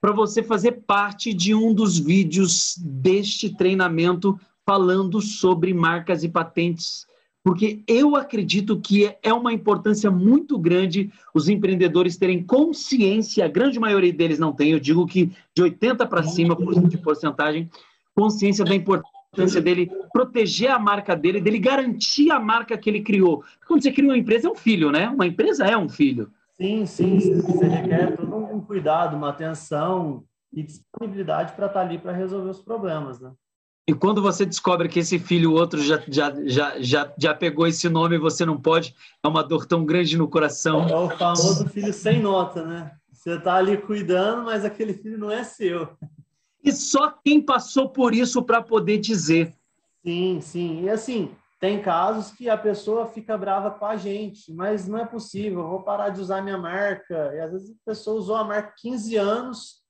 para 0.00 0.12
você 0.12 0.42
fazer 0.42 0.82
parte 0.86 1.32
de 1.32 1.54
um 1.54 1.72
dos 1.72 1.98
vídeos 1.98 2.76
deste 2.78 3.54
treinamento 3.56 4.38
falando 4.66 5.20
sobre 5.20 5.72
marcas 5.72 6.22
e 6.22 6.28
patentes, 6.28 7.06
porque 7.44 7.82
eu 7.88 8.14
acredito 8.14 8.80
que 8.80 9.16
é 9.22 9.32
uma 9.32 9.52
importância 9.52 10.10
muito 10.10 10.56
grande 10.58 11.10
os 11.34 11.48
empreendedores 11.48 12.16
terem 12.16 12.42
consciência, 12.42 13.44
a 13.44 13.48
grande 13.48 13.80
maioria 13.80 14.12
deles 14.12 14.38
não 14.38 14.52
tem, 14.52 14.70
eu 14.70 14.80
digo 14.80 15.06
que 15.06 15.30
de 15.54 15.62
80 15.62 16.06
para 16.06 16.22
cima 16.22 16.56
de 16.88 16.98
porcentagem, 16.98 17.68
consciência 18.14 18.64
da 18.64 18.74
importância 18.74 19.21
dele 19.62 19.90
proteger 20.12 20.70
a 20.70 20.78
marca 20.78 21.16
dele, 21.16 21.40
dele 21.40 21.58
garantir 21.58 22.30
a 22.30 22.38
marca 22.38 22.76
que 22.76 22.90
ele 22.90 23.02
criou. 23.02 23.42
Quando 23.66 23.82
você 23.82 23.90
cria 23.90 24.08
uma 24.08 24.18
empresa, 24.18 24.48
é 24.48 24.50
um 24.50 24.54
filho, 24.54 24.90
né? 24.90 25.08
Uma 25.08 25.26
empresa 25.26 25.64
é 25.64 25.76
um 25.76 25.88
filho. 25.88 26.30
Sim, 26.52 26.84
sim, 26.84 27.18
você 27.40 27.66
requer 27.66 28.16
todo 28.16 28.36
um 28.36 28.60
cuidado, 28.60 29.16
uma 29.16 29.30
atenção 29.30 30.22
e 30.52 30.62
disponibilidade 30.62 31.54
para 31.54 31.66
estar 31.66 31.80
ali 31.80 31.98
para 31.98 32.12
resolver 32.12 32.50
os 32.50 32.60
problemas, 32.60 33.20
né? 33.20 33.32
E 33.88 33.92
quando 33.92 34.22
você 34.22 34.46
descobre 34.46 34.88
que 34.88 35.00
esse 35.00 35.18
filho 35.18 35.52
outro 35.52 35.82
já, 35.82 36.00
já, 36.06 36.32
já, 36.46 36.80
já, 36.80 37.12
já 37.18 37.34
pegou 37.34 37.66
esse 37.66 37.88
nome 37.88 38.14
e 38.14 38.18
você 38.18 38.44
não 38.44 38.60
pode, 38.60 38.94
é 39.24 39.26
uma 39.26 39.42
dor 39.42 39.66
tão 39.66 39.84
grande 39.84 40.16
no 40.16 40.28
coração. 40.28 40.86
É 40.88 40.94
o 40.94 41.10
famoso 41.10 41.68
filho 41.68 41.92
sem 41.92 42.20
nota, 42.20 42.64
né? 42.64 42.92
Você 43.10 43.34
está 43.34 43.54
ali 43.54 43.76
cuidando, 43.76 44.44
mas 44.44 44.64
aquele 44.64 44.94
filho 44.94 45.18
não 45.18 45.30
é 45.30 45.42
seu. 45.42 45.88
E 46.62 46.72
só 46.72 47.10
quem 47.10 47.40
passou 47.40 47.88
por 47.88 48.14
isso 48.14 48.42
para 48.42 48.62
poder 48.62 48.98
dizer. 48.98 49.54
Sim, 50.04 50.40
sim. 50.40 50.82
E 50.82 50.90
assim, 50.90 51.34
tem 51.60 51.80
casos 51.80 52.32
que 52.32 52.48
a 52.48 52.58
pessoa 52.58 53.06
fica 53.06 53.38
brava 53.38 53.70
com 53.70 53.84
a 53.84 53.96
gente, 53.96 54.52
mas 54.52 54.88
não 54.88 54.98
é 54.98 55.06
possível, 55.06 55.68
vou 55.68 55.82
parar 55.82 56.08
de 56.08 56.20
usar 56.20 56.42
minha 56.42 56.58
marca. 56.58 57.32
E 57.34 57.40
às 57.40 57.52
vezes 57.52 57.70
a 57.70 57.90
pessoa 57.90 58.18
usou 58.18 58.36
a 58.36 58.44
marca 58.44 58.74
15 58.78 59.16
anos 59.16 59.82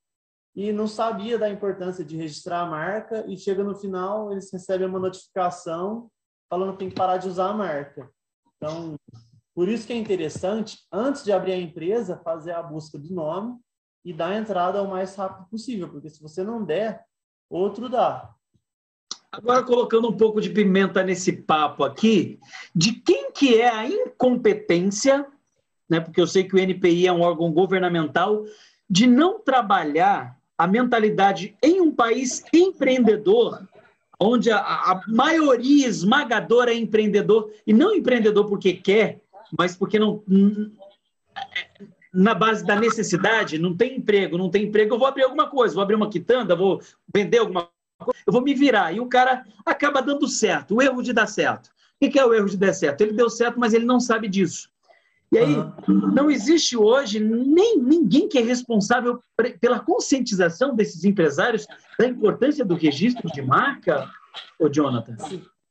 e 0.54 0.70
não 0.70 0.86
sabia 0.86 1.38
da 1.38 1.48
importância 1.48 2.04
de 2.04 2.16
registrar 2.16 2.60
a 2.60 2.66
marca 2.66 3.24
e 3.26 3.38
chega 3.38 3.64
no 3.64 3.74
final 3.74 4.30
eles 4.30 4.52
recebem 4.52 4.86
uma 4.86 4.98
notificação 4.98 6.10
falando 6.48 6.72
que 6.72 6.80
tem 6.80 6.90
que 6.90 6.94
parar 6.94 7.16
de 7.16 7.26
usar 7.26 7.48
a 7.48 7.54
marca. 7.54 8.10
Então, 8.56 8.96
por 9.54 9.66
isso 9.66 9.86
que 9.86 9.94
é 9.94 9.96
interessante, 9.96 10.78
antes 10.92 11.24
de 11.24 11.32
abrir 11.32 11.52
a 11.52 11.58
empresa, 11.58 12.20
fazer 12.22 12.52
a 12.52 12.62
busca 12.62 12.98
do 12.98 13.14
nome 13.14 13.58
e 14.04 14.12
dar 14.12 14.28
a 14.28 14.36
entrada 14.36 14.82
o 14.82 14.90
mais 14.90 15.14
rápido 15.14 15.46
possível, 15.48 15.88
porque 15.88 16.10
se 16.10 16.20
você 16.20 16.42
não 16.42 16.64
der, 16.64 17.04
outro 17.48 17.88
dá. 17.88 18.34
Agora 19.30 19.62
colocando 19.62 20.08
um 20.08 20.16
pouco 20.16 20.40
de 20.40 20.50
pimenta 20.50 21.02
nesse 21.02 21.32
papo 21.32 21.84
aqui, 21.84 22.38
de 22.74 22.92
quem 22.92 23.32
que 23.32 23.60
é 23.60 23.68
a 23.68 23.86
incompetência, 23.86 25.26
né? 25.88 26.00
Porque 26.00 26.20
eu 26.20 26.26
sei 26.26 26.44
que 26.44 26.54
o 26.54 26.58
NPI 26.58 27.06
é 27.06 27.12
um 27.12 27.22
órgão 27.22 27.50
governamental 27.52 28.44
de 28.88 29.06
não 29.06 29.40
trabalhar 29.40 30.38
a 30.58 30.66
mentalidade 30.66 31.56
em 31.62 31.80
um 31.80 31.90
país 31.90 32.44
empreendedor, 32.52 33.66
onde 34.20 34.50
a, 34.50 34.58
a 34.58 35.02
maioria 35.08 35.88
esmagadora 35.88 36.70
é 36.70 36.76
empreendedor, 36.76 37.50
e 37.66 37.72
não 37.72 37.94
empreendedor 37.94 38.46
porque 38.46 38.74
quer, 38.74 39.20
mas 39.56 39.74
porque 39.74 39.98
não. 39.98 40.22
Na 42.12 42.34
base 42.34 42.64
da 42.64 42.76
necessidade, 42.76 43.58
não 43.58 43.74
tem 43.74 43.96
emprego, 43.96 44.36
não 44.36 44.50
tem 44.50 44.64
emprego, 44.64 44.94
eu 44.94 44.98
vou 44.98 45.08
abrir 45.08 45.22
alguma 45.22 45.48
coisa, 45.48 45.74
vou 45.74 45.82
abrir 45.82 45.94
uma 45.94 46.10
quitanda, 46.10 46.54
vou 46.54 46.82
vender 47.14 47.38
alguma 47.38 47.70
coisa, 47.98 48.20
eu 48.26 48.32
vou 48.32 48.42
me 48.42 48.54
virar. 48.54 48.92
E 48.92 49.00
o 49.00 49.06
cara 49.06 49.44
acaba 49.64 50.02
dando 50.02 50.28
certo, 50.28 50.76
o 50.76 50.82
erro 50.82 51.02
de 51.02 51.12
dar 51.12 51.26
certo. 51.26 51.70
O 52.00 52.10
que 52.10 52.18
é 52.18 52.26
o 52.26 52.34
erro 52.34 52.48
de 52.48 52.56
dar 52.56 52.74
certo? 52.74 53.00
Ele 53.00 53.12
deu 53.12 53.30
certo, 53.30 53.58
mas 53.58 53.72
ele 53.72 53.84
não 53.84 54.00
sabe 54.00 54.28
disso. 54.28 54.68
E 55.32 55.38
aí, 55.38 55.56
não 55.88 56.30
existe 56.30 56.76
hoje 56.76 57.18
nem 57.18 57.78
ninguém 57.78 58.28
que 58.28 58.36
é 58.36 58.42
responsável 58.42 59.22
pela 59.58 59.80
conscientização 59.80 60.76
desses 60.76 61.04
empresários 61.04 61.66
da 61.98 62.06
importância 62.06 62.62
do 62.66 62.74
registro 62.74 63.30
de 63.32 63.40
marca, 63.40 64.10
ô 64.58 64.68
Jonathan? 64.68 65.16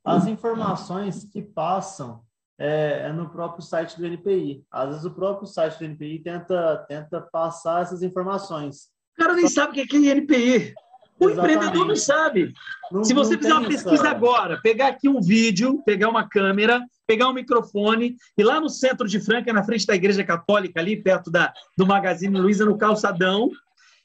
As 0.03 0.25
informações 0.25 1.25
que 1.25 1.43
passam 1.43 2.23
é, 2.59 3.07
é, 3.07 3.13
no 3.13 3.29
próprio 3.29 3.63
site 3.63 3.97
do 3.97 4.05
NPI. 4.05 4.63
Às 4.71 4.89
vezes 4.89 5.05
o 5.05 5.11
próprio 5.11 5.47
site 5.47 5.79
do 5.79 5.85
NPI 5.85 6.19
tenta, 6.19 6.85
tenta 6.87 7.21
passar 7.21 7.81
essas 7.81 8.03
informações. 8.03 8.89
O 9.17 9.23
cara 9.23 9.33
nem 9.33 9.47
Só... 9.47 9.61
sabe 9.61 9.81
o 9.81 9.87
que 9.87 10.09
é 10.09 10.11
NPI. 10.11 10.73
O 11.19 11.29
Exatamente. 11.29 11.55
empreendedor 11.55 11.87
não 11.87 11.95
sabe. 11.95 12.53
Não, 12.91 13.03
Se 13.03 13.13
você 13.13 13.37
fizer 13.37 13.53
uma 13.53 13.67
pesquisa 13.67 14.07
essa... 14.07 14.09
agora, 14.09 14.59
pegar 14.61 14.87
aqui 14.87 15.07
um 15.07 15.21
vídeo, 15.21 15.81
pegar 15.85 16.09
uma 16.09 16.27
câmera, 16.27 16.83
pegar 17.05 17.29
um 17.29 17.33
microfone 17.33 18.15
e 18.35 18.43
lá 18.43 18.59
no 18.59 18.69
centro 18.69 19.07
de 19.07 19.19
Franca, 19.19 19.53
na 19.53 19.63
frente 19.63 19.85
da 19.85 19.93
Igreja 19.93 20.23
Católica, 20.23 20.79
ali 20.79 20.95
perto 20.95 21.29
da, 21.29 21.53
do 21.77 21.85
Magazine 21.85 22.39
Luiza, 22.39 22.65
no 22.65 22.77
calçadão, 22.77 23.51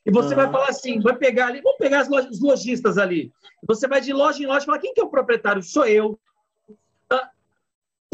e 0.05 0.11
você 0.11 0.35
vai 0.35 0.51
falar 0.51 0.69
assim, 0.69 1.01
vai 1.01 1.17
pegar 1.17 1.49
ali, 1.49 1.61
vamos 1.61 1.79
pegar 1.79 2.07
os 2.09 2.41
lojistas 2.41 2.97
ali. 2.97 3.33
Você 3.67 3.89
vai 3.89 4.01
de 4.01 4.13
loja 4.13 4.41
em 4.41 4.47
loja 4.47 4.63
e 4.63 4.67
falar, 4.67 4.79
quem 4.79 4.95
que 4.95 5.01
é 5.01 5.05
o 5.05 5.11
proprietário? 5.11 5.63
Sou 5.63 5.85
eu. 5.85 6.19
Ah, 7.11 7.31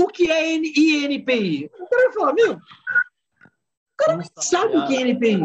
o 0.01 0.07
que 0.09 0.31
é 0.31 0.55
INPI? 0.55 1.71
O 1.79 1.89
cara 1.89 2.05
vai 2.05 2.13
falar, 2.13 2.33
meu, 2.35 2.53
o 2.55 2.59
cara 3.97 4.17
não 4.17 4.25
sabe 4.37 4.77
o 4.77 4.87
que 4.87 4.97
é 4.97 5.09
INPI. 5.09 5.41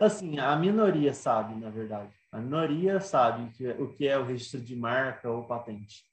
Assim, 0.00 0.38
a 0.38 0.54
minoria 0.56 1.12
sabe, 1.12 1.54
na 1.54 1.70
verdade. 1.70 2.10
A 2.30 2.38
minoria 2.38 3.00
sabe 3.00 3.50
o 3.78 3.88
que 3.88 4.06
é 4.06 4.18
o 4.18 4.24
registro 4.24 4.60
de 4.60 4.76
marca 4.76 5.30
ou 5.30 5.44
patente. 5.44 6.04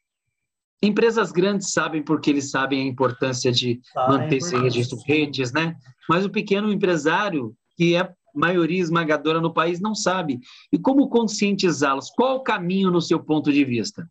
Empresas 0.81 1.31
grandes 1.31 1.71
sabem 1.71 2.03
porque 2.03 2.29
eles 2.29 2.51
sabem 2.51 2.81
a 2.81 2.89
importância 2.89 3.51
de 3.51 3.81
ah, 3.95 4.09
manter 4.09 4.37
esse 4.37 4.55
registro 4.57 4.97
redes, 5.05 5.51
né? 5.51 5.75
Mas 6.07 6.25
o 6.25 6.29
pequeno 6.29 6.71
empresário, 6.71 7.55
que 7.75 7.95
é 7.95 8.11
maioria 8.33 8.81
esmagadora 8.81 9.39
no 9.39 9.53
país, 9.53 9.79
não 9.79 9.95
sabe. 9.95 10.39
E 10.71 10.77
como 10.77 11.09
conscientizá-los? 11.09 12.09
Qual 12.11 12.37
o 12.37 12.43
caminho 12.43 12.91
no 12.91 13.01
seu 13.01 13.19
ponto 13.19 13.51
de 13.51 13.63
vista? 13.63 14.09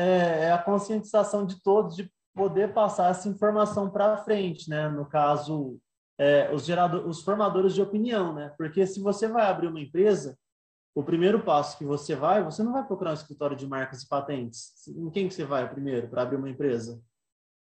É, 0.00 0.44
é 0.44 0.52
a 0.52 0.58
conscientização 0.58 1.44
de 1.44 1.62
todos 1.62 1.96
de 1.96 2.10
poder 2.34 2.72
passar 2.72 3.10
essa 3.10 3.28
informação 3.28 3.90
para 3.90 4.16
frente, 4.18 4.68
né? 4.70 4.88
No 4.88 5.04
caso, 5.04 5.78
é, 6.18 6.50
os, 6.52 6.64
gerador, 6.64 7.06
os 7.06 7.22
formadores 7.22 7.74
de 7.74 7.82
opinião, 7.82 8.34
né? 8.34 8.52
Porque 8.56 8.86
se 8.86 9.00
você 9.00 9.28
vai 9.28 9.46
abrir 9.46 9.68
uma 9.68 9.80
empresa, 9.80 10.38
o 10.94 11.02
primeiro 11.02 11.42
passo 11.42 11.78
que 11.78 11.84
você 11.84 12.14
vai, 12.14 12.42
você 12.42 12.62
não 12.62 12.72
vai 12.72 12.84
procurar 12.84 13.10
um 13.10 13.14
escritório 13.14 13.56
de 13.56 13.66
marcas 13.66 14.02
e 14.02 14.08
patentes. 14.08 14.72
Em 14.88 15.10
quem 15.10 15.28
que 15.28 15.34
você 15.34 15.44
vai 15.44 15.68
primeiro 15.68 16.08
para 16.08 16.22
abrir 16.22 16.36
uma 16.36 16.50
empresa? 16.50 17.00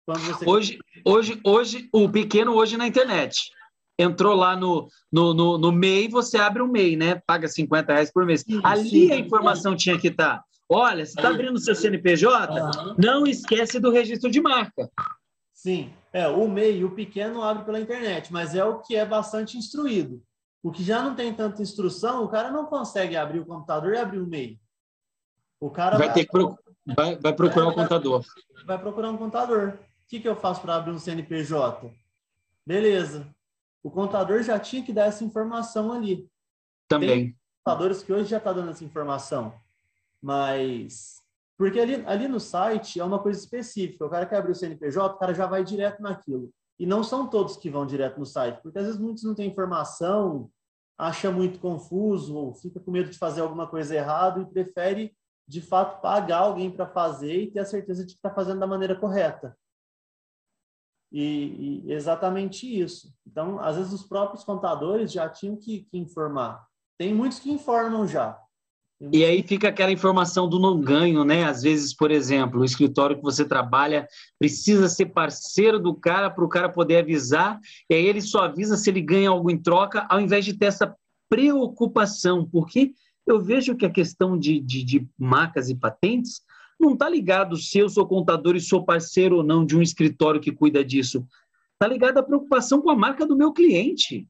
Você... 0.07 0.49
Hoje, 0.49 0.78
hoje, 1.05 1.41
hoje, 1.45 1.89
o 1.93 2.09
pequeno 2.09 2.55
hoje 2.55 2.76
na 2.76 2.87
internet. 2.87 3.51
Entrou 3.99 4.35
lá 4.35 4.57
no, 4.57 4.89
no, 5.12 5.33
no, 5.33 5.59
no 5.59 5.70
MEI, 5.70 6.09
você 6.09 6.39
abre 6.39 6.62
um 6.62 6.66
MEI, 6.66 6.97
né? 6.97 7.22
Paga 7.26 7.47
50 7.47 7.93
reais 7.93 8.12
por 8.12 8.26
mês. 8.26 8.41
Sim, 8.41 8.61
Ali 8.64 8.89
sim, 8.89 9.12
a 9.12 9.16
informação 9.16 9.72
sim. 9.72 9.78
tinha 9.78 9.99
que 9.99 10.09
estar. 10.09 10.43
Tá. 10.69 10.77
Olha, 10.77 11.05
você 11.05 11.13
está 11.13 11.29
abrindo 11.29 11.55
o 11.55 11.61
seu 11.61 11.75
CNPJ? 11.75 12.53
Uhum. 12.53 12.97
Não 12.99 13.27
esquece 13.27 13.79
do 13.79 13.91
registro 13.91 14.31
de 14.31 14.41
marca. 14.41 14.91
Sim, 15.53 15.93
é, 16.13 16.27
o 16.27 16.49
MEI, 16.49 16.85
o 16.85 16.91
pequeno 16.91 17.43
abre 17.43 17.65
pela 17.65 17.81
internet, 17.81 18.33
mas 18.33 18.55
é 18.55 18.65
o 18.65 18.81
que 18.81 18.97
é 18.97 19.07
bastante 19.07 19.57
instruído. 19.57 20.23
O 20.63 20.71
que 20.71 20.83
já 20.83 21.03
não 21.03 21.15
tem 21.15 21.33
tanta 21.33 21.63
instrução, 21.63 22.25
o 22.25 22.29
cara 22.29 22.51
não 22.51 22.67
consegue 22.67 23.17
abrir 23.17 23.41
o 23.41 23.47
computador 23.47 23.95
e 23.95 23.99
abrir 23.99 24.19
o 24.19 24.27
MEI. 24.27 24.61
O 25.61 25.71
cara 25.71 25.97
vai, 25.97 26.09
vai 26.09 26.15
ter 26.15 26.27
que 26.27 26.57
vai, 26.97 27.17
vai 27.17 27.33
procurar 27.33 27.69
um 27.69 27.75
contador. 27.75 28.25
Vai 28.67 28.79
procurar 28.79 29.11
um 29.11 29.17
contador. 29.17 29.75
O 29.75 30.09
que, 30.09 30.21
que 30.21 30.29
eu 30.29 30.37
faço 30.37 30.61
para 30.61 30.77
abrir 30.77 30.93
um 30.93 30.99
CNPJ? 30.99 31.93
Beleza. 32.67 33.33
O 33.83 33.91
contador 33.91 34.43
já 34.43 34.59
tinha 34.59 34.83
que 34.83 34.93
dar 34.93 35.07
essa 35.07 35.25
informação 35.25 35.93
ali. 35.93 36.29
Também. 36.89 37.09
Tem 37.09 37.37
contadores 37.65 38.03
que 38.03 38.13
hoje 38.13 38.31
já 38.31 38.39
está 38.39 38.53
dando 38.53 38.71
essa 38.71 38.85
informação. 38.85 39.55
Mas 40.23 41.23
porque 41.62 41.79
ali, 41.79 42.03
ali 42.07 42.27
no 42.27 42.41
site 42.41 42.99
é 42.99 43.05
uma 43.05 43.20
coisa 43.20 43.39
específica. 43.39 44.05
O 44.05 44.11
cara 44.11 44.27
quer 44.27 44.39
abrir 44.39 44.51
o 44.51 44.55
CNPJ, 44.55 45.14
o 45.14 45.18
cara 45.18 45.33
já 45.33 45.47
vai 45.47 45.62
direto 45.62 46.03
naquilo. 46.03 46.53
E 46.77 46.85
não 46.85 47.05
são 47.05 47.29
todos 47.29 47.57
que 47.57 47.70
vão 47.70 47.87
direto 47.87 48.18
no 48.18 48.27
site, 48.27 48.61
porque 48.61 48.81
às 48.81 48.87
vezes 48.87 49.01
muitos 49.01 49.23
não 49.23 49.33
têm 49.33 49.49
informação, 49.49 50.51
acha 50.99 51.31
muito 51.31 51.61
confuso, 51.61 52.37
ou 52.37 52.53
fica 52.53 52.81
com 52.81 52.91
medo 52.91 53.11
de 53.11 53.16
fazer 53.16 53.43
alguma 53.43 53.68
coisa 53.68 53.95
errada 53.95 54.41
e 54.41 54.47
prefere, 54.47 55.16
de 55.47 55.61
fato, 55.61 56.01
pagar 56.01 56.39
alguém 56.39 56.68
para 56.68 56.87
fazer 56.87 57.43
e 57.43 57.51
ter 57.53 57.61
a 57.61 57.64
certeza 57.64 58.05
de 58.05 58.14
que 58.14 58.18
está 58.18 58.35
fazendo 58.35 58.59
da 58.59 58.66
maneira 58.66 58.97
correta. 58.97 59.57
E, 61.12 61.85
e, 61.85 61.93
exatamente 61.93 62.66
isso. 62.66 63.14
Então, 63.25 63.61
às 63.61 63.77
vezes, 63.77 63.93
os 63.93 64.03
próprios 64.03 64.43
contadores 64.43 65.12
já 65.12 65.29
tinham 65.29 65.57
que, 65.57 65.83
que 65.83 65.97
informar. 65.97 66.66
Tem 66.99 67.14
muitos 67.14 67.39
que 67.39 67.53
informam 67.53 68.05
já, 68.09 68.41
e 69.11 69.25
aí 69.25 69.43
fica 69.43 69.69
aquela 69.69 69.91
informação 69.91 70.49
do 70.49 70.61
não 70.61 70.81
ganho, 70.81 71.25
né? 71.25 71.45
Às 71.45 71.63
vezes, 71.63 71.93
por 71.95 72.11
exemplo, 72.11 72.61
o 72.61 72.65
escritório 72.65 73.17
que 73.17 73.23
você 73.23 73.45
trabalha 73.45 74.07
precisa 74.39 74.89
ser 74.89 75.07
parceiro 75.07 75.81
do 75.81 75.95
cara 75.95 76.31
para 76.31 76.45
o 76.45 76.49
cara 76.49 76.69
poder 76.69 76.99
avisar, 76.99 77.59
e 77.91 77.95
aí 77.95 78.07
ele 78.07 78.21
só 78.21 78.45
avisa 78.45 78.77
se 78.77 78.89
ele 78.89 79.01
ganha 79.01 79.31
algo 79.31 79.51
em 79.51 79.59
troca, 79.59 80.07
ao 80.09 80.21
invés 80.21 80.45
de 80.45 80.55
ter 80.55 80.67
essa 80.67 80.95
preocupação, 81.29 82.47
porque 82.47 82.93
eu 83.27 83.41
vejo 83.41 83.75
que 83.75 83.87
a 83.87 83.91
questão 83.91 84.39
de, 84.39 84.61
de, 84.61 84.85
de 84.85 85.09
marcas 85.19 85.69
e 85.69 85.75
patentes 85.75 86.43
não 86.79 86.93
está 86.93 87.09
ligado 87.09 87.57
se 87.57 87.79
eu 87.79 87.89
sou 87.89 88.07
contador 88.07 88.55
e 88.55 88.61
sou 88.61 88.85
parceiro 88.85 89.37
ou 89.37 89.43
não 89.43 89.65
de 89.65 89.77
um 89.77 89.83
escritório 89.83 90.41
que 90.41 90.53
cuida 90.53 90.85
disso. 90.85 91.27
Está 91.73 91.89
ligado 91.89 92.19
à 92.19 92.23
preocupação 92.23 92.81
com 92.81 92.91
a 92.91 92.97
marca 92.97 93.27
do 93.27 93.37
meu 93.37 93.53
cliente. 93.53 94.29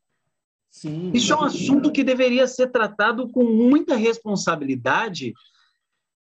Sim, 0.73 1.11
Isso 1.13 1.31
é 1.35 1.37
um 1.37 1.43
assunto 1.43 1.93
que 1.93 2.03
deveria 2.03 2.47
ser 2.49 2.69
tratado 2.69 3.29
com 3.29 3.45
muita 3.45 3.95
responsabilidade 3.95 5.35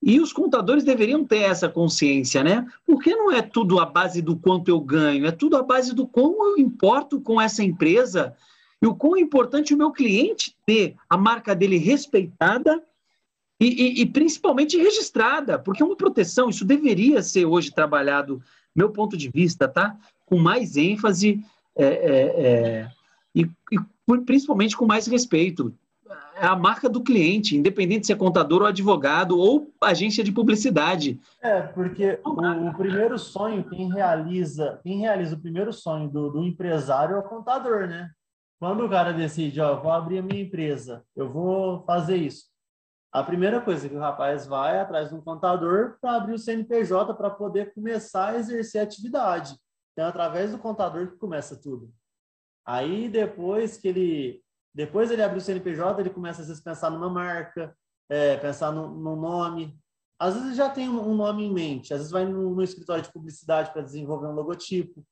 e 0.03 0.19
os 0.19 0.33
contadores 0.33 0.85
deveriam 0.85 1.23
ter 1.23 1.43
essa 1.43 1.69
consciência, 1.69 2.43
né? 2.43 2.67
Porque 2.87 3.15
não 3.15 3.31
é 3.31 3.43
tudo 3.43 3.79
a 3.79 3.85
base 3.85 4.23
do 4.23 4.37
quanto 4.37 4.69
eu 4.69 4.81
ganho, 4.81 5.27
é 5.27 5.31
tudo 5.31 5.55
a 5.59 5.63
base 5.63 5.95
do 5.95 6.07
como 6.07 6.43
eu 6.43 6.59
importo 6.59 7.21
com 7.21 7.39
essa 7.39 7.63
empresa 7.63 8.35
e 8.81 8.87
o 8.87 8.95
quão 8.95 9.17
é 9.17 9.21
importante 9.21 9.75
o 9.75 9.77
meu 9.77 9.93
cliente 9.93 10.57
ter 10.65 10.97
a 11.11 11.17
marca 11.19 11.55
dele 11.55 11.77
respeitada 11.77 12.83
e, 13.61 13.67
e, 13.67 14.01
e 14.01 14.07
principalmente 14.07 14.79
registrada, 14.79 15.59
porque 15.59 15.85
uma 15.85 15.97
proteção, 15.97 16.49
isso 16.49 16.65
deveria 16.65 17.23
ser 17.23 17.45
hoje 17.45 17.71
trabalhado, 17.71 18.43
meu 18.75 18.89
ponto 18.91 19.15
de 19.15 19.29
vista, 19.29 19.69
tá? 19.69 19.95
Com 20.25 20.39
mais 20.39 20.75
ênfase 20.75 21.45
é, 21.77 21.85
é, 21.85 22.47
é, 22.47 22.91
e, 23.39 23.51
e 23.72 24.18
principalmente 24.24 24.76
com 24.76 24.86
mais 24.86 25.07
respeito. 25.07 25.72
É 26.41 26.47
a 26.47 26.55
marca 26.55 26.89
do 26.89 27.03
cliente, 27.03 27.57
independente 27.57 28.07
se 28.07 28.12
é 28.12 28.16
contador 28.16 28.62
ou 28.62 28.68
advogado 28.68 29.39
ou 29.39 29.72
agência 29.80 30.22
de 30.22 30.30
publicidade. 30.30 31.20
É, 31.43 31.61
porque 31.61 32.20
o, 32.24 32.68
o 32.68 32.74
primeiro 32.74 33.18
sonho, 33.18 33.64
quem 33.64 33.93
realiza, 33.93 34.78
quem 34.82 35.01
realiza 35.01 35.34
o 35.34 35.41
primeiro 35.41 35.72
sonho 35.72 36.09
do, 36.09 36.30
do 36.30 36.45
empresário 36.45 37.16
é 37.16 37.18
o 37.18 37.24
contador, 37.24 37.89
né? 37.89 38.09
Quando 38.61 38.84
o 38.84 38.89
cara 38.89 39.12
decide, 39.12 39.61
ó, 39.61 39.80
vou 39.80 39.91
abrir 39.91 40.18
a 40.18 40.22
minha 40.22 40.43
empresa, 40.43 41.05
eu 41.14 41.30
vou 41.30 41.82
fazer 41.84 42.16
isso. 42.16 42.47
A 43.12 43.22
primeira 43.22 43.61
coisa 43.61 43.89
que 43.89 43.95
o 43.95 44.01
rapaz 44.01 44.47
vai 44.47 44.76
é 44.76 44.80
atrás 44.80 45.09
de 45.09 45.14
um 45.14 45.20
contador 45.20 45.97
para 46.01 46.16
abrir 46.16 46.34
o 46.34 46.39
CNPJ 46.39 47.14
para 47.14 47.30
poder 47.30 47.72
começar 47.74 48.28
a 48.28 48.39
exercer 48.39 48.80
a 48.80 48.84
atividade. 48.84 49.57
Então, 49.93 50.07
é 50.07 50.09
através 50.09 50.53
do 50.53 50.59
contador 50.59 51.09
que 51.09 51.16
começa 51.16 51.57
tudo. 51.57 51.91
Aí 52.69 53.09
depois 53.09 53.79
que 53.79 53.89
ele 53.89 54.43
depois 54.75 55.11
ele 55.11 55.23
abre 55.23 55.39
o 55.39 55.41
CNPJ, 55.41 56.01
ele 56.01 56.11
começa 56.11 56.43
às 56.43 56.49
vezes 56.49 56.61
a 56.61 56.71
pensar 56.71 56.91
numa 56.91 57.09
marca, 57.09 57.75
é, 58.11 58.37
pensar 58.37 58.71
no, 58.71 58.89
no, 58.89 59.16
nome. 59.16 59.77
Às 60.21 60.35
vezes 60.35 60.57
já 60.57 60.69
tem 60.69 60.89
um, 60.89 61.14
nome 61.14 61.45
em 61.45 61.53
mente, 61.53 61.95
às 61.95 62.01
vezes 62.01 62.12
vai 62.12 62.27
no, 62.27 62.55
no 62.55 62.62
escritório 62.62 63.03
de 63.03 63.12
publicidade 63.12 63.73
para 63.73 63.83
desenvolver 63.83 64.27
um 64.27 64.35
logotipo. 64.35 65.03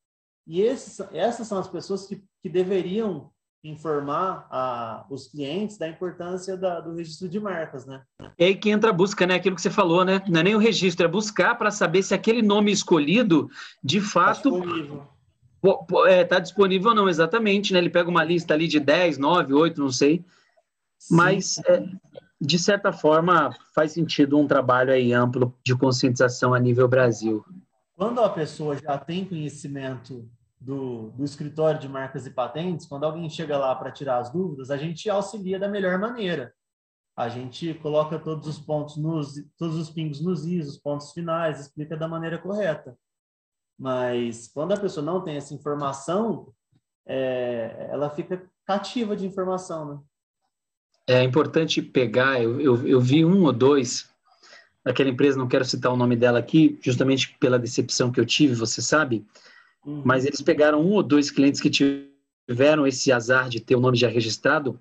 E 0.47 0.61
esses, 0.61 1.01
essas 1.13 1.49
são 1.49 1.59
as 1.59 1.67
pessoas 1.67 2.07
que, 2.07 2.23
que 2.43 2.49
deveriam 2.49 3.33
informar 3.65 4.47
a, 4.51 5.07
os 5.11 5.27
clientes 5.27 5.79
da 5.79 5.89
importância 5.89 6.57
da, 6.57 6.81
do 6.81 6.95
registro 6.95 7.29
de 7.29 7.41
marcas, 7.41 7.87
né? 7.87 8.03
É 8.39 8.47
aí 8.47 8.55
que 8.55 8.71
entra 8.71 8.91
a 8.91 8.93
busca, 8.93 9.27
né? 9.27 9.35
Aquilo 9.35 9.57
que 9.57 9.63
você 9.63 9.71
falou, 9.71 10.05
né? 10.05 10.23
Não 10.29 10.41
é 10.41 10.43
nem 10.45 10.55
o 10.55 10.59
registro, 10.59 11.07
é 11.07 11.09
buscar 11.09 11.57
para 11.57 11.71
saber 11.71 12.03
se 12.03 12.15
aquele 12.15 12.43
nome 12.43 12.71
escolhido, 12.71 13.49
de 13.83 14.01
tá 14.01 14.07
fato, 14.07 14.51
está 15.63 16.11
é, 16.11 16.25
tá 16.25 16.39
disponível 16.39 16.91
ou 16.91 16.95
não, 16.95 17.09
exatamente, 17.09 17.73
né? 17.73 17.79
Ele 17.79 17.91
pega 17.91 18.09
uma 18.09 18.25
lista 18.25 18.55
ali 18.55 18.69
de 18.69 18.79
10, 18.79 19.19
9, 19.19 19.53
8, 19.53 19.81
não 19.81 19.91
sei. 19.91 20.25
Mas, 21.11 21.59
é, 21.67 21.85
de 22.41 22.59
certa 22.59 22.93
forma, 22.93 23.51
faz 23.75 23.93
sentido 23.93 24.39
um 24.39 24.47
trabalho 24.47 24.93
aí 24.93 25.13
amplo 25.13 25.55
de 25.65 25.77
conscientização 25.77 26.55
a 26.55 26.59
nível 26.59 26.89
Brasil. 26.89 27.45
Quando 27.95 28.21
a 28.21 28.29
pessoa 28.29 28.77
já 28.77 28.99
tem 28.99 29.25
conhecimento 29.25 30.29
do, 30.61 31.11
do 31.11 31.25
escritório 31.25 31.81
de 31.81 31.89
marcas 31.89 32.27
e 32.27 32.31
patentes, 32.31 32.87
quando 32.87 33.05
alguém 33.05 33.29
chega 33.31 33.57
lá 33.57 33.75
para 33.75 33.91
tirar 33.91 34.19
as 34.19 34.31
dúvidas, 34.31 34.71
a 34.71 34.77
gente 34.77 35.09
auxilia 35.09 35.59
da 35.59 35.69
melhor 35.69 35.99
maneira. 35.99 36.53
A 37.17 37.31
gente 37.31 37.73
coloca 37.75 38.19
todos 38.19 38.47
os 38.47 38.59
pontos 38.59 38.97
nos, 38.97 39.43
todos 39.57 39.77
os 39.77 39.89
pingos 39.89 40.21
nos 40.21 40.45
is, 40.45 40.69
os 40.69 40.77
pontos 40.77 41.13
finais, 41.13 41.61
explica 41.61 41.97
da 41.97 42.07
maneira 42.07 42.37
correta. 42.37 42.97
Mas 43.79 44.49
quando 44.49 44.73
a 44.73 44.81
pessoa 44.81 45.05
não 45.05 45.21
tem 45.21 45.37
essa 45.37 45.55
informação, 45.55 46.49
é, 47.07 47.89
ela 47.91 48.11
fica 48.11 48.43
cativa 48.65 49.15
de 49.15 49.27
informação, 49.27 49.85
né? 49.85 49.99
É 51.09 51.23
importante 51.23 51.81
pegar, 51.81 52.43
eu, 52.43 52.61
eu, 52.61 52.87
eu 52.87 53.01
vi 53.01 53.25
um 53.25 53.45
ou 53.45 53.53
dois 53.53 54.11
daquela 54.85 55.09
empresa, 55.11 55.39
não 55.39 55.47
quero 55.47 55.65
citar 55.65 55.93
o 55.93 55.97
nome 55.97 56.17
dela 56.17 56.39
aqui, 56.39 56.79
justamente 56.83 57.37
pela 57.39 57.59
decepção 57.59 58.11
que 58.11 58.19
eu 58.19 58.27
tive, 58.27 58.55
você 58.55 58.83
sabe, 58.83 59.25
uhum. 59.85 60.03
mas 60.05 60.25
eles 60.25 60.41
pegaram 60.41 60.81
um 60.81 60.93
ou 60.93 61.03
dois 61.03 61.31
clientes 61.31 61.61
que 61.61 61.71
tiveram 61.71 62.87
esse 62.87 63.13
azar 63.13 63.49
de 63.49 63.61
ter 63.61 63.77
o 63.77 63.81
nome 63.81 63.97
já 63.97 64.09
registrado 64.09 64.81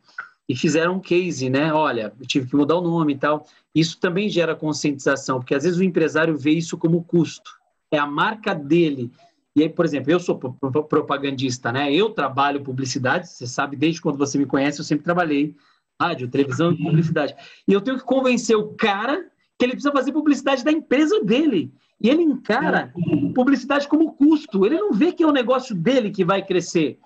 e 0.49 0.55
fizeram 0.55 0.95
um 0.95 0.99
case, 0.99 1.49
né? 1.49 1.71
Olha, 1.73 2.13
eu 2.19 2.25
tive 2.25 2.49
que 2.49 2.55
mudar 2.55 2.75
o 2.75 2.81
nome 2.81 3.13
e 3.13 3.17
tal. 3.17 3.47
Isso 3.73 3.99
também 3.99 4.29
gera 4.29 4.55
conscientização, 4.55 5.39
porque 5.39 5.55
às 5.55 5.63
vezes 5.63 5.79
o 5.79 5.83
empresário 5.83 6.37
vê 6.37 6.51
isso 6.51 6.77
como 6.77 7.03
custo 7.03 7.51
é 7.95 7.99
a 7.99 8.07
marca 8.07 8.53
dele. 8.53 9.11
E 9.55 9.63
aí, 9.63 9.69
por 9.69 9.85
exemplo, 9.85 10.11
eu 10.11 10.19
sou 10.19 10.37
propagandista, 10.37 11.71
né? 11.71 11.91
Eu 11.93 12.09
trabalho 12.09 12.63
publicidade, 12.63 13.29
você 13.29 13.47
sabe, 13.47 13.75
desde 13.75 14.01
quando 14.01 14.17
você 14.17 14.37
me 14.37 14.45
conhece, 14.45 14.79
eu 14.79 14.85
sempre 14.85 15.05
trabalhei 15.05 15.55
rádio, 15.99 16.27
televisão 16.27 16.73
e 16.73 16.77
publicidade. 16.77 17.33
E 17.67 17.71
eu 17.71 17.79
tenho 17.79 17.97
que 17.97 18.03
convencer 18.03 18.57
o 18.57 18.73
cara 18.73 19.25
que 19.57 19.65
ele 19.65 19.71
precisa 19.71 19.93
fazer 19.93 20.11
publicidade 20.11 20.63
da 20.63 20.71
empresa 20.71 21.23
dele. 21.23 21.73
E 22.01 22.09
ele 22.09 22.21
encara 22.21 22.93
publicidade 23.33 23.87
como 23.87 24.13
custo. 24.13 24.65
Ele 24.65 24.77
não 24.77 24.91
vê 24.91 25.13
que 25.13 25.23
é 25.23 25.27
o 25.27 25.31
negócio 25.31 25.73
dele 25.73 26.11
que 26.11 26.25
vai 26.25 26.45
crescer. 26.45 26.99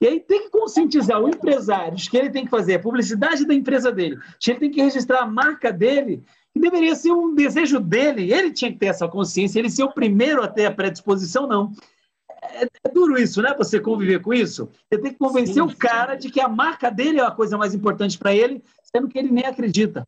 E 0.00 0.06
aí 0.06 0.20
tem 0.20 0.42
que 0.42 0.50
conscientizar 0.50 1.20
o 1.20 1.28
empresário 1.28 1.96
que 1.96 2.16
ele 2.16 2.30
tem 2.30 2.44
que 2.44 2.50
fazer 2.50 2.74
a 2.74 2.80
publicidade 2.80 3.46
da 3.46 3.54
empresa 3.54 3.92
dele, 3.92 4.18
que 4.40 4.50
ele 4.50 4.58
tem 4.58 4.70
que 4.70 4.82
registrar 4.82 5.20
a 5.20 5.26
marca 5.26 5.72
dele 5.72 6.24
que 6.54 6.60
deveria 6.60 6.94
ser 6.94 7.10
um 7.10 7.34
desejo 7.34 7.80
dele, 7.80 8.32
ele 8.32 8.52
tinha 8.52 8.72
que 8.72 8.78
ter 8.78 8.86
essa 8.86 9.08
consciência, 9.08 9.58
ele 9.58 9.68
ser 9.68 9.82
o 9.82 9.92
primeiro 9.92 10.40
a 10.40 10.46
ter 10.46 10.66
a 10.66 10.70
predisposição, 10.70 11.48
não. 11.48 11.72
É, 12.44 12.64
é 12.84 12.88
duro 12.92 13.18
isso, 13.18 13.42
né? 13.42 13.52
Você 13.58 13.80
conviver 13.80 14.22
com 14.22 14.32
isso. 14.32 14.70
Você 14.88 15.00
tem 15.00 15.12
que 15.12 15.18
convencer 15.18 15.54
sim, 15.54 15.60
o 15.60 15.76
cara 15.76 16.12
sim. 16.12 16.20
de 16.20 16.32
que 16.32 16.40
a 16.40 16.48
marca 16.48 16.92
dele 16.92 17.18
é 17.18 17.24
a 17.24 17.30
coisa 17.32 17.58
mais 17.58 17.74
importante 17.74 18.16
para 18.16 18.32
ele, 18.32 18.62
sendo 18.84 19.08
que 19.08 19.18
ele 19.18 19.32
nem 19.32 19.44
acredita. 19.44 20.06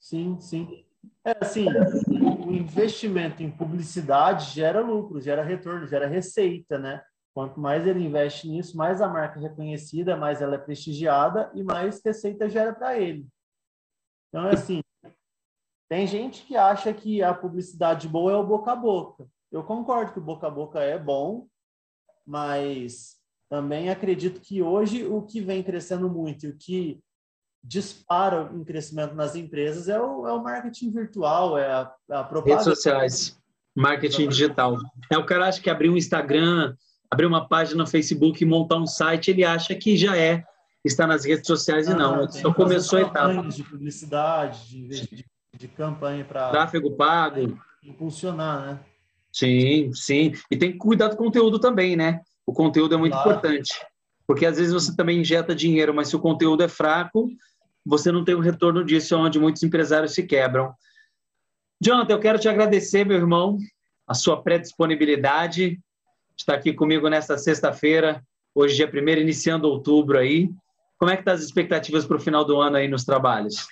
Sim, 0.00 0.38
sim. 0.40 0.82
É 1.22 1.36
assim, 1.38 1.66
o 1.68 2.52
investimento 2.52 3.42
em 3.42 3.50
publicidade 3.50 4.54
gera 4.54 4.80
lucro, 4.80 5.20
gera 5.20 5.44
retorno, 5.44 5.86
gera 5.86 6.06
receita, 6.06 6.78
né? 6.78 7.02
Quanto 7.34 7.60
mais 7.60 7.86
ele 7.86 8.02
investe 8.02 8.48
nisso, 8.48 8.78
mais 8.78 9.02
a 9.02 9.08
marca 9.08 9.38
é 9.38 9.42
reconhecida, 9.42 10.16
mais 10.16 10.40
ela 10.40 10.54
é 10.54 10.58
prestigiada 10.58 11.50
e 11.54 11.62
mais 11.62 12.00
receita 12.02 12.48
gera 12.48 12.72
para 12.72 12.98
ele. 12.98 13.26
Então, 14.28 14.46
é 14.48 14.54
assim, 14.54 14.80
tem 15.90 16.06
gente 16.06 16.42
que 16.42 16.56
acha 16.56 16.94
que 16.94 17.20
a 17.20 17.34
publicidade 17.34 18.06
boa 18.06 18.30
é 18.30 18.36
o 18.36 18.46
boca 18.46 18.70
a 18.70 18.76
boca. 18.76 19.26
Eu 19.50 19.64
concordo 19.64 20.12
que 20.12 20.20
o 20.20 20.22
boca 20.22 20.46
a 20.46 20.50
boca 20.50 20.78
é 20.78 20.96
bom, 20.96 21.48
mas 22.24 23.16
também 23.50 23.90
acredito 23.90 24.40
que 24.40 24.62
hoje 24.62 25.04
o 25.04 25.20
que 25.22 25.40
vem 25.40 25.64
crescendo 25.64 26.08
muito 26.08 26.46
e 26.46 26.50
o 26.50 26.56
que 26.56 27.00
dispara 27.62 28.48
em 28.54 28.62
crescimento 28.62 29.16
nas 29.16 29.34
empresas 29.34 29.88
é 29.88 30.00
o, 30.00 30.28
é 30.28 30.32
o 30.32 30.40
marketing 30.40 30.92
virtual, 30.92 31.58
é 31.58 31.66
a, 31.66 31.92
a 32.10 32.22
propaganda. 32.22 32.62
Redes 32.62 32.64
sociais, 32.64 33.38
marketing 33.74 34.28
digital. 34.28 34.76
É 35.10 35.18
o 35.18 35.26
cara 35.26 35.48
acha 35.48 35.60
que 35.60 35.68
abrir 35.68 35.90
um 35.90 35.96
Instagram, 35.96 36.76
abrir 37.10 37.26
uma 37.26 37.48
página 37.48 37.82
no 37.82 37.90
Facebook 37.90 38.40
e 38.40 38.46
montar 38.46 38.76
um 38.76 38.86
site, 38.86 39.32
ele 39.32 39.44
acha 39.44 39.74
que 39.74 39.96
já 39.96 40.16
é 40.16 40.44
está 40.84 41.04
nas 41.04 41.24
redes 41.24 41.48
sociais 41.48 41.88
ah, 41.88 41.92
e 41.92 41.94
não. 41.96 42.30
Só 42.30 42.54
começou 42.54 43.00
a 43.00 43.02
etapa. 43.02 43.48
de 43.48 43.64
publicidade, 43.64 44.68
de, 44.68 45.16
de 45.16 45.29
de 45.60 45.68
campanha 45.68 46.24
para. 46.24 46.48
Tráfego 46.48 46.90
pago. 46.92 47.60
Impulsionar, 47.84 48.66
né? 48.66 48.80
Sim, 49.30 49.92
sim. 49.92 50.32
E 50.50 50.56
tem 50.56 50.72
que 50.72 50.78
cuidar 50.78 51.08
do 51.08 51.16
conteúdo 51.16 51.58
também, 51.58 51.94
né? 51.94 52.22
O 52.46 52.52
conteúdo 52.52 52.94
é 52.94 52.98
muito 52.98 53.12
claro. 53.12 53.30
importante. 53.30 53.70
Porque 54.26 54.46
às 54.46 54.56
vezes 54.56 54.72
você 54.72 54.96
também 54.96 55.20
injeta 55.20 55.54
dinheiro, 55.54 55.92
mas 55.92 56.08
se 56.08 56.16
o 56.16 56.20
conteúdo 56.20 56.62
é 56.62 56.68
fraco, 56.68 57.28
você 57.84 58.10
não 58.10 58.24
tem 58.24 58.34
o 58.34 58.40
retorno 58.40 58.82
disso, 58.82 59.14
é 59.14 59.18
onde 59.18 59.38
muitos 59.38 59.62
empresários 59.62 60.14
se 60.14 60.22
quebram. 60.22 60.72
Jonathan, 61.80 62.14
eu 62.14 62.20
quero 62.20 62.38
te 62.38 62.48
agradecer, 62.48 63.04
meu 63.04 63.18
irmão, 63.18 63.58
a 64.06 64.14
sua 64.14 64.42
pré-disponibilidade 64.42 65.72
de 65.72 65.80
estar 66.38 66.54
aqui 66.54 66.72
comigo 66.72 67.08
nesta 67.08 67.36
sexta-feira, 67.36 68.22
hoje 68.54 68.76
dia 68.76 68.90
1 68.90 69.20
iniciando 69.20 69.68
outubro 69.68 70.18
aí. 70.18 70.50
Como 70.98 71.10
é 71.10 71.16
que 71.16 71.22
tá 71.22 71.32
as 71.32 71.42
expectativas 71.42 72.06
para 72.06 72.16
o 72.16 72.20
final 72.20 72.44
do 72.44 72.60
ano 72.60 72.76
aí 72.76 72.88
nos 72.88 73.04
trabalhos? 73.04 73.66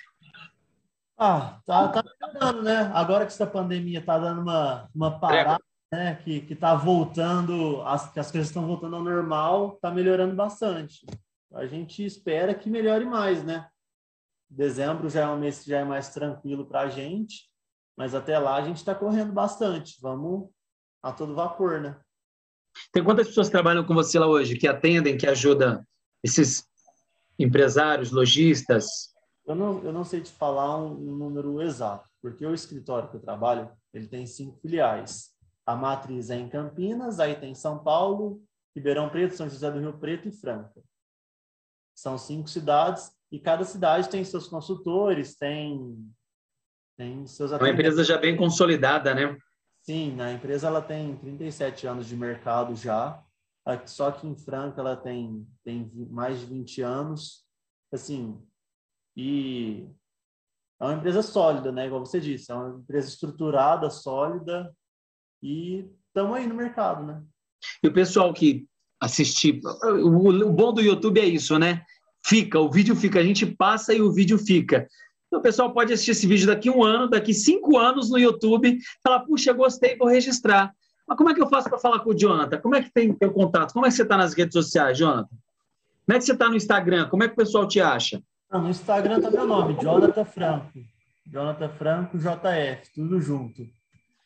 Ah, 1.21 1.59
tá, 1.65 1.89
tá 1.89 2.03
melhorando, 2.33 2.63
né? 2.63 2.91
Agora 2.93 3.25
que 3.25 3.33
essa 3.33 3.45
pandemia 3.45 4.01
tá 4.01 4.17
dando 4.17 4.41
uma, 4.41 4.89
uma 4.95 5.19
parada, 5.19 5.61
né? 5.91 6.15
Que, 6.15 6.39
que 6.39 6.55
tá 6.55 6.73
voltando, 6.75 7.81
as, 7.81 8.09
que 8.09 8.21
as 8.21 8.31
coisas 8.31 8.47
estão 8.47 8.65
voltando 8.65 8.95
ao 8.95 9.03
normal, 9.03 9.77
tá 9.81 9.91
melhorando 9.91 10.33
bastante. 10.33 11.05
A 11.53 11.65
gente 11.65 12.05
espera 12.05 12.55
que 12.55 12.69
melhore 12.69 13.03
mais, 13.03 13.43
né? 13.43 13.67
Dezembro 14.49 15.09
já 15.09 15.23
é 15.23 15.27
um 15.27 15.37
mês 15.37 15.61
que 15.61 15.69
já 15.69 15.79
é 15.79 15.83
mais 15.83 16.13
tranquilo 16.13 16.65
para 16.65 16.81
a 16.81 16.89
gente, 16.89 17.49
mas 17.97 18.15
até 18.15 18.39
lá 18.39 18.55
a 18.55 18.61
gente 18.61 18.77
está 18.77 18.95
correndo 18.95 19.33
bastante. 19.33 19.97
Vamos 20.01 20.49
a 21.03 21.11
todo 21.11 21.35
vapor, 21.35 21.81
né? 21.81 21.99
Tem 22.93 23.03
quantas 23.03 23.27
pessoas 23.27 23.49
trabalham 23.49 23.83
com 23.83 23.93
você 23.93 24.17
lá 24.17 24.25
hoje, 24.25 24.57
que 24.57 24.69
atendem, 24.69 25.17
que 25.17 25.27
ajudam 25.27 25.83
esses 26.23 26.65
empresários, 27.37 28.09
lojistas? 28.09 29.08
Eu 29.49 29.55
não, 29.55 29.83
eu 29.83 29.91
não 29.91 30.03
sei 30.03 30.21
te 30.21 30.31
falar 30.31 30.77
um, 30.77 30.91
um 30.91 31.15
número 31.15 31.59
exato, 31.59 32.07
porque 32.21 32.45
o 32.45 32.53
escritório 32.53 33.09
que 33.09 33.15
eu 33.15 33.19
trabalho, 33.19 33.71
ele 33.91 34.07
tem 34.07 34.27
cinco 34.27 34.59
filiais. 34.59 35.31
A 35.65 35.75
matriz 35.75 36.29
é 36.29 36.35
em 36.35 36.47
Campinas, 36.47 37.19
aí 37.19 37.35
tem 37.35 37.55
São 37.55 37.83
Paulo, 37.83 38.43
Ribeirão 38.75 39.09
Preto, 39.09 39.35
São 39.35 39.49
José 39.49 39.71
do 39.71 39.79
Rio 39.79 39.97
Preto 39.97 40.27
e 40.27 40.31
Franca. 40.31 40.79
São 41.95 42.15
cinco 42.15 42.47
cidades 42.47 43.11
e 43.31 43.39
cada 43.39 43.63
cidade 43.63 44.07
tem 44.07 44.23
seus 44.23 44.47
consultores, 44.47 45.35
tem, 45.35 45.97
tem 46.95 47.25
seus 47.25 47.51
É 47.51 47.55
uma 47.55 47.69
empresa 47.69 48.03
já 48.03 48.19
bem 48.19 48.37
consolidada, 48.37 49.15
né? 49.15 49.35
Sim, 49.81 50.21
a 50.21 50.31
empresa 50.31 50.67
ela 50.67 50.81
tem 50.81 51.17
37 51.17 51.87
anos 51.87 52.05
de 52.05 52.15
mercado 52.15 52.75
já. 52.75 53.19
Só 53.87 54.11
que 54.11 54.27
em 54.27 54.35
Franca 54.35 54.79
ela 54.79 54.95
tem, 54.95 55.47
tem 55.63 55.91
mais 56.11 56.39
de 56.39 56.45
20 56.45 56.81
anos. 56.83 57.43
Assim, 57.91 58.39
e 59.21 59.85
é 60.79 60.85
uma 60.85 60.93
empresa 60.93 61.21
sólida, 61.21 61.73
né? 61.73 61.87
Igual 61.87 62.05
você 62.05 62.21
disse, 62.21 62.49
é 62.49 62.55
uma 62.55 62.79
empresa 62.79 63.09
estruturada, 63.09 63.89
sólida 63.89 64.73
e 65.43 65.89
estamos 66.07 66.37
aí 66.37 66.47
no 66.47 66.55
mercado, 66.55 67.05
né? 67.05 67.21
E 67.83 67.87
o 67.89 67.93
pessoal 67.93 68.33
que 68.33 68.65
assistir, 68.97 69.59
o, 69.83 70.49
bom 70.53 70.71
do 70.71 70.79
YouTube 70.79 71.19
é 71.19 71.25
isso, 71.25 71.59
né? 71.59 71.83
Fica, 72.25 72.61
o 72.61 72.71
vídeo 72.71 72.95
fica, 72.95 73.19
a 73.19 73.23
gente 73.23 73.45
passa 73.45 73.93
e 73.93 74.01
o 74.01 74.09
vídeo 74.09 74.37
fica. 74.37 74.87
Então, 75.27 75.39
o 75.39 75.43
pessoal 75.43 75.73
pode 75.73 75.91
assistir 75.91 76.11
esse 76.11 76.25
vídeo 76.25 76.47
daqui 76.47 76.69
um 76.69 76.81
ano, 76.81 77.09
daqui 77.09 77.33
cinco 77.33 77.77
anos 77.77 78.09
no 78.09 78.17
YouTube, 78.17 78.79
falar, 79.03 79.19
puxa, 79.25 79.51
gostei, 79.51 79.97
vou 79.97 80.07
registrar. 80.07 80.73
Mas 81.05 81.17
como 81.17 81.29
é 81.29 81.33
que 81.33 81.41
eu 81.41 81.49
faço 81.49 81.69
para 81.69 81.77
falar 81.77 81.99
com 81.99 82.11
o 82.11 82.17
Jonathan? 82.17 82.57
Como 82.61 82.75
é 82.75 82.81
que 82.81 82.91
tem 82.91 83.13
teu 83.13 83.33
contato? 83.33 83.73
Como 83.73 83.85
é 83.85 83.89
que 83.89 83.95
você 83.95 84.03
está 84.03 84.15
nas 84.15 84.33
redes 84.33 84.53
sociais, 84.53 84.97
Jonathan? 84.97 85.35
Como 86.05 86.15
é 86.15 86.19
que 86.19 86.25
você 86.25 86.31
está 86.31 86.47
no 86.47 86.55
Instagram? 86.55 87.09
Como 87.09 87.23
é 87.23 87.27
que 87.27 87.33
o 87.33 87.37
pessoal 87.37 87.67
te 87.67 87.81
acha? 87.81 88.23
Não, 88.49 88.63
no 88.63 88.69
Instagram 88.69 89.21
tá 89.21 89.29
meu 89.29 89.45
nome, 89.45 89.79
Jonathan 89.79 90.25
Franco. 90.25 90.79
Jonathan 91.27 91.69
Franco, 91.69 92.17
JF, 92.17 92.91
tudo 92.93 93.21
junto. 93.21 93.61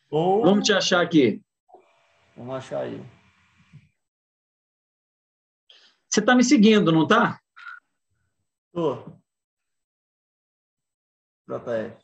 Ou... 0.09 0.43
Vamos 0.43 0.65
te 0.65 0.71
achar 0.71 1.01
aqui. 1.01 1.43
Vamos 2.37 2.55
achar 2.55 2.81
aí. 2.83 3.03
Você 6.09 6.21
está 6.21 6.35
me 6.35 6.43
seguindo, 6.43 6.91
não 6.91 7.03
está? 7.03 7.41
Tô. 8.71 9.03
JF. 11.49 12.01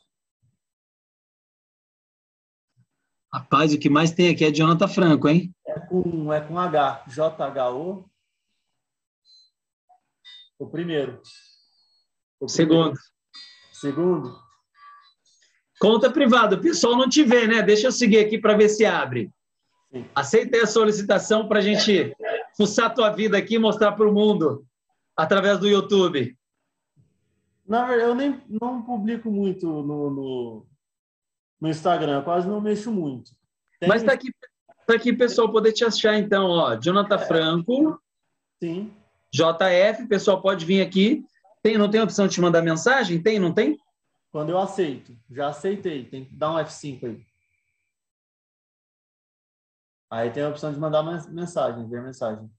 Rapaz, 3.32 3.72
o 3.72 3.78
que 3.78 3.88
mais 3.88 4.10
tem 4.12 4.28
aqui 4.28 4.44
é 4.44 4.50
Jonathan 4.50 4.88
Franco, 4.88 5.28
hein? 5.28 5.54
É 5.66 5.80
com, 5.80 6.32
é 6.32 6.40
com 6.40 6.58
H. 6.58 7.04
J-H-O. 7.06 8.10
O 10.58 10.66
primeiro. 10.68 11.22
O 12.40 12.48
segundo. 12.48 12.98
Segundo. 13.72 14.36
Conta 15.78 16.10
privada. 16.10 16.56
O 16.56 16.60
pessoal 16.60 16.96
não 16.96 17.08
te 17.08 17.22
vê, 17.22 17.46
né? 17.46 17.62
Deixa 17.62 17.86
eu 17.86 17.92
seguir 17.92 18.18
aqui 18.18 18.38
para 18.38 18.56
ver 18.56 18.68
se 18.68 18.84
abre. 18.84 19.30
Sim. 19.92 20.06
Aceitei 20.14 20.62
a 20.62 20.66
solicitação 20.66 21.48
para 21.48 21.58
a 21.58 21.62
gente 21.62 22.14
fuçar 22.56 22.86
a 22.86 22.90
tua 22.90 23.10
vida 23.10 23.36
aqui 23.36 23.54
e 23.54 23.58
mostrar 23.58 23.92
para 23.92 24.08
o 24.08 24.12
mundo 24.12 24.64
através 25.16 25.58
do 25.58 25.68
YouTube. 25.68 26.36
Na 27.66 27.86
verdade, 27.86 28.10
eu 28.10 28.14
nem 28.14 28.40
não 28.48 28.82
publico 28.82 29.30
muito 29.30 29.66
no, 29.66 30.10
no, 30.10 30.66
no 31.60 31.68
Instagram, 31.68 32.22
quase 32.22 32.48
não 32.48 32.60
mexo 32.60 32.90
muito. 32.90 33.32
Tem... 33.78 33.88
Mas 33.88 34.02
está 34.02 34.12
aqui, 34.12 34.32
tá 34.86 34.94
aqui, 34.94 35.12
pessoal, 35.12 35.50
poder 35.50 35.72
te 35.72 35.84
achar 35.84 36.18
então, 36.18 36.46
ó. 36.46 36.74
Jonathan 36.74 37.16
é. 37.16 37.18
Franco. 37.18 38.00
Sim. 38.62 38.92
JF, 39.32 40.06
pessoal 40.08 40.42
pode 40.42 40.64
vir 40.64 40.82
aqui. 40.82 41.24
Tem, 41.62 41.76
não 41.76 41.90
tem 41.90 42.00
opção 42.00 42.26
de 42.26 42.34
te 42.34 42.40
mandar 42.40 42.62
mensagem? 42.62 43.22
Tem, 43.22 43.38
não 43.38 43.52
tem? 43.52 43.78
Quando 44.32 44.50
eu 44.50 44.58
aceito. 44.58 45.16
Já 45.30 45.48
aceitei. 45.48 46.04
Tem 46.04 46.24
que 46.24 46.34
dar 46.34 46.52
um 46.52 46.56
F5 46.56 47.04
aí. 47.04 47.30
Aí 50.10 50.30
tem 50.30 50.42
a 50.42 50.48
opção 50.48 50.72
de 50.72 50.78
mandar 50.78 51.04
mensagem, 51.30 51.88
ver 51.88 52.02
mensagem. 52.02 52.50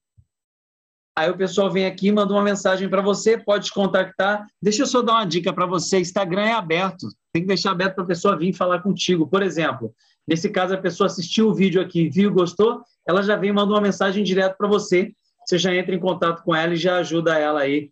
Aí 1.18 1.30
o 1.30 1.38
pessoal 1.38 1.70
vem 1.70 1.86
aqui, 1.86 2.10
manda 2.10 2.32
uma 2.32 2.42
mensagem 2.42 2.90
para 2.90 3.02
você, 3.02 3.38
pode 3.38 3.66
te 3.66 3.74
contactar. 3.74 4.48
Deixa 4.62 4.84
eu 4.84 4.88
só 4.88 5.02
dar 5.02 5.14
uma 5.14 5.26
dica 5.26 5.52
para 5.52 5.66
você: 5.66 6.00
Instagram 6.00 6.44
é 6.44 6.54
aberto, 6.54 7.08
tem 7.34 7.42
que 7.42 7.48
deixar 7.50 7.72
aberto 7.72 7.96
para 7.96 8.06
a 8.06 8.08
pessoa 8.08 8.38
vir 8.38 8.54
falar 8.54 8.82
contigo. 8.82 9.28
Por 9.28 9.44
exemplo, 9.44 9.94
nesse 10.26 10.50
caso, 10.50 10.74
a 10.74 10.78
pessoa 10.78 11.08
assistiu 11.08 11.50
o 11.50 11.54
vídeo 11.54 11.82
aqui, 11.82 12.08
viu, 12.08 12.32
gostou, 12.32 12.82
ela 13.06 13.22
já 13.22 13.36
vem 13.36 13.50
e 13.50 13.54
manda 13.54 13.74
uma 13.74 13.82
mensagem 13.82 14.24
direto 14.24 14.56
para 14.58 14.70
você. 14.70 15.12
Você 15.46 15.58
já 15.58 15.76
entra 15.76 15.94
em 15.94 16.00
contato 16.00 16.44
com 16.44 16.56
ela 16.56 16.74
e 16.74 16.78
já 16.78 16.98
ajuda 16.98 17.38
ela 17.38 17.60
aí. 17.60 17.92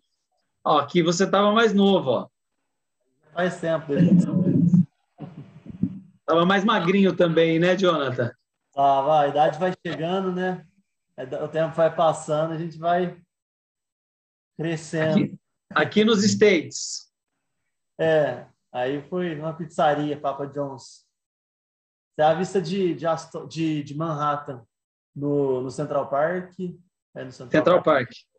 Ó, 0.64 0.78
aqui 0.78 1.02
você 1.02 1.24
estava 1.24 1.52
mais 1.52 1.72
novo, 1.72 2.10
ó. 2.10 2.28
Faz 3.32 3.60
tempo. 3.60 3.92
Estava 6.20 6.44
mais 6.44 6.64
magrinho 6.64 7.16
também, 7.16 7.58
né, 7.58 7.76
Jonathan? 7.76 8.32
Ah, 8.76 9.20
a 9.20 9.28
idade 9.28 9.58
vai 9.58 9.72
chegando, 9.86 10.32
né? 10.32 10.66
O 11.42 11.48
tempo 11.48 11.74
vai 11.74 11.94
passando, 11.94 12.52
a 12.52 12.58
gente 12.58 12.78
vai 12.78 13.20
crescendo. 14.56 15.24
Aqui, 15.24 15.38
aqui 15.74 16.04
nos 16.04 16.22
States. 16.22 17.10
É, 17.98 18.46
aí 18.72 19.02
foi 19.08 19.34
numa 19.34 19.52
pizzaria, 19.54 20.18
Papa 20.18 20.46
John's. 20.46 21.06
É 22.18 22.22
a 22.22 22.34
vista 22.34 22.60
de, 22.60 22.94
de, 22.94 23.06
de, 23.48 23.82
de 23.82 23.96
Manhattan, 23.96 24.62
no, 25.16 25.62
no 25.62 25.70
Central 25.70 26.08
Park. 26.08 26.54
É 27.14 27.24
no 27.24 27.32
Central, 27.32 27.50
Central 27.50 27.82
Park. 27.82 28.08
Park. 28.08 28.29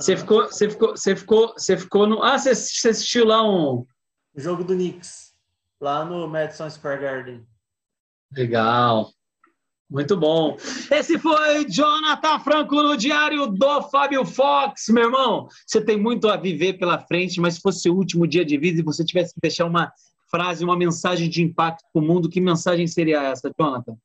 Você 0.00 0.14
ah. 0.14 0.16
ficou, 0.16 0.44
você 0.44 0.70
ficou, 0.70 0.90
você 0.90 1.16
ficou, 1.16 1.48
você 1.48 1.76
ficou 1.76 2.06
no. 2.06 2.22
Ah, 2.22 2.38
você, 2.38 2.54
você 2.54 2.88
assistiu 2.88 3.26
lá 3.26 3.42
um. 3.42 3.86
O 4.34 4.40
jogo 4.40 4.64
do 4.64 4.74
Knicks, 4.74 5.34
lá 5.80 6.04
no 6.04 6.28
Madison 6.28 6.68
Square 6.68 7.00
Garden. 7.00 7.46
Legal. 8.32 9.10
Muito 9.88 10.16
bom. 10.16 10.56
Esse 10.90 11.16
foi 11.16 11.64
Jonathan 11.68 12.40
Franco 12.40 12.82
no 12.82 12.96
Diário 12.96 13.46
do 13.46 13.82
Fábio 13.82 14.24
Fox. 14.24 14.88
Meu 14.88 15.04
irmão, 15.04 15.48
você 15.64 15.80
tem 15.80 15.96
muito 15.96 16.28
a 16.28 16.36
viver 16.36 16.74
pela 16.74 16.98
frente, 16.98 17.40
mas 17.40 17.54
se 17.54 17.60
fosse 17.60 17.82
seu 17.82 17.94
último 17.94 18.26
dia 18.26 18.44
de 18.44 18.58
vida 18.58 18.80
e 18.80 18.84
você 18.84 19.04
tivesse 19.04 19.32
que 19.32 19.40
deixar 19.40 19.64
uma 19.64 19.92
frase, 20.28 20.64
uma 20.64 20.76
mensagem 20.76 21.30
de 21.30 21.40
impacto 21.40 21.84
para 21.92 22.02
o 22.02 22.04
mundo, 22.04 22.28
que 22.28 22.40
mensagem 22.40 22.86
seria 22.88 23.22
essa, 23.22 23.48
Jonathan? 23.56 23.96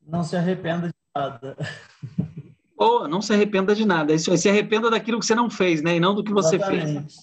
Não 0.00 0.24
se 0.24 0.34
arrependa 0.34 0.90
nada. 1.18 1.56
Oh, 2.78 3.08
não 3.08 3.22
se 3.22 3.32
arrependa 3.32 3.74
de 3.74 3.86
nada. 3.86 4.12
Isso, 4.12 4.36
se 4.36 4.48
arrependa 4.48 4.90
daquilo 4.90 5.18
que 5.18 5.24
você 5.24 5.34
não 5.34 5.48
fez, 5.48 5.80
né? 5.82 5.96
E 5.96 6.00
não 6.00 6.14
do 6.14 6.22
que 6.22 6.32
você 6.32 6.56
Exatamente. 6.56 6.92
fez. 6.92 7.14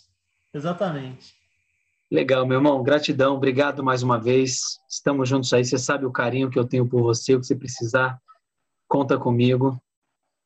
Exatamente. 0.53 1.33
Legal, 2.11 2.45
meu 2.45 2.57
irmão. 2.57 2.81
Gratidão. 2.81 3.35
Obrigado 3.35 3.83
mais 3.83 4.01
uma 4.01 4.19
vez. 4.19 4.79
Estamos 4.89 5.29
juntos 5.29 5.53
aí. 5.53 5.63
Você 5.63 5.77
sabe 5.77 6.05
o 6.05 6.11
carinho 6.11 6.49
que 6.49 6.57
eu 6.57 6.65
tenho 6.65 6.87
por 6.87 7.01
você. 7.01 7.35
O 7.35 7.39
que 7.39 7.45
você 7.45 7.55
precisar, 7.55 8.19
conta 8.87 9.17
comigo. 9.17 9.79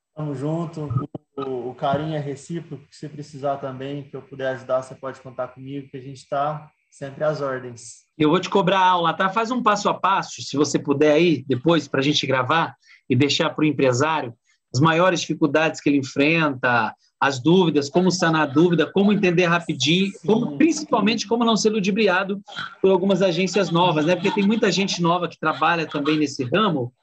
Estamos 0.10 0.40
juntos. 0.40 0.90
O, 1.38 1.70
o, 1.70 1.76
carinho 1.76 2.16
é 2.16 2.20
recíproco. 2.20 2.84
Se 2.92 3.02
você 3.02 3.10
precisar 3.10 3.58
também, 3.58 4.04
que 4.10 4.16
eu 4.16 4.22
puder 4.22 4.50
ajudar, 4.56 4.82
você 4.82 4.96
pode 4.96 5.22
contar 5.22 5.50
comigo, 5.50 5.90
que 5.90 5.98
a 5.98 6.02
gente 6.02 6.18
está 6.18 6.70
sempre 6.90 7.24
às 7.24 7.42
ordens. 7.42 8.06
Eu 8.18 8.30
vou 8.30 8.40
te 8.40 8.50
cobrar 8.50 8.80
aula, 8.80 9.14
tá? 9.14 9.30
Faz 9.30 9.52
um 9.52 9.62
passo 9.62 9.90
a 9.90 9.94
passo, 9.94 10.42
se 10.42 10.58
você 10.58 10.80
puder 10.80 11.14
aí, 11.14 11.46
depois, 11.48 11.88
para 11.88 12.00
a 12.00 12.04
gente 12.04 12.26
gravar 12.26 12.76
e 13.10 13.16
deixar 13.16 13.50
para 13.52 13.64
o 13.64 13.68
empresário 13.68 14.34
as 14.74 14.80
maiores 14.80 15.22
dificuldades 15.22 15.80
que 15.80 15.90
ele 15.90 16.00
enfrenta, 16.00 16.94
as 17.20 17.40
dúvidas, 17.40 17.90
como 17.90 18.12
sanar 18.12 18.42
a 18.44 18.52
dúvida, 18.52 18.92
como 18.92 19.12
entender 19.12 19.46
rapidinho, 19.46 20.12
como, 20.26 20.58
principalmente 20.58 21.28
como 21.28 21.44
não 21.44 21.58
ser 21.58 21.70
ludibriado 21.70 22.42
por 22.82 22.92
algumas 22.92 23.22
agências 23.22 23.72
novas, 23.72 24.06
né? 24.06 24.16
Porque 24.16 24.32
tem 24.32 24.46
muita 24.46 24.72
gente 24.72 25.02
nova 25.02 25.28
que 25.28 25.40
trabalha 25.40 25.88
também 25.88 26.18
nesse 26.18 26.44
ramo 26.44 26.94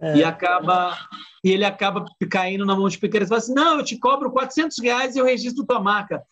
é. 0.00 0.16
e 0.16 0.24
acaba 0.24 0.98
e 1.44 1.50
ele 1.50 1.64
acaba 1.64 2.04
caindo 2.30 2.64
na 2.66 2.74
mão 2.74 2.88
de 2.88 2.98
pequenos. 2.98 3.28
Fala 3.28 3.38
assim, 3.38 3.54
não, 3.54 3.78
eu 3.78 3.84
te 3.84 3.96
cobro 3.98 4.30
400 4.30 4.78
reais 4.78 5.14
e 5.14 5.18
eu 5.18 5.24
registro 5.24 5.64
tua 5.64 5.80
marca. 5.80 6.22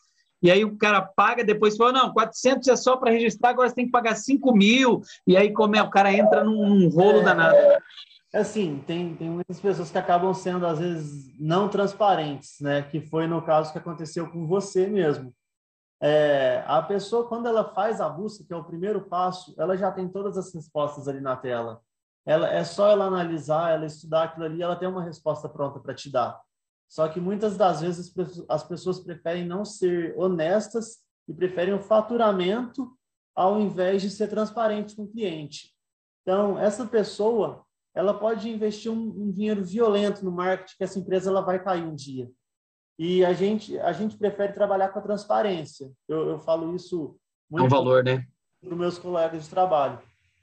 E 0.43 0.51
aí 0.51 0.65
o 0.65 0.77
cara 0.77 1.03
paga, 1.03 1.45
depois 1.45 1.77
fala, 1.77 1.93
não, 1.93 2.13
400 2.13 2.69
é 2.69 2.77
só 2.77 2.97
para 2.97 3.11
registrar, 3.11 3.51
agora 3.51 3.69
você 3.69 3.75
tem 3.75 3.87
que 3.87 3.93
pagar 3.93 4.15
5 4.15 4.53
mil, 4.55 5.03
e 5.27 5.37
aí 5.37 5.53
como 5.53 5.77
é, 5.77 5.83
o 5.83 5.91
cara 5.91 6.13
entra 6.13 6.43
num, 6.45 6.69
num 6.69 6.89
rolo 6.89 7.21
é, 7.21 7.23
danado. 7.23 7.57
É, 7.57 8.39
assim, 8.39 8.83
tem, 8.87 9.15
tem 9.17 9.29
muitas 9.29 9.61
pessoas 9.61 9.91
que 9.91 9.99
acabam 9.99 10.33
sendo, 10.33 10.67
às 10.67 10.79
vezes, 10.79 11.39
não 11.39 11.69
transparentes, 11.69 12.61
né? 12.61 12.83
Que 12.83 13.01
foi 13.01 13.27
no 13.27 13.43
caso 13.43 13.73
que 13.73 13.79
aconteceu 13.79 14.29
com 14.31 14.47
você 14.47 14.87
mesmo. 14.87 15.35
É, 16.03 16.65
a 16.67 16.81
pessoa, 16.81 17.29
quando 17.29 17.47
ela 17.47 17.75
faz 17.75 18.01
a 18.01 18.09
busca, 18.09 18.43
que 18.45 18.53
é 18.53 18.57
o 18.57 18.65
primeiro 18.65 19.03
passo, 19.03 19.55
ela 19.59 19.77
já 19.77 19.93
tem 19.93 20.09
todas 20.09 20.39
as 20.39 20.55
respostas 20.55 21.07
ali 21.07 21.21
na 21.21 21.37
tela. 21.37 21.83
Ela, 22.25 22.49
é 22.51 22.65
só 22.65 22.89
ela 22.89 23.05
analisar, 23.05 23.73
ela 23.73 23.85
estudar 23.85 24.25
aquilo 24.25 24.47
ali, 24.47 24.63
ela 24.63 24.77
tem 24.77 24.89
uma 24.89 25.03
resposta 25.03 25.49
pronta 25.49 25.79
para 25.81 25.95
te 25.95 26.11
dar. 26.11 26.41
Só 26.91 27.09
que 27.09 27.21
muitas 27.21 27.57
das 27.57 27.81
vezes 27.81 28.13
as 28.49 28.65
pessoas 28.65 28.99
preferem 28.99 29.47
não 29.47 29.65
ser 29.65 30.13
honestas 30.19 30.99
e 31.29 31.33
preferem 31.33 31.73
o 31.73 31.81
faturamento 31.81 32.91
ao 33.35 33.61
invés 33.61 34.03
de 34.03 34.11
ser 34.11 34.27
transparente 34.27 34.97
com 34.97 35.05
o 35.05 35.09
cliente. 35.09 35.73
Então, 36.23 36.59
essa 36.59 36.85
pessoa, 36.85 37.65
ela 37.95 38.13
pode 38.13 38.51
investir 38.51 38.91
um, 38.91 39.23
um 39.23 39.31
dinheiro 39.31 39.65
violento 39.65 40.25
no 40.25 40.33
marketing 40.33 40.77
que 40.77 40.85
essa 40.85 40.99
empresa 40.99 41.31
ela 41.31 41.41
vai 41.41 41.63
cair 41.63 41.85
um 41.85 41.95
dia. 41.95 42.29
E 42.99 43.25
a 43.25 43.33
gente, 43.33 43.79
a 43.79 43.93
gente 43.93 44.19
prefere 44.19 44.53
trabalhar 44.53 44.89
com 44.89 44.99
a 44.99 45.03
transparência. 45.03 45.91
Eu, 46.09 46.31
eu 46.31 46.39
falo 46.41 46.75
isso 46.75 47.17
muito 47.49 47.63
é 47.63 47.67
um 47.67 47.71
valor, 47.71 48.03
né? 48.03 48.27
para 48.61 48.73
os 48.73 48.79
meus 48.79 48.99
colegas 48.99 49.45
de 49.45 49.49
trabalho. 49.49 50.01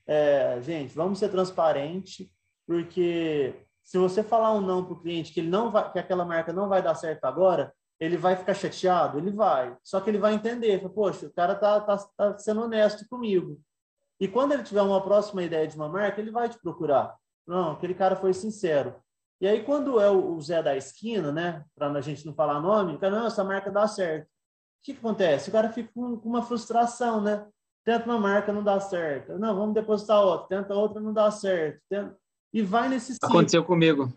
É, 0.08 0.60
gente, 0.62 0.96
vamos 0.96 1.20
ser 1.20 1.30
transparente, 1.30 2.32
porque 2.66 3.54
se 3.88 3.98
você 3.98 4.22
falar 4.22 4.52
um 4.52 4.60
não 4.60 4.84
para 4.84 4.96
o 4.96 5.00
cliente 5.00 5.32
que 5.32 5.40
ele 5.40 5.50
não 5.50 5.72
vai, 5.72 5.90
que 5.90 5.98
aquela 5.98 6.26
marca 6.26 6.52
não 6.52 6.68
vai 6.68 6.82
dar 6.82 6.94
certo 6.94 7.24
agora, 7.24 7.74
ele 7.98 8.18
vai 8.18 8.36
ficar 8.36 8.54
chateado, 8.54 9.18
ele 9.18 9.32
vai. 9.32 9.78
Só 9.82 10.02
que 10.02 10.10
ele 10.10 10.18
vai 10.18 10.34
entender, 10.34 10.78
poxa, 10.90 11.28
o 11.28 11.32
cara 11.32 11.56
tá, 11.56 11.80
tá, 11.80 11.98
tá 12.18 12.38
sendo 12.38 12.64
honesto 12.64 13.08
comigo. 13.08 13.62
E 14.20 14.28
quando 14.28 14.52
ele 14.52 14.64
tiver 14.64 14.82
uma 14.82 15.02
próxima 15.02 15.42
ideia 15.42 15.66
de 15.66 15.78
uma 15.78 15.88
marca, 15.88 16.20
ele 16.20 16.32
vai 16.32 16.50
te 16.50 16.60
procurar. 16.60 17.16
Não, 17.48 17.72
aquele 17.72 17.94
cara 17.94 18.18
foi 18.18 18.34
sincero. 18.34 18.94
E 19.40 19.48
aí, 19.48 19.64
quando 19.64 20.02
é 20.02 20.12
o 20.12 20.38
Zé 20.42 20.62
da 20.62 20.76
esquina, 20.76 21.32
né, 21.32 21.64
para 21.74 21.90
a 21.90 22.02
gente 22.02 22.26
não 22.26 22.34
falar 22.34 22.60
nome, 22.60 22.96
o 22.96 23.00
cara, 23.00 23.18
não, 23.18 23.28
essa 23.28 23.44
marca 23.46 23.72
dá 23.72 23.88
certo. 23.88 24.26
O 24.26 24.30
que, 24.84 24.94
que 24.96 25.00
acontece? 25.00 25.48
O 25.48 25.54
cara 25.54 25.72
fica 25.72 25.90
com, 25.94 26.18
com 26.18 26.28
uma 26.28 26.44
frustração, 26.44 27.22
né? 27.22 27.48
Tenta 27.86 28.06
uma 28.06 28.20
marca, 28.20 28.52
não 28.52 28.62
dá 28.62 28.82
certo. 28.82 29.40
Não, 29.40 29.56
vamos 29.56 29.76
depositar 29.76 30.22
outra. 30.22 30.58
Tenta 30.58 30.74
outra, 30.74 31.00
não 31.00 31.14
dá 31.14 31.32
certo. 31.32 31.80
Tenta... 31.90 32.18
E 32.58 32.62
vai 32.64 32.90
nesse 32.90 33.14
ciclo. 33.14 33.30
Aconteceu 33.30 33.64
comigo. 33.64 34.12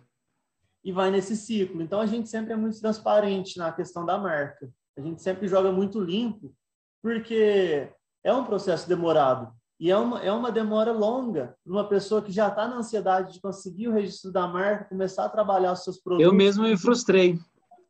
E 0.83 0.91
vai 0.91 1.11
nesse 1.11 1.37
ciclo. 1.37 1.83
Então 1.83 2.01
a 2.01 2.07
gente 2.07 2.27
sempre 2.27 2.55
é 2.55 2.57
muito 2.57 2.81
transparente 2.81 3.59
na 3.59 3.71
questão 3.71 4.07
da 4.07 4.17
marca. 4.17 4.67
A 4.97 5.03
gente 5.03 5.21
sempre 5.21 5.47
joga 5.47 5.71
muito 5.71 6.01
limpo, 6.01 6.51
porque 7.03 7.93
é 8.25 8.33
um 8.33 8.47
processo 8.47 8.89
demorado. 8.89 9.53
E 9.79 9.91
é 9.91 9.97
uma, 9.99 10.23
é 10.23 10.33
uma 10.33 10.51
demora 10.51 10.91
longa 10.91 11.55
uma 11.67 11.87
pessoa 11.87 12.23
que 12.23 12.33
já 12.33 12.49
está 12.49 12.67
na 12.67 12.77
ansiedade 12.77 13.35
de 13.35 13.43
conseguir 13.43 13.89
o 13.89 13.93
registro 13.93 14.33
da 14.33 14.49
marca, 14.49 14.87
começar 14.87 15.27
a 15.27 15.29
trabalhar 15.29 15.73
os 15.73 15.85
seus 15.85 15.99
produtos. 15.99 16.27
Eu 16.27 16.35
mesmo 16.35 16.63
me 16.63 16.79
frustrei. 16.79 17.39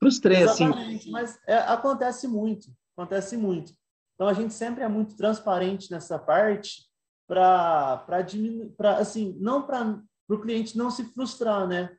Frustrei, 0.00 0.42
assim. 0.42 0.64
Exatamente, 0.64 0.96
assim. 1.02 1.10
Mas 1.12 1.38
é, 1.46 1.58
acontece 1.58 2.26
muito. 2.26 2.66
Acontece 2.96 3.36
muito. 3.36 3.72
Então 4.16 4.26
a 4.26 4.32
gente 4.32 4.52
sempre 4.52 4.82
é 4.82 4.88
muito 4.88 5.16
transparente 5.16 5.92
nessa 5.92 6.18
parte 6.18 6.90
para 7.28 8.22
diminuir, 8.26 8.70
para 8.70 8.96
assim, 8.96 9.36
não 9.38 9.62
para 9.62 10.00
para 10.30 10.36
o 10.36 10.40
cliente 10.40 10.78
não 10.78 10.92
se 10.92 11.02
frustrar, 11.12 11.66
né? 11.66 11.96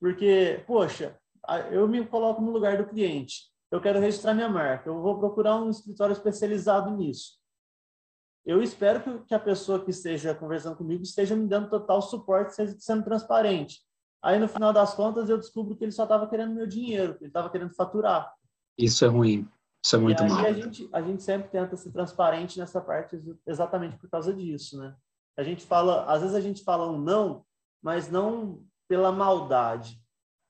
Porque, 0.00 0.64
poxa, 0.66 1.14
eu 1.70 1.86
me 1.86 2.06
coloco 2.06 2.40
no 2.40 2.50
lugar 2.50 2.78
do 2.78 2.88
cliente. 2.88 3.50
Eu 3.70 3.82
quero 3.82 4.00
registrar 4.00 4.32
minha 4.32 4.48
marca. 4.48 4.88
Eu 4.88 5.02
vou 5.02 5.18
procurar 5.18 5.56
um 5.60 5.68
escritório 5.68 6.14
especializado 6.14 6.90
nisso. 6.96 7.38
Eu 8.46 8.62
espero 8.62 9.24
que 9.26 9.34
a 9.34 9.38
pessoa 9.38 9.84
que 9.84 9.90
esteja 9.90 10.34
conversando 10.34 10.76
comigo 10.76 11.02
esteja 11.02 11.36
me 11.36 11.46
dando 11.46 11.68
total 11.68 12.00
suporte, 12.00 12.54
sendo 12.78 13.04
transparente. 13.04 13.82
Aí, 14.22 14.38
no 14.38 14.48
final 14.48 14.72
das 14.72 14.94
contas, 14.94 15.28
eu 15.28 15.36
descubro 15.36 15.76
que 15.76 15.84
ele 15.84 15.92
só 15.92 16.04
estava 16.04 16.26
querendo 16.28 16.54
meu 16.54 16.66
dinheiro, 16.66 17.14
que 17.14 17.24
ele 17.24 17.30
estava 17.30 17.50
querendo 17.50 17.74
faturar. 17.74 18.32
Isso 18.78 19.04
é 19.04 19.08
ruim. 19.08 19.46
Isso 19.84 19.96
é 19.96 19.98
muito 19.98 20.22
e 20.22 20.28
mal. 20.28 20.46
A 20.46 20.52
gente, 20.52 20.88
a 20.92 21.02
gente 21.02 21.22
sempre 21.22 21.50
tenta 21.50 21.76
ser 21.76 21.90
transparente 21.90 22.58
nessa 22.58 22.80
parte 22.80 23.20
exatamente 23.46 23.98
por 23.98 24.08
causa 24.08 24.32
disso, 24.32 24.78
né? 24.78 24.96
A 25.36 25.42
gente 25.42 25.66
fala, 25.66 26.06
às 26.06 26.22
vezes 26.22 26.34
a 26.34 26.40
gente 26.40 26.64
fala 26.64 26.90
um 26.90 26.98
não 26.98 27.44
mas 27.86 28.10
não 28.10 28.64
pela 28.88 29.12
maldade, 29.12 30.02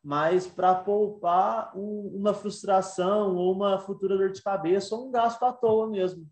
mas 0.02 0.46
para 0.46 0.74
poupar 0.74 1.70
um, 1.76 2.10
uma 2.14 2.32
frustração 2.32 3.36
ou 3.36 3.52
uma 3.52 3.78
futura 3.78 4.16
dor 4.16 4.32
de 4.32 4.40
cabeça 4.40 4.94
ou 4.94 5.06
um 5.06 5.10
gasto 5.10 5.42
à 5.42 5.52
toa 5.52 5.86
mesmo. 5.86 6.26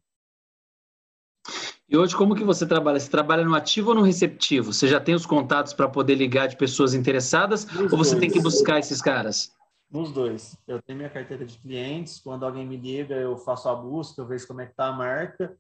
E 1.87 1.95
hoje, 1.95 2.17
como 2.17 2.35
que 2.35 2.43
você 2.43 2.67
trabalha? 2.67 2.99
Você 2.99 3.11
trabalha 3.11 3.45
no 3.45 3.55
ativo 3.55 3.91
ou 3.91 3.97
no 3.97 4.01
receptivo? 4.01 4.73
Você 4.73 4.89
já 4.89 4.99
tem 4.99 5.15
os 5.15 5.27
contatos 5.27 5.75
para 5.75 5.91
poder 5.91 6.15
ligar 6.15 6.49
de 6.49 6.57
pessoas 6.57 6.95
interessadas 6.95 7.67
Nos 7.67 7.93
ou 7.93 7.99
você 7.99 8.13
dois. 8.13 8.21
tem 8.21 8.31
que 8.31 8.41
buscar 8.41 8.79
esses 8.79 9.03
caras? 9.03 9.53
Nos 9.91 10.11
dois. 10.11 10.57
Eu 10.67 10.81
tenho 10.81 10.97
minha 10.97 11.11
carteira 11.11 11.45
de 11.45 11.59
clientes. 11.59 12.19
Quando 12.19 12.47
alguém 12.47 12.67
me 12.67 12.79
liga, 12.79 13.15
eu 13.15 13.37
faço 13.37 13.69
a 13.69 13.75
busca, 13.75 14.23
eu 14.23 14.27
vejo 14.27 14.47
como 14.47 14.63
é 14.63 14.65
que 14.65 14.71
está 14.71 14.87
a 14.87 14.93
marca. 14.93 15.55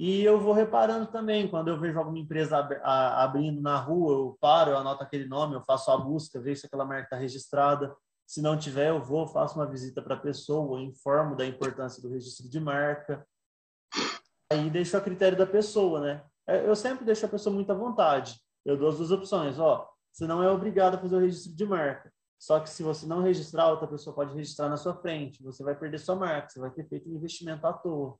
E 0.00 0.24
eu 0.24 0.40
vou 0.40 0.54
reparando 0.54 1.08
também, 1.08 1.46
quando 1.46 1.68
eu 1.68 1.78
vejo 1.78 1.98
alguma 1.98 2.18
empresa 2.18 2.56
abrindo 2.82 3.60
na 3.60 3.76
rua, 3.76 4.14
eu 4.14 4.38
paro, 4.40 4.70
eu 4.70 4.78
anoto 4.78 5.02
aquele 5.02 5.28
nome, 5.28 5.54
eu 5.54 5.62
faço 5.62 5.90
a 5.90 5.98
busca, 5.98 6.40
vejo 6.40 6.62
se 6.62 6.66
aquela 6.66 6.86
marca 6.86 7.02
está 7.02 7.16
registrada. 7.16 7.94
Se 8.26 8.40
não 8.40 8.56
tiver, 8.56 8.88
eu 8.88 9.02
vou, 9.02 9.26
faço 9.26 9.56
uma 9.56 9.66
visita 9.66 10.00
para 10.00 10.14
a 10.14 10.18
pessoa, 10.18 10.80
informo 10.80 11.36
da 11.36 11.44
importância 11.44 12.00
do 12.00 12.08
registro 12.08 12.48
de 12.48 12.58
marca. 12.58 13.26
Aí 14.50 14.70
deixo 14.70 14.96
a 14.96 15.02
critério 15.02 15.36
da 15.36 15.46
pessoa, 15.46 16.00
né? 16.00 16.24
É, 16.46 16.66
eu 16.66 16.74
sempre 16.74 17.04
deixo 17.04 17.26
a 17.26 17.28
pessoa 17.28 17.54
muito 17.54 17.70
à 17.70 17.74
vontade. 17.74 18.40
Eu 18.64 18.78
dou 18.78 18.88
as 18.88 18.96
duas 18.96 19.10
opções, 19.10 19.58
ó. 19.58 19.86
Você 20.10 20.26
não 20.26 20.42
é 20.42 20.50
obrigado 20.50 20.94
a 20.94 20.98
fazer 20.98 21.16
o 21.16 21.20
registro 21.20 21.54
de 21.54 21.66
marca. 21.66 22.10
Só 22.38 22.58
que 22.58 22.70
se 22.70 22.82
você 22.82 23.04
não 23.04 23.20
registrar, 23.20 23.68
outra 23.68 23.86
pessoa 23.86 24.16
pode 24.16 24.32
registrar 24.32 24.70
na 24.70 24.78
sua 24.78 24.94
frente. 24.94 25.42
Você 25.42 25.62
vai 25.62 25.74
perder 25.74 25.98
sua 25.98 26.16
marca, 26.16 26.48
você 26.48 26.58
vai 26.58 26.70
ter 26.70 26.88
feito 26.88 27.06
um 27.06 27.16
investimento 27.16 27.66
à 27.66 27.74
toa. 27.74 28.18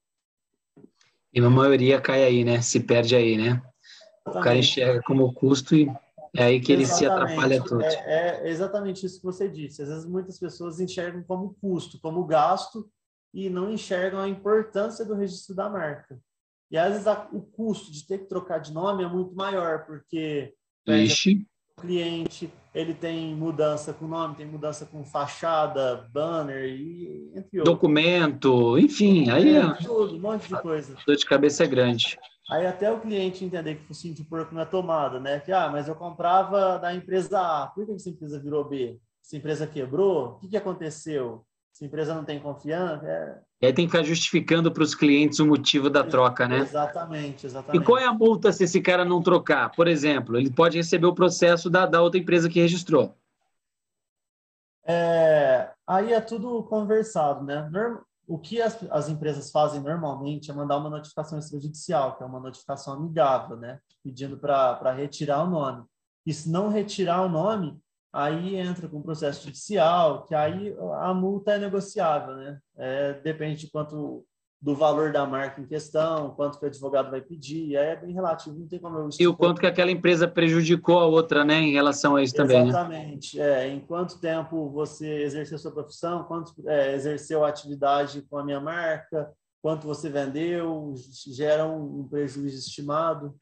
E 1.32 1.40
a 1.40 1.50
maioria 1.50 2.00
cai 2.00 2.24
aí, 2.24 2.44
né? 2.44 2.60
Se 2.60 2.80
perde 2.80 3.14
aí, 3.14 3.36
né? 3.36 3.62
O 4.26 4.32
cara 4.32 4.56
enxerga 4.56 5.00
como 5.02 5.32
custo 5.32 5.74
e 5.74 5.88
é 6.36 6.44
aí 6.44 6.60
que 6.60 6.72
ele 6.72 6.82
exatamente. 6.82 6.98
se 6.98 7.06
atrapalha 7.06 7.64
tudo. 7.64 7.82
É, 7.82 8.44
é, 8.44 8.48
exatamente 8.48 9.04
isso 9.06 9.18
que 9.18 9.26
você 9.26 9.48
disse. 9.48 9.82
Às 9.82 9.88
vezes 9.88 10.06
muitas 10.06 10.38
pessoas 10.38 10.78
enxergam 10.78 11.22
como 11.22 11.54
custo, 11.60 12.00
como 12.00 12.24
gasto, 12.24 12.88
e 13.32 13.48
não 13.48 13.72
enxergam 13.72 14.20
a 14.20 14.28
importância 14.28 15.04
do 15.04 15.14
registro 15.14 15.54
da 15.54 15.68
marca. 15.68 16.20
E 16.70 16.78
às 16.78 16.92
vezes 16.92 17.06
a, 17.06 17.28
o 17.32 17.40
custo 17.42 17.90
de 17.90 18.06
ter 18.06 18.18
que 18.18 18.26
trocar 18.26 18.58
de 18.58 18.72
nome 18.72 19.02
é 19.02 19.08
muito 19.08 19.34
maior, 19.34 19.86
porque 19.86 20.54
Ixi 20.86 21.46
cliente, 21.80 22.52
ele 22.74 22.94
tem 22.94 23.34
mudança 23.34 23.92
com 23.92 24.06
nome, 24.06 24.36
tem 24.36 24.46
mudança 24.46 24.86
com 24.86 25.04
fachada, 25.04 26.08
banner 26.12 26.64
e 26.64 27.32
entre 27.34 27.58
outros. 27.58 27.74
Documento, 27.74 28.78
enfim, 28.78 29.28
aí 29.30 29.56
é, 29.56 29.72
tudo, 29.74 30.16
um 30.16 30.20
monte 30.20 30.48
de 30.48 30.60
coisa. 30.60 30.94
Dor 31.06 31.16
de 31.16 31.24
cabeça 31.24 31.64
é 31.64 31.66
grande. 31.66 32.18
Aí 32.50 32.66
até 32.66 32.90
o 32.92 33.00
cliente 33.00 33.44
entender 33.44 33.76
que 33.76 33.84
o 33.84 33.86
focinho 33.86 34.14
de 34.14 34.24
porco 34.24 34.54
não 34.54 34.62
é 34.62 34.64
tomada, 34.64 35.20
né? 35.20 35.40
Que, 35.40 35.52
ah, 35.52 35.68
mas 35.68 35.88
eu 35.88 35.94
comprava 35.94 36.78
da 36.78 36.94
empresa 36.94 37.40
A, 37.40 37.66
por 37.68 37.86
que 37.86 37.92
essa 37.92 38.10
empresa 38.10 38.40
virou 38.40 38.64
B? 38.64 38.98
Essa 39.24 39.36
empresa 39.36 39.66
quebrou? 39.66 40.30
O 40.30 40.34
que, 40.40 40.48
que 40.48 40.56
aconteceu? 40.56 41.44
Se 41.80 41.84
a 41.84 41.86
empresa 41.86 42.14
não 42.14 42.24
tem 42.26 42.38
confiança. 42.38 43.06
É... 43.06 43.38
E 43.62 43.66
aí 43.66 43.72
tem 43.72 43.86
que 43.86 43.92
ficar 43.92 44.04
justificando 44.04 44.70
para 44.70 44.82
os 44.82 44.94
clientes 44.94 45.38
o 45.38 45.46
motivo 45.46 45.88
da 45.88 46.04
troca, 46.04 46.46
né? 46.46 46.58
Exatamente, 46.58 47.46
exatamente. 47.46 47.82
E 47.82 47.84
qual 47.84 47.98
é 47.98 48.04
a 48.04 48.12
multa 48.12 48.52
se 48.52 48.64
esse 48.64 48.82
cara 48.82 49.02
não 49.02 49.22
trocar? 49.22 49.70
Por 49.70 49.88
exemplo, 49.88 50.36
ele 50.36 50.50
pode 50.50 50.76
receber 50.76 51.06
o 51.06 51.14
processo 51.14 51.70
da, 51.70 51.86
da 51.86 52.02
outra 52.02 52.20
empresa 52.20 52.50
que 52.50 52.60
registrou. 52.60 53.16
É, 54.84 55.70
aí 55.86 56.12
é 56.12 56.20
tudo 56.20 56.62
conversado, 56.64 57.44
né? 57.44 57.70
O 58.28 58.38
que 58.38 58.60
as, 58.60 58.78
as 58.90 59.08
empresas 59.08 59.50
fazem 59.50 59.80
normalmente 59.80 60.50
é 60.50 60.54
mandar 60.54 60.76
uma 60.76 60.90
notificação 60.90 61.38
extrajudicial, 61.38 62.14
que 62.14 62.22
é 62.22 62.26
uma 62.26 62.40
notificação 62.40 62.92
amigável, 62.92 63.56
né? 63.56 63.78
Pedindo 64.04 64.36
para 64.36 64.92
retirar 64.92 65.44
o 65.44 65.50
nome. 65.50 65.82
E 66.26 66.34
se 66.34 66.50
não 66.50 66.68
retirar 66.68 67.22
o 67.22 67.28
nome, 67.28 67.80
aí 68.12 68.56
entra 68.56 68.88
com 68.88 68.98
o 68.98 69.02
processo 69.02 69.44
judicial, 69.44 70.24
que 70.24 70.34
aí 70.34 70.74
a 71.00 71.14
multa 71.14 71.52
é 71.52 71.58
negociável, 71.58 72.36
né? 72.36 72.58
É, 72.76 73.12
depende 73.14 73.60
de 73.60 73.70
quanto 73.70 74.24
do 74.62 74.74
valor 74.74 75.10
da 75.10 75.24
marca 75.24 75.58
em 75.60 75.66
questão, 75.66 76.34
quanto 76.34 76.58
que 76.58 76.66
o 76.66 76.68
advogado 76.68 77.10
vai 77.10 77.22
pedir, 77.22 77.78
aí 77.78 77.88
é 77.88 77.96
bem 77.96 78.12
relativo, 78.12 78.58
não 78.58 78.68
tem 78.68 78.78
como 78.78 78.98
eu 78.98 79.08
E 79.18 79.26
o 79.26 79.34
quanto 79.34 79.58
que 79.58 79.66
aquela 79.66 79.90
empresa 79.90 80.28
prejudicou 80.28 80.98
a 80.98 81.06
outra, 81.06 81.44
né, 81.44 81.60
em 81.60 81.72
relação 81.72 82.14
a 82.14 82.22
isso 82.22 82.34
também, 82.34 82.64
né? 82.64 82.68
Exatamente, 82.68 83.38
né? 83.38 83.68
é, 83.68 83.68
em 83.68 83.80
quanto 83.80 84.20
tempo 84.20 84.68
você 84.68 85.22
exerceu 85.22 85.56
sua 85.56 85.72
profissão, 85.72 86.24
quanto 86.24 86.52
é, 86.68 86.94
exerceu 86.94 87.42
a 87.42 87.48
atividade 87.48 88.20
com 88.28 88.36
a 88.36 88.44
minha 88.44 88.60
marca, 88.60 89.32
quanto 89.62 89.86
você 89.86 90.10
vendeu, 90.10 90.94
gera 91.28 91.66
um 91.66 92.06
prejuízo 92.06 92.58
estimado. 92.58 93.34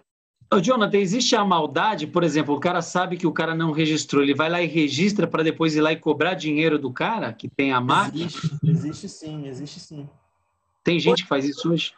Ô, 0.51 0.61
Jonathan, 0.61 0.97
existe 0.97 1.37
a 1.37 1.45
maldade, 1.45 2.07
por 2.07 2.25
exemplo, 2.25 2.55
o 2.55 2.61
cara 2.61 2.81
sabe 2.81 3.19
que 3.19 3.27
o 3.27 3.33
cara 3.33 3.55
não 3.55 3.71
registrou, 3.71 4.23
ele 4.23 4.35
vai 4.35 4.49
lá 4.49 4.63
e 4.63 4.67
registra 4.67 5.27
para 5.27 5.43
depois 5.43 5.77
ir 5.77 5.83
lá 5.83 5.93
e 5.93 5.97
cobrar 5.97 6.35
dinheiro 6.35 6.79
do 6.79 6.91
cara 6.91 7.35
que 7.35 7.49
tem 7.49 7.71
a 7.71 7.81
marca? 7.81 8.17
Existe, 8.17 8.59
existe 8.65 9.09
sim, 9.09 9.47
existe 9.47 9.81
sim. 9.81 10.09
Tem 10.83 10.99
gente 10.99 11.23
que 11.23 11.29
faz 11.29 11.45
isso 11.45 11.71
hoje? 11.71 11.93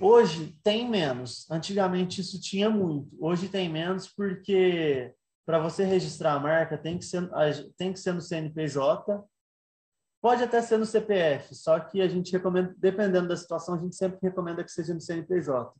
Hoje 0.00 0.56
tem 0.64 0.88
menos. 0.88 1.46
Antigamente 1.50 2.22
isso 2.22 2.40
tinha 2.40 2.70
muito. 2.70 3.14
Hoje 3.20 3.48
tem 3.48 3.68
menos 3.68 4.08
porque 4.08 5.12
para 5.44 5.58
você 5.58 5.84
registrar 5.84 6.32
a 6.32 6.40
marca 6.40 6.78
tem 6.78 6.96
que 6.96 7.04
ser 7.04 7.28
tem 7.76 7.92
que 7.92 8.00
ser 8.00 8.14
no 8.14 8.22
CNPJ. 8.22 9.22
Pode 10.22 10.42
até 10.42 10.62
ser 10.62 10.78
no 10.78 10.86
CPF, 10.86 11.54
só 11.54 11.80
que 11.80 12.00
a 12.00 12.06
gente 12.06 12.30
recomenda, 12.32 12.72
dependendo 12.78 13.26
da 13.26 13.36
situação, 13.36 13.74
a 13.74 13.78
gente 13.78 13.96
sempre 13.96 14.20
recomenda 14.22 14.62
que 14.62 14.70
seja 14.70 14.94
no 14.94 15.00
CNPJ. 15.00 15.74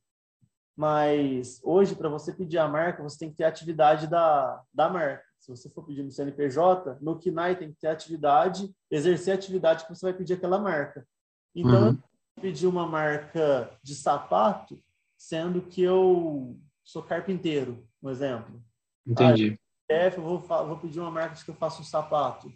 Mas 0.77 1.61
hoje, 1.63 1.95
para 1.95 2.09
você 2.09 2.33
pedir 2.33 2.59
a 2.59 2.69
marca, 2.69 3.03
você 3.03 3.19
tem 3.19 3.31
que 3.31 3.37
ter 3.37 3.45
a 3.45 3.49
atividade 3.49 4.07
da, 4.07 4.63
da 4.73 4.89
marca. 4.89 5.25
Se 5.39 5.51
você 5.51 5.69
for 5.69 5.85
pedir 5.85 6.03
no 6.03 6.11
CNPJ, 6.11 6.99
no 7.01 7.19
KINAI 7.19 7.57
tem 7.57 7.73
que 7.73 7.81
ter 7.81 7.89
atividade, 7.89 8.73
exercer 8.91 9.33
a 9.33 9.35
atividade 9.35 9.85
que 9.85 9.95
você 9.95 10.07
vai 10.07 10.15
pedir 10.15 10.35
aquela 10.35 10.59
marca. 10.59 11.07
Então, 11.55 11.89
uhum. 11.89 11.99
eu 12.37 12.43
pedi 12.43 12.67
uma 12.67 12.87
marca 12.87 13.71
de 13.83 13.95
sapato, 13.95 14.81
sendo 15.17 15.61
que 15.61 15.83
eu 15.83 16.57
sou 16.85 17.03
carpinteiro, 17.03 17.87
um 18.03 18.09
exemplo. 18.09 18.63
Entendi. 19.07 19.59
Aí, 19.91 20.15
eu 20.15 20.23
vou, 20.23 20.39
vou 20.39 20.79
pedir 20.79 21.01
uma 21.01 21.11
marca 21.11 21.35
de 21.35 21.45
que 21.45 21.51
eu 21.51 21.57
faço 21.57 21.83
um 21.83 21.85
sapato. 21.85 22.51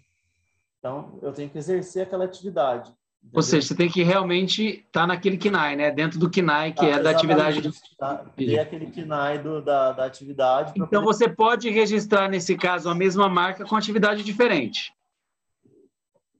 Então, 0.78 1.18
eu 1.20 1.32
tenho 1.32 1.50
que 1.50 1.58
exercer 1.58 2.04
aquela 2.04 2.24
atividade. 2.24 2.94
Ou 3.32 3.42
seja, 3.42 3.68
você 3.68 3.74
tem 3.74 3.90
que 3.90 4.02
realmente 4.02 4.62
estar 4.86 5.02
tá 5.02 5.06
naquele 5.06 5.36
KINAI, 5.36 5.76
né? 5.76 5.90
Dentro 5.90 6.18
do 6.18 6.30
KINAI, 6.30 6.72
que 6.72 6.84
ah, 6.84 6.88
é 6.88 7.02
da 7.02 7.10
atividade. 7.10 7.60
De... 7.60 7.70
Tá? 7.98 8.24
Ter 8.36 8.58
aquele 8.58 8.86
KINAI 8.86 9.38
do, 9.42 9.62
da, 9.62 9.92
da 9.92 10.04
atividade. 10.04 10.72
Então, 10.76 11.02
poder... 11.02 11.04
você 11.04 11.28
pode 11.28 11.68
registrar, 11.68 12.28
nesse 12.28 12.56
caso, 12.56 12.88
a 12.88 12.94
mesma 12.94 13.28
marca 13.28 13.64
com 13.64 13.76
atividade 13.76 14.22
diferente. 14.22 14.92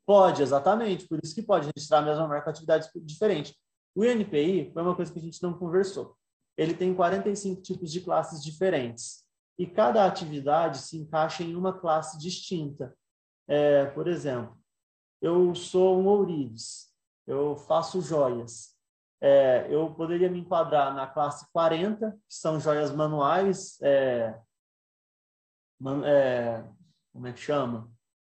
Pode, 0.06 0.42
exatamente. 0.42 1.06
Por 1.06 1.18
isso 1.22 1.34
que 1.34 1.42
pode 1.42 1.70
registrar 1.74 1.98
a 1.98 2.02
mesma 2.02 2.26
marca 2.28 2.44
com 2.44 2.50
atividade 2.50 2.88
diferente. 2.96 3.54
O 3.94 4.04
INPI 4.04 4.70
foi 4.72 4.82
uma 4.82 4.94
coisa 4.94 5.12
que 5.12 5.18
a 5.18 5.22
gente 5.22 5.42
não 5.42 5.54
conversou. 5.54 6.16
Ele 6.56 6.74
tem 6.74 6.94
45 6.94 7.60
tipos 7.60 7.90
de 7.90 8.00
classes 8.00 8.42
diferentes. 8.42 9.24
E 9.58 9.66
cada 9.66 10.06
atividade 10.06 10.78
se 10.78 10.96
encaixa 10.96 11.42
em 11.42 11.56
uma 11.56 11.72
classe 11.72 12.18
distinta. 12.18 12.94
É, 13.48 13.86
por 13.86 14.06
exemplo, 14.06 14.56
eu 15.20 15.54
sou 15.54 16.00
um 16.00 16.06
ourives, 16.06 16.92
eu 17.26 17.56
faço 17.56 18.00
joias. 18.00 18.74
É, 19.20 19.66
eu 19.70 19.92
poderia 19.94 20.30
me 20.30 20.40
enquadrar 20.40 20.94
na 20.94 21.06
classe 21.06 21.50
40, 21.52 22.12
que 22.12 22.18
são 22.28 22.60
joias 22.60 22.92
manuais, 22.92 23.80
é, 23.80 24.38
man, 25.80 26.06
é, 26.06 26.64
como 27.12 27.26
é 27.26 27.32
que 27.32 27.40
chama? 27.40 27.90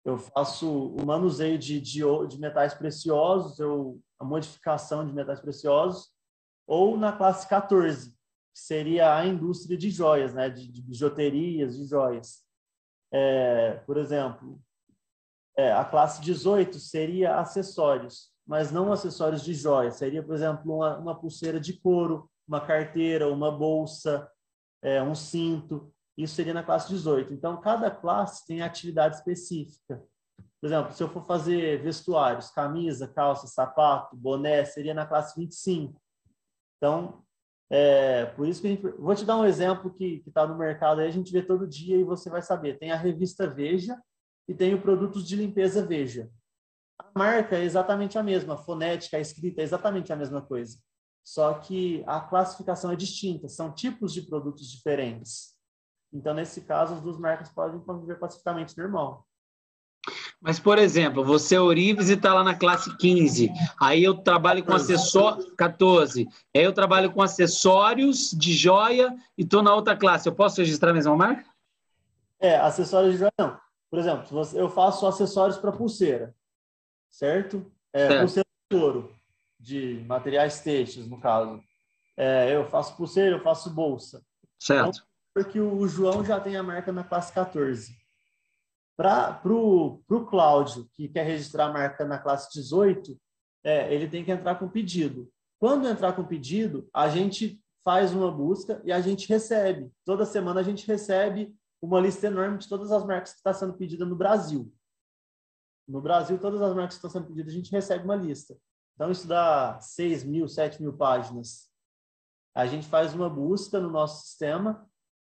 Eu 0.05 0.17
faço 0.17 0.89
o 0.89 1.05
manuseio 1.05 1.59
de, 1.59 1.81
de, 1.81 2.01
de 2.29 2.41
metais 2.41 2.73
preciosos, 2.73 3.59
eu, 3.59 4.01
a 4.19 4.25
modificação 4.25 5.07
de 5.07 5.13
metais 5.13 5.41
preciosos, 5.41 6.11
ou 6.67 6.97
na 6.97 7.13
classe 7.13 7.47
14, 7.47 8.11
que 8.11 8.61
seria 8.61 9.15
a 9.17 9.27
indústria 9.27 9.77
de 9.77 9.91
joias, 9.91 10.33
né, 10.33 10.49
de, 10.49 10.67
de 10.67 10.83
bijuterias, 10.83 11.77
de 11.77 11.85
joias. 11.85 12.43
É, 13.13 13.75
por 13.87 13.99
exemplo, 13.99 14.59
é, 15.57 15.73
a 15.73 15.85
classe 15.85 16.21
18 16.21 16.79
seria 16.79 17.39
acessórios, 17.39 18.31
mas 18.47 18.71
não 18.71 18.93
acessórios 18.93 19.43
de 19.43 19.55
joia. 19.55 19.91
Seria, 19.91 20.23
por 20.23 20.35
exemplo, 20.35 20.77
uma, 20.77 20.99
uma 20.99 21.15
pulseira 21.19 21.61
de 21.61 21.75
couro, 21.75 22.31
uma 22.47 22.61
carteira, 22.61 23.29
uma 23.29 23.51
bolsa, 23.51 24.29
é, 24.83 25.03
um 25.03 25.15
cinto. 25.15 25.93
Isso 26.17 26.35
seria 26.35 26.55
na 26.55 26.63
classe 26.63 26.89
18. 26.89 27.33
Então, 27.33 27.61
cada 27.61 27.91
classe 27.91 28.47
tem 28.47 28.63
atividade 28.63 29.17
específica. 29.17 30.03
Por 30.61 30.67
exemplo, 30.67 30.93
se 30.93 31.03
eu 31.03 31.09
for 31.09 31.25
fazer 31.25 31.83
vestuários, 31.83 32.51
camisa, 32.51 33.09
calça, 33.09 33.47
sapato, 33.47 34.17
boné, 34.17 34.65
seria 34.65 34.93
na 34.93 35.07
classe 35.07 35.39
25. 35.39 36.01
Então, 36.77 37.23
é, 37.71 38.27
por 38.27 38.47
isso 38.47 38.61
que 38.61 38.67
a 38.67 38.71
gente. 38.71 38.83
Vou 38.83 39.15
te 39.15 39.25
dar 39.25 39.37
um 39.37 39.45
exemplo 39.45 39.95
que 39.95 40.23
está 40.27 40.47
no 40.47 40.59
mercado 40.59 41.01
aí, 41.01 41.09
a 41.09 41.13
gente 41.13 41.33
vê 41.33 41.41
todo 41.41 41.69
dia 41.69 41.97
e 41.97 42.05
você 42.05 42.29
vai 42.29 42.43
saber. 42.43 42.79
Tem 42.79 42.91
a 42.91 42.97
revista 42.97 43.47
Veja, 43.47 43.97
e 44.51 44.55
tenho 44.55 44.83
produtos 44.83 45.25
de 45.29 45.37
limpeza 45.37 45.87
Veja. 45.87 46.29
A 46.99 47.09
marca 47.17 47.57
é 47.57 47.63
exatamente 47.63 48.19
a 48.19 48.23
mesma, 48.23 48.55
a 48.55 48.59
fonética, 48.59 49.17
a 49.17 49.21
escrita 49.21 49.61
é 49.61 49.65
exatamente 49.65 50.13
a 50.13 50.17
mesma 50.17 50.43
coisa. 50.43 50.77
Só 51.25 51.55
que 51.55 52.03
a 52.05 52.21
classificação 52.21 52.91
é 52.91 52.97
distinta, 52.97 53.49
são 53.49 53.73
tipos 53.73 54.13
de 54.13 54.23
produtos 54.23 54.69
diferentes. 54.69 55.55
Então, 56.13 56.35
nesse 56.35 56.63
caso, 56.63 56.95
as 56.95 57.01
duas 57.01 57.17
marcas 57.17 57.49
podem 57.49 57.79
conviver 57.79 58.19
pacificamente 58.19 58.77
normal. 58.77 59.25
Mas, 60.41 60.59
por 60.59 60.79
exemplo, 60.79 61.25
você 61.25 61.55
é 61.55 61.61
Orives 61.61 62.09
e 62.09 62.15
está 62.15 62.35
lá 62.35 62.43
na 62.43 62.57
classe 62.57 62.97
15. 62.97 63.53
Aí 63.81 64.03
eu 64.03 64.17
trabalho 64.17 64.65
com 64.65 64.73
acessórios. 64.73 65.53
14. 65.57 66.29
Aí 66.57 66.65
eu 66.65 66.73
trabalho 66.73 67.13
com 67.13 67.23
acessórios 67.23 68.33
de 68.33 68.53
joia 68.53 69.15
e 69.39 69.43
estou 69.43 69.63
na 69.63 69.73
outra 69.73 69.97
classe. 69.97 70.29
Eu 70.29 70.35
posso 70.35 70.61
registrar 70.61 70.91
a 70.91 70.95
mesma 70.95 71.17
marca? 71.17 71.45
É, 72.41 72.57
acessórios 72.57 73.13
de 73.13 73.19
joia 73.21 73.33
não. 73.39 73.70
Por 73.91 73.99
exemplo, 73.99 74.41
eu 74.55 74.69
faço 74.69 75.07
acessórios 75.07 75.59
para 75.59 75.73
pulseira, 75.73 76.35
certo? 77.11 77.71
É, 77.93 78.07
certo. 78.07 78.21
Pulseira 78.21 78.49
de 78.71 78.77
ouro, 78.77 79.17
de 79.59 80.05
materiais 80.07 80.61
têxteis, 80.61 81.09
no 81.09 81.21
caso. 81.21 81.61
É, 82.17 82.55
eu 82.55 82.65
faço 82.67 82.97
pulseira, 82.97 83.37
eu 83.37 83.43
faço 83.43 83.69
bolsa. 83.69 84.23
Certo. 84.59 84.89
Então, 84.89 85.07
porque 85.35 85.61
o 85.61 85.87
João 85.89 86.25
já 86.25 86.39
tem 86.39 86.57
a 86.57 86.63
marca 86.63 86.93
na 86.93 87.03
classe 87.03 87.33
14. 87.33 87.93
Para 88.97 89.41
o 89.45 90.27
Cláudio, 90.29 90.89
que 90.93 91.09
quer 91.09 91.25
registrar 91.25 91.67
a 91.67 91.73
marca 91.73 92.05
na 92.05 92.19
classe 92.19 92.53
18, 92.53 93.19
é, 93.65 93.93
ele 93.93 94.07
tem 94.07 94.25
que 94.25 94.31
entrar 94.31 94.57
com 94.57 94.69
pedido. 94.69 95.33
Quando 95.59 95.89
entrar 95.89 96.13
com 96.13 96.25
pedido, 96.25 96.89
a 96.95 97.09
gente 97.09 97.61
faz 97.83 98.13
uma 98.13 98.31
busca 98.31 98.81
e 98.85 98.93
a 98.93 99.01
gente 99.01 99.29
recebe. 99.29 99.91
Toda 100.05 100.27
semana 100.27 100.61
a 100.61 100.63
gente 100.63 100.87
recebe 100.87 101.55
uma 101.81 102.01
lista 102.01 102.27
enorme 102.27 102.59
de 102.59 102.69
todas 102.69 102.93
as 102.93 103.05
marcas 103.05 103.33
que 103.33 103.39
está 103.39 103.53
sendo 103.53 103.75
pedida 103.75 104.05
no 104.05 104.17
Brasil. 104.17 104.73
No 105.89 106.01
Brasil, 106.01 106.39
todas 106.39 106.61
as 106.61 106.75
marcas 106.75 106.95
que 106.95 107.07
estão 107.07 107.11
sendo 107.11 107.27
pedidas, 107.27 107.53
a 107.53 107.57
gente 107.57 107.73
recebe 107.73 108.05
uma 108.05 108.17
lista. 108.17 108.57
Então, 108.95 109.11
isso 109.11 109.27
dá 109.27 109.81
6 109.81 110.25
mil, 110.25 110.47
7 110.47 110.81
mil 110.83 110.93
páginas. 110.93 111.71
A 112.55 112.67
gente 112.67 112.87
faz 112.87 113.15
uma 113.15 113.31
busca 113.31 113.81
no 113.81 113.91
nosso 113.91 114.27
sistema 114.27 114.87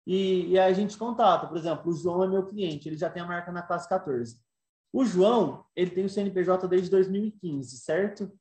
e, 0.07 0.49
e 0.49 0.59
a 0.59 0.73
gente 0.73 0.97
contata. 0.97 1.47
Por 1.47 1.57
exemplo, 1.57 1.91
o 1.91 1.95
João 1.95 2.25
é 2.25 2.29
meu 2.29 2.47
cliente, 2.47 2.89
ele 2.89 2.97
já 2.97 3.11
tem 3.11 3.23
a 3.23 3.27
marca 3.27 3.53
na 3.53 3.63
classe 3.63 3.89
14. 3.89 4.41
O 4.93 5.05
João, 5.05 5.67
ele 5.77 5.91
tem 5.91 6.05
o 6.07 6.09
CNPJ 6.09 6.67
desde 6.67 6.91
2015, 6.91 7.77
certo? 7.79 8.33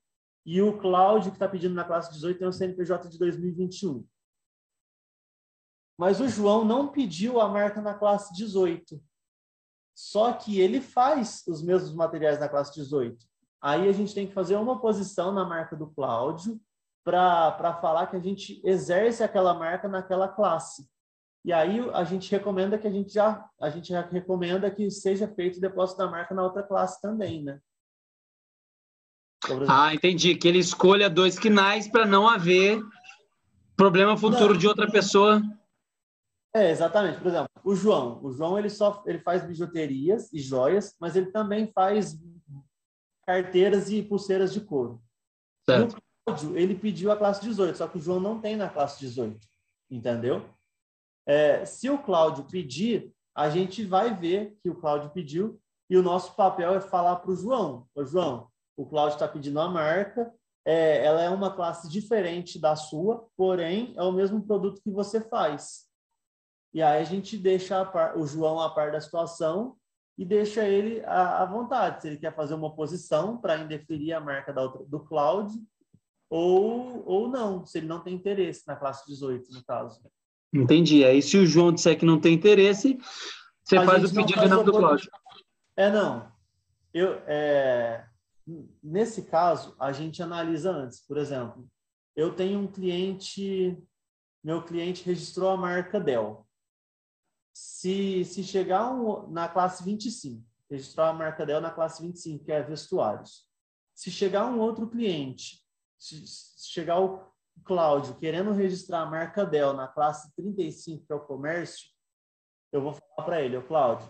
E 0.46 0.62
o 0.62 0.78
Cláudio, 0.78 1.30
que 1.30 1.36
está 1.36 1.48
pedindo 1.48 1.76
na 1.76 1.84
classe 1.84 2.12
18, 2.14 2.40
tem 2.40 2.48
o 2.48 2.54
CNPJ 2.54 3.10
de 3.10 3.20
2021. 3.20 4.08
Mas 5.98 6.20
o 6.22 6.28
João 6.28 6.64
não 6.64 6.90
pediu 6.90 7.42
a 7.42 7.50
marca 7.50 7.82
na 7.82 7.94
classe 7.94 8.34
18. 8.36 9.02
Só 9.96 10.32
que 10.34 10.60
ele 10.60 10.80
faz 10.80 11.44
os 11.48 11.64
mesmos 11.64 11.94
materiais 11.94 12.40
na 12.40 12.48
classe 12.48 12.74
18. 12.76 13.18
Aí 13.60 13.90
a 13.90 13.92
gente 13.92 14.14
tem 14.14 14.28
que 14.28 14.34
fazer 14.34 14.56
uma 14.56 14.80
posição 14.80 15.32
na 15.32 15.44
marca 15.44 15.76
do 15.76 15.88
Cláudio 15.88 16.62
para 17.04 17.80
falar 17.82 18.08
que 18.08 18.16
a 18.16 18.20
gente 18.20 18.62
exerce 18.64 19.24
aquela 19.24 19.54
marca 19.54 19.88
naquela 19.88 20.28
classe. 20.28 20.88
E 21.44 21.52
aí 21.52 21.80
a 21.94 22.04
gente 22.04 22.30
recomenda 22.30 22.78
que 22.78 22.86
a 22.86 22.92
gente 22.92 23.12
já 23.14 23.50
a 23.60 23.70
gente 23.70 23.90
já 23.90 24.02
recomenda 24.02 24.70
que 24.70 24.92
seja 24.92 25.28
feito 25.28 25.58
o 25.58 25.62
depósito 25.62 26.00
da 26.00 26.12
marca 26.12 26.36
na 26.36 26.44
outra 26.44 26.62
classe 26.62 27.02
também, 27.02 27.42
né? 27.42 27.60
Ah, 29.68 29.94
entendi. 29.94 30.36
Que 30.36 30.48
ele 30.48 30.60
escolha 30.60 31.10
dois 31.10 31.40
quinais 31.40 31.88
para 31.88 32.06
não 32.06 32.28
haver 32.28 32.84
problema 33.76 34.18
futuro 34.18 34.54
não. 34.54 34.60
de 34.60 34.68
outra 34.68 34.92
pessoa 34.92 35.42
é, 36.56 36.72
exatamente. 36.72 37.20
Por 37.20 37.28
exemplo, 37.28 37.50
o 37.64 37.76
João. 37.76 38.24
O 38.24 38.32
João 38.32 38.58
ele 38.58 38.70
só 38.70 39.04
ele 39.06 39.20
faz 39.20 39.46
bijuterias 39.46 40.32
e 40.34 40.40
joias, 40.40 40.96
mas 41.00 41.16
ele 41.16 41.32
também 41.32 41.72
faz 41.74 42.18
carteiras 43.26 43.90
e 43.92 44.02
pulseiras 44.02 44.54
de 44.54 44.62
couro. 44.62 45.02
Certo. 45.70 45.96
E 45.96 45.98
o 45.98 46.02
Cláudio, 46.26 46.58
ele 46.58 46.76
pediu 46.76 47.12
a 47.12 47.18
classe 47.18 47.42
18, 47.42 47.78
só 47.78 47.88
que 47.88 47.98
o 47.98 48.02
João 48.02 48.20
não 48.20 48.40
tem 48.40 48.56
na 48.56 48.70
classe 48.70 49.00
18, 49.00 49.46
entendeu? 49.92 50.50
É, 51.26 51.66
se 51.66 51.90
o 51.90 51.98
Cláudio 51.98 52.46
pedir, 52.46 53.14
a 53.36 53.50
gente 53.50 53.84
vai 53.84 54.16
ver 54.16 54.58
que 54.64 54.70
o 54.70 54.76
Cláudio 54.76 55.10
pediu 55.10 55.60
e 55.90 55.98
o 55.98 56.04
nosso 56.04 56.36
papel 56.36 56.74
é 56.76 56.82
falar 56.82 57.18
para 57.18 57.32
o 57.32 57.36
João. 57.36 57.86
Ô, 57.94 58.06
João, 58.06 58.48
o 58.78 58.86
Cláudio 58.86 59.16
está 59.16 59.28
pedindo 59.28 59.60
a 59.60 59.68
marca, 59.68 60.34
é, 60.66 61.06
ela 61.06 61.22
é 61.22 61.30
uma 61.30 61.54
classe 61.54 61.90
diferente 61.90 62.60
da 62.60 62.76
sua, 62.76 63.28
porém 63.36 63.94
é 63.98 64.04
o 64.04 64.12
mesmo 64.12 64.42
produto 64.42 64.82
que 64.82 64.92
você 64.92 65.20
faz. 65.22 65.87
E 66.78 66.82
aí 66.84 67.02
a 67.02 67.04
gente 67.04 67.40
deixa 67.40 67.84
par, 67.86 68.16
o 68.16 68.28
João 68.28 68.60
a 68.60 68.70
par 68.70 68.92
da 68.92 69.02
situação 69.02 69.76
e 70.16 70.24
deixa 70.24 70.64
ele 70.64 71.04
à, 71.06 71.42
à 71.42 71.46
vontade. 71.48 72.04
Se 72.04 72.08
ele 72.08 72.18
quer 72.18 72.36
fazer 72.36 72.54
uma 72.54 72.68
oposição 72.68 73.36
para 73.36 73.58
indeferir 73.58 74.14
a 74.14 74.20
marca 74.20 74.54
da 74.54 74.62
outra, 74.62 74.86
do 74.86 75.00
cloud 75.00 75.52
ou, 76.30 77.04
ou 77.04 77.30
não, 77.30 77.66
se 77.66 77.80
ele 77.80 77.88
não 77.88 78.04
tem 78.04 78.14
interesse 78.14 78.62
na 78.68 78.76
classe 78.76 79.08
18, 79.08 79.52
no 79.54 79.66
caso. 79.66 80.00
Entendi. 80.54 81.04
Aí 81.04 81.20
se 81.20 81.36
o 81.36 81.48
João 81.48 81.74
disser 81.74 81.98
que 81.98 82.06
não 82.06 82.22
tem 82.22 82.36
interesse, 82.36 82.96
você 83.64 83.78
a 83.78 83.84
faz 83.84 84.04
o 84.04 84.14
pedido 84.14 84.44
em 84.46 84.48
nome 84.48 84.66
do 84.66 84.72
cloud. 84.72 85.10
É, 85.76 85.90
não. 85.90 86.32
Eu, 86.94 87.24
é... 87.26 88.06
nesse 88.84 89.24
caso, 89.24 89.76
a 89.80 89.92
gente 89.92 90.22
analisa 90.22 90.70
antes. 90.70 91.00
Por 91.00 91.18
exemplo, 91.18 91.68
eu 92.16 92.36
tenho 92.36 92.60
um 92.60 92.68
cliente, 92.68 93.76
meu 94.44 94.62
cliente 94.62 95.04
registrou 95.04 95.50
a 95.50 95.58
marca 95.58 96.00
Dell. 96.00 96.46
Se, 97.60 98.24
se 98.24 98.44
chegar 98.44 98.94
um, 98.94 99.28
na 99.32 99.50
classe 99.50 99.84
25, 99.84 100.46
registrar 100.70 101.10
a 101.10 101.14
marca 101.14 101.44
Dell 101.44 101.60
na 101.60 101.72
classe 101.72 102.04
25, 102.04 102.46
que 102.46 102.52
é 102.52 102.62
vestuários. 102.62 103.48
Se 103.96 104.12
chegar 104.12 104.46
um 104.46 104.60
outro 104.60 104.88
cliente, 104.88 105.66
se, 105.98 106.28
se 106.28 106.70
chegar 106.70 107.00
o 107.02 107.26
Cláudio 107.66 108.14
querendo 108.20 108.52
registrar 108.52 109.02
a 109.02 109.06
marca 109.08 109.44
Dell 109.44 109.74
na 109.74 109.88
classe 109.88 110.32
35, 110.36 111.08
que 111.08 111.12
é 111.12 111.16
o 111.16 111.26
comércio, 111.26 111.88
eu 112.72 112.80
vou 112.80 112.94
falar 112.94 113.26
para 113.26 113.42
ele, 113.42 113.60
Cláudio, 113.64 114.08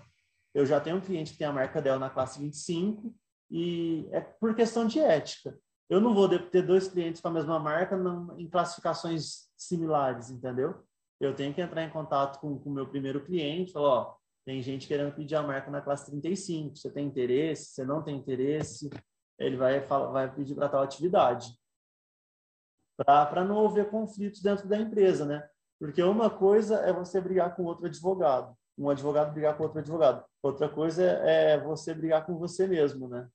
eu 0.53 0.65
já 0.65 0.81
tenho 0.81 0.97
um 0.97 1.01
cliente 1.01 1.31
que 1.31 1.37
tem 1.37 1.47
a 1.47 1.53
marca 1.53 1.81
Dell 1.81 1.97
na 1.97 2.09
classe 2.09 2.39
25 2.39 3.15
e 3.49 4.09
é 4.11 4.19
por 4.19 4.55
questão 4.55 4.85
de 4.85 4.99
ética. 4.99 5.57
Eu 5.89 6.01
não 6.01 6.13
vou 6.13 6.27
ter 6.27 6.63
dois 6.63 6.89
clientes 6.89 7.21
com 7.21 7.29
a 7.29 7.31
mesma 7.31 7.57
marca 7.57 7.97
em 8.37 8.49
classificações 8.49 9.47
similares, 9.55 10.29
entendeu? 10.29 10.85
Eu 11.19 11.35
tenho 11.35 11.53
que 11.53 11.61
entrar 11.61 11.83
em 11.83 11.89
contato 11.89 12.39
com 12.39 12.53
o 12.53 12.71
meu 12.71 12.87
primeiro 12.87 13.23
cliente, 13.23 13.71
falar, 13.71 13.89
ó, 13.89 14.15
tem 14.45 14.61
gente 14.61 14.87
querendo 14.87 15.13
pedir 15.13 15.35
a 15.35 15.43
marca 15.43 15.69
na 15.69 15.81
classe 15.81 16.05
35, 16.09 16.77
você 16.77 16.91
tem 16.91 17.05
interesse, 17.05 17.73
você 17.73 17.83
não 17.83 18.01
tem 18.01 18.15
interesse, 18.15 18.89
ele 19.37 19.57
vai, 19.57 19.79
vai 19.81 20.33
pedir 20.33 20.55
para 20.55 20.69
tal 20.69 20.81
atividade. 20.81 21.51
Para 22.95 23.43
não 23.43 23.67
haver 23.67 23.89
conflitos 23.89 24.41
dentro 24.41 24.67
da 24.67 24.77
empresa, 24.77 25.25
né? 25.25 25.47
Porque 25.79 26.01
uma 26.01 26.29
coisa 26.29 26.77
é 26.77 26.93
você 26.93 27.21
brigar 27.21 27.55
com 27.55 27.63
outro 27.63 27.85
advogado, 27.85 28.55
um 28.77 28.89
advogado 28.89 29.33
brigar 29.33 29.57
com 29.57 29.63
outro 29.63 29.79
advogado. 29.79 30.23
Outra 30.41 30.69
coisa 30.69 31.03
é 31.03 31.59
você 31.59 31.93
brigar 31.93 32.25
com 32.25 32.37
você 32.37 32.67
mesmo, 32.67 33.07
né? 33.07 33.27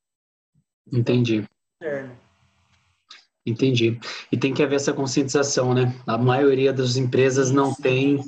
Entendi. 0.91 1.47
Entendi. 3.45 3.99
E 4.31 4.37
tem 4.37 4.55
que 4.55 4.63
haver 4.63 4.77
essa 4.77 4.93
conscientização, 4.93 5.75
né? 5.75 5.95
A 6.07 6.17
maioria 6.17 6.73
das 6.73 6.97
empresas 6.97 7.51
não 7.51 7.75
tem, 7.75 8.23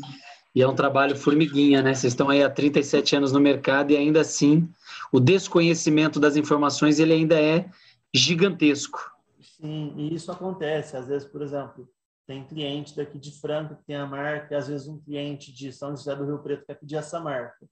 e 0.55 0.63
é 0.63 0.69
um 0.69 0.75
trabalho 0.75 1.17
formiguinha, 1.17 1.83
né? 1.83 1.95
Vocês 1.95 2.13
estão 2.13 2.29
aí 2.29 2.43
há 2.43 2.51
37 2.51 3.17
anos 3.17 3.33
no 3.33 3.41
mercado 3.41 3.93
e 3.93 3.97
ainda 3.97 4.21
assim 4.21 4.69
o 5.13 5.21
desconhecimento 5.21 6.19
das 6.19 6.37
informações 6.37 6.99
ele 6.99 7.13
ainda 7.13 7.41
é 7.41 7.69
gigantesco. 8.13 8.99
Sim, 9.41 9.95
e 9.97 10.15
isso 10.15 10.33
acontece. 10.33 10.97
Às 10.97 11.07
vezes, 11.07 11.29
por 11.29 11.43
exemplo, 11.43 11.89
tem 12.27 12.45
cliente 12.45 12.97
daqui 12.97 13.19
de 13.19 13.31
Franca 13.41 13.77
que 13.77 13.85
tem 13.85 13.97
a 13.97 14.07
marca, 14.07 14.53
e 14.53 14.57
às 14.57 14.67
vezes 14.67 14.89
um 14.89 14.99
cliente 14.99 15.53
de 15.53 15.73
São 15.73 15.91
José 15.91 16.15
do 16.17 16.25
Rio 16.25 16.39
Preto 16.39 16.65
quer 16.67 16.75
pedir 16.75 16.97
essa 16.97 17.21
marca. 17.21 17.67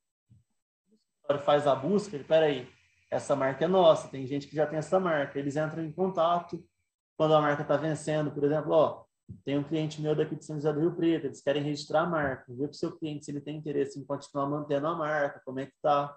O 1.29 1.39
faz 1.39 1.67
a 1.67 1.75
busca, 1.75 2.15
ele, 2.15 2.25
peraí, 2.25 2.69
essa 3.11 3.35
marca 3.35 3.65
é 3.65 3.69
nossa, 3.69 4.09
tem 4.09 4.27
gente 4.27 4.47
que 4.47 4.55
já 4.55 4.67
tem 4.67 4.79
essa 4.79 5.01
marca. 5.01 5.39
Eles 5.39 5.57
entram 5.57 5.85
em 5.85 5.93
contato 5.93 6.63
quando 7.17 7.35
a 7.35 7.41
marca 7.41 7.63
está 7.63 7.77
vencendo, 7.77 8.31
por 8.31 8.45
exemplo, 8.45 8.73
ó, 8.73 9.05
tem 9.45 9.59
um 9.59 9.63
cliente 9.63 10.01
meu 10.01 10.15
daqui 10.15 10.37
de 10.37 10.45
São 10.45 10.57
José 10.57 10.73
do 10.73 10.81
Rio 10.81 10.95
Preto, 10.95 11.27
eles 11.27 11.43
querem 11.43 11.63
registrar 11.63 12.03
a 12.03 12.07
marca, 12.07 12.45
vê 12.49 12.65
para 12.65 12.71
o 12.71 12.75
seu 12.75 12.97
cliente 12.97 13.25
se 13.25 13.31
ele 13.31 13.41
tem 13.41 13.57
interesse 13.57 13.99
em 13.99 14.05
continuar 14.05 14.47
mantendo 14.47 14.87
a 14.87 14.95
marca, 14.95 15.41
como 15.45 15.61
é 15.61 15.67
que 15.67 15.73
está. 15.75 16.15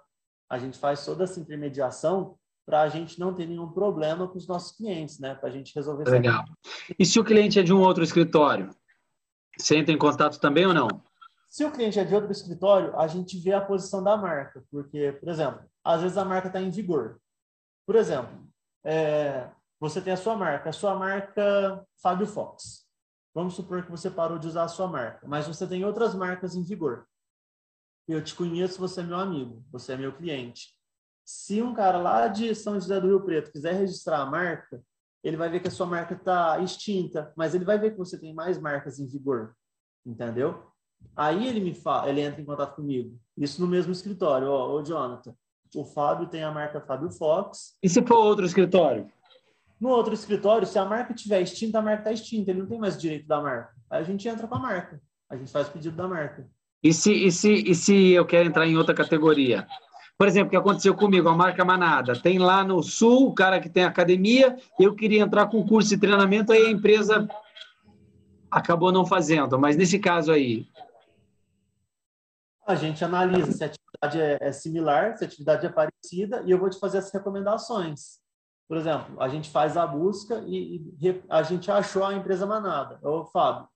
A 0.50 0.58
gente 0.58 0.78
faz 0.78 1.04
toda 1.04 1.24
essa 1.24 1.40
intermediação 1.40 2.36
para 2.64 2.82
a 2.82 2.88
gente 2.88 3.18
não 3.18 3.32
ter 3.32 3.46
nenhum 3.46 3.70
problema 3.70 4.26
com 4.26 4.36
os 4.36 4.46
nossos 4.46 4.76
clientes, 4.76 5.18
né? 5.20 5.34
Para 5.34 5.48
a 5.48 5.52
gente 5.52 5.74
resolver. 5.74 6.08
Legal. 6.10 6.44
E 6.98 7.06
se 7.06 7.18
o 7.18 7.24
cliente 7.24 7.58
é 7.58 7.62
de 7.62 7.72
um 7.72 7.80
outro 7.80 8.02
escritório, 8.02 8.70
você 9.56 9.76
entra 9.76 9.94
em 9.94 9.98
contato 9.98 10.38
também 10.40 10.66
ou 10.66 10.74
não? 10.74 10.88
Se 11.48 11.64
o 11.64 11.70
cliente 11.70 11.98
é 11.98 12.04
de 12.04 12.14
outro 12.14 12.30
escritório, 12.30 12.94
a 12.98 13.06
gente 13.06 13.38
vê 13.38 13.52
a 13.52 13.60
posição 13.60 14.02
da 14.02 14.16
marca, 14.16 14.62
porque, 14.70 15.12
por 15.12 15.28
exemplo, 15.28 15.60
às 15.82 16.02
vezes 16.02 16.18
a 16.18 16.24
marca 16.24 16.48
está 16.48 16.60
em 16.60 16.70
vigor. 16.70 17.20
Por 17.86 17.94
exemplo, 17.96 18.46
é, 18.84 19.48
você 19.78 20.00
tem 20.00 20.12
a 20.12 20.16
sua 20.16 20.36
marca, 20.36 20.70
a 20.70 20.72
sua 20.72 20.94
marca 20.94 21.84
Fábio 22.02 22.26
Fox. 22.26 22.86
Vamos 23.34 23.54
supor 23.54 23.84
que 23.84 23.90
você 23.90 24.10
parou 24.10 24.38
de 24.38 24.46
usar 24.46 24.64
a 24.64 24.68
sua 24.68 24.88
marca, 24.88 25.26
mas 25.28 25.46
você 25.46 25.66
tem 25.66 25.84
outras 25.84 26.14
marcas 26.14 26.54
em 26.54 26.62
vigor. 26.62 27.06
Eu 28.08 28.22
te 28.22 28.34
conheço, 28.34 28.78
você 28.78 29.00
é 29.00 29.04
meu 29.04 29.18
amigo, 29.18 29.64
você 29.70 29.92
é 29.92 29.96
meu 29.96 30.12
cliente. 30.12 30.74
Se 31.24 31.60
um 31.60 31.74
cara 31.74 31.98
lá 31.98 32.28
de 32.28 32.54
São 32.54 32.74
José 32.74 33.00
do 33.00 33.08
Rio 33.08 33.24
Preto 33.24 33.50
quiser 33.50 33.74
registrar 33.74 34.20
a 34.20 34.26
marca, 34.26 34.80
ele 35.22 35.36
vai 35.36 35.50
ver 35.50 35.60
que 35.60 35.68
a 35.68 35.72
sua 35.72 35.86
marca 35.86 36.14
está 36.14 36.58
extinta, 36.60 37.32
mas 37.36 37.54
ele 37.54 37.64
vai 37.64 37.78
ver 37.78 37.90
que 37.90 37.98
você 37.98 38.18
tem 38.18 38.32
mais 38.32 38.58
marcas 38.58 39.00
em 39.00 39.06
vigor, 39.06 39.54
entendeu? 40.06 40.70
Aí 41.14 41.46
ele 41.46 41.60
me 41.60 41.74
fala, 41.74 42.08
ele 42.08 42.20
entra 42.20 42.40
em 42.40 42.44
contato 42.44 42.76
comigo. 42.76 43.18
Isso 43.36 43.60
no 43.60 43.66
mesmo 43.66 43.92
escritório, 43.92 44.48
ó, 44.48 44.72
ô 44.72 44.84
Jonathan. 44.84 45.34
O 45.74 45.84
Fábio 45.84 46.28
tem 46.28 46.44
a 46.44 46.50
marca 46.50 46.80
Fábio 46.80 47.10
Fox. 47.10 47.76
E 47.82 47.88
se 47.88 48.00
for 48.06 48.18
outro 48.18 48.46
escritório? 48.46 49.10
No 49.80 49.90
outro 49.90 50.14
escritório, 50.14 50.66
se 50.66 50.78
a 50.78 50.84
marca 50.84 51.12
estiver 51.12 51.40
extinta, 51.42 51.78
a 51.78 51.82
marca 51.82 52.00
está 52.00 52.12
extinta, 52.12 52.50
ele 52.50 52.60
não 52.60 52.66
tem 52.66 52.78
mais 52.78 52.98
direito 52.98 53.26
da 53.26 53.40
marca. 53.40 53.74
Aí 53.90 54.00
a 54.00 54.04
gente 54.04 54.26
entra 54.26 54.46
com 54.46 54.54
a 54.54 54.58
marca, 54.58 55.00
a 55.28 55.36
gente 55.36 55.50
faz 55.50 55.68
o 55.68 55.72
pedido 55.72 55.96
da 55.96 56.08
marca. 56.08 56.48
E 56.82 56.92
se, 56.92 57.12
e 57.12 57.32
se, 57.32 57.52
e 57.52 57.74
se 57.74 58.10
eu 58.12 58.24
quero 58.24 58.48
entrar 58.48 58.66
em 58.66 58.76
outra 58.76 58.94
categoria? 58.94 59.66
Por 60.18 60.26
exemplo, 60.26 60.48
o 60.48 60.50
que 60.50 60.56
aconteceu 60.56 60.94
comigo, 60.94 61.28
a 61.28 61.36
marca 61.36 61.64
Manada. 61.64 62.18
Tem 62.18 62.38
lá 62.38 62.64
no 62.64 62.82
Sul, 62.82 63.28
o 63.28 63.34
cara 63.34 63.60
que 63.60 63.68
tem 63.68 63.84
academia, 63.84 64.56
eu 64.80 64.94
queria 64.94 65.20
entrar 65.20 65.46
com 65.46 65.66
curso 65.66 65.90
de 65.90 65.98
treinamento, 65.98 66.52
aí 66.52 66.66
a 66.66 66.70
empresa 66.70 67.28
acabou 68.50 68.90
não 68.90 69.04
fazendo. 69.04 69.58
Mas 69.58 69.76
nesse 69.76 69.98
caso 69.98 70.32
aí. 70.32 70.66
A 72.66 72.74
gente 72.74 73.04
analisa 73.04 73.52
se 73.52 73.62
a 73.62 73.66
atividade 73.66 74.20
é, 74.20 74.38
é 74.40 74.52
similar, 74.52 75.16
se 75.18 75.24
a 75.24 75.26
atividade 75.26 75.66
é 75.66 75.68
parecida, 75.68 76.42
e 76.46 76.50
eu 76.50 76.58
vou 76.58 76.70
te 76.70 76.78
fazer 76.78 76.98
as 76.98 77.12
recomendações. 77.12 78.18
Por 78.68 78.76
exemplo, 78.76 79.20
a 79.20 79.28
gente 79.28 79.48
faz 79.48 79.76
a 79.76 79.86
busca 79.86 80.42
e, 80.46 80.76
e 81.00 81.22
a 81.28 81.42
gente 81.42 81.70
achou 81.70 82.04
a 82.04 82.14
empresa 82.14 82.46
Manada. 82.46 82.98
Ô, 83.02 83.24
Fábio, 83.24 83.68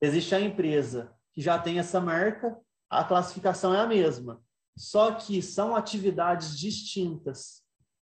existe 0.00 0.34
a 0.34 0.40
empresa 0.40 1.12
que 1.32 1.40
já 1.40 1.58
tem 1.58 1.78
essa 1.78 2.00
marca, 2.00 2.56
a 2.90 3.04
classificação 3.04 3.74
é 3.74 3.80
a 3.80 3.86
mesma. 3.86 4.40
Só 4.76 5.12
que 5.12 5.40
são 5.40 5.76
atividades 5.76 6.58
distintas. 6.58 7.62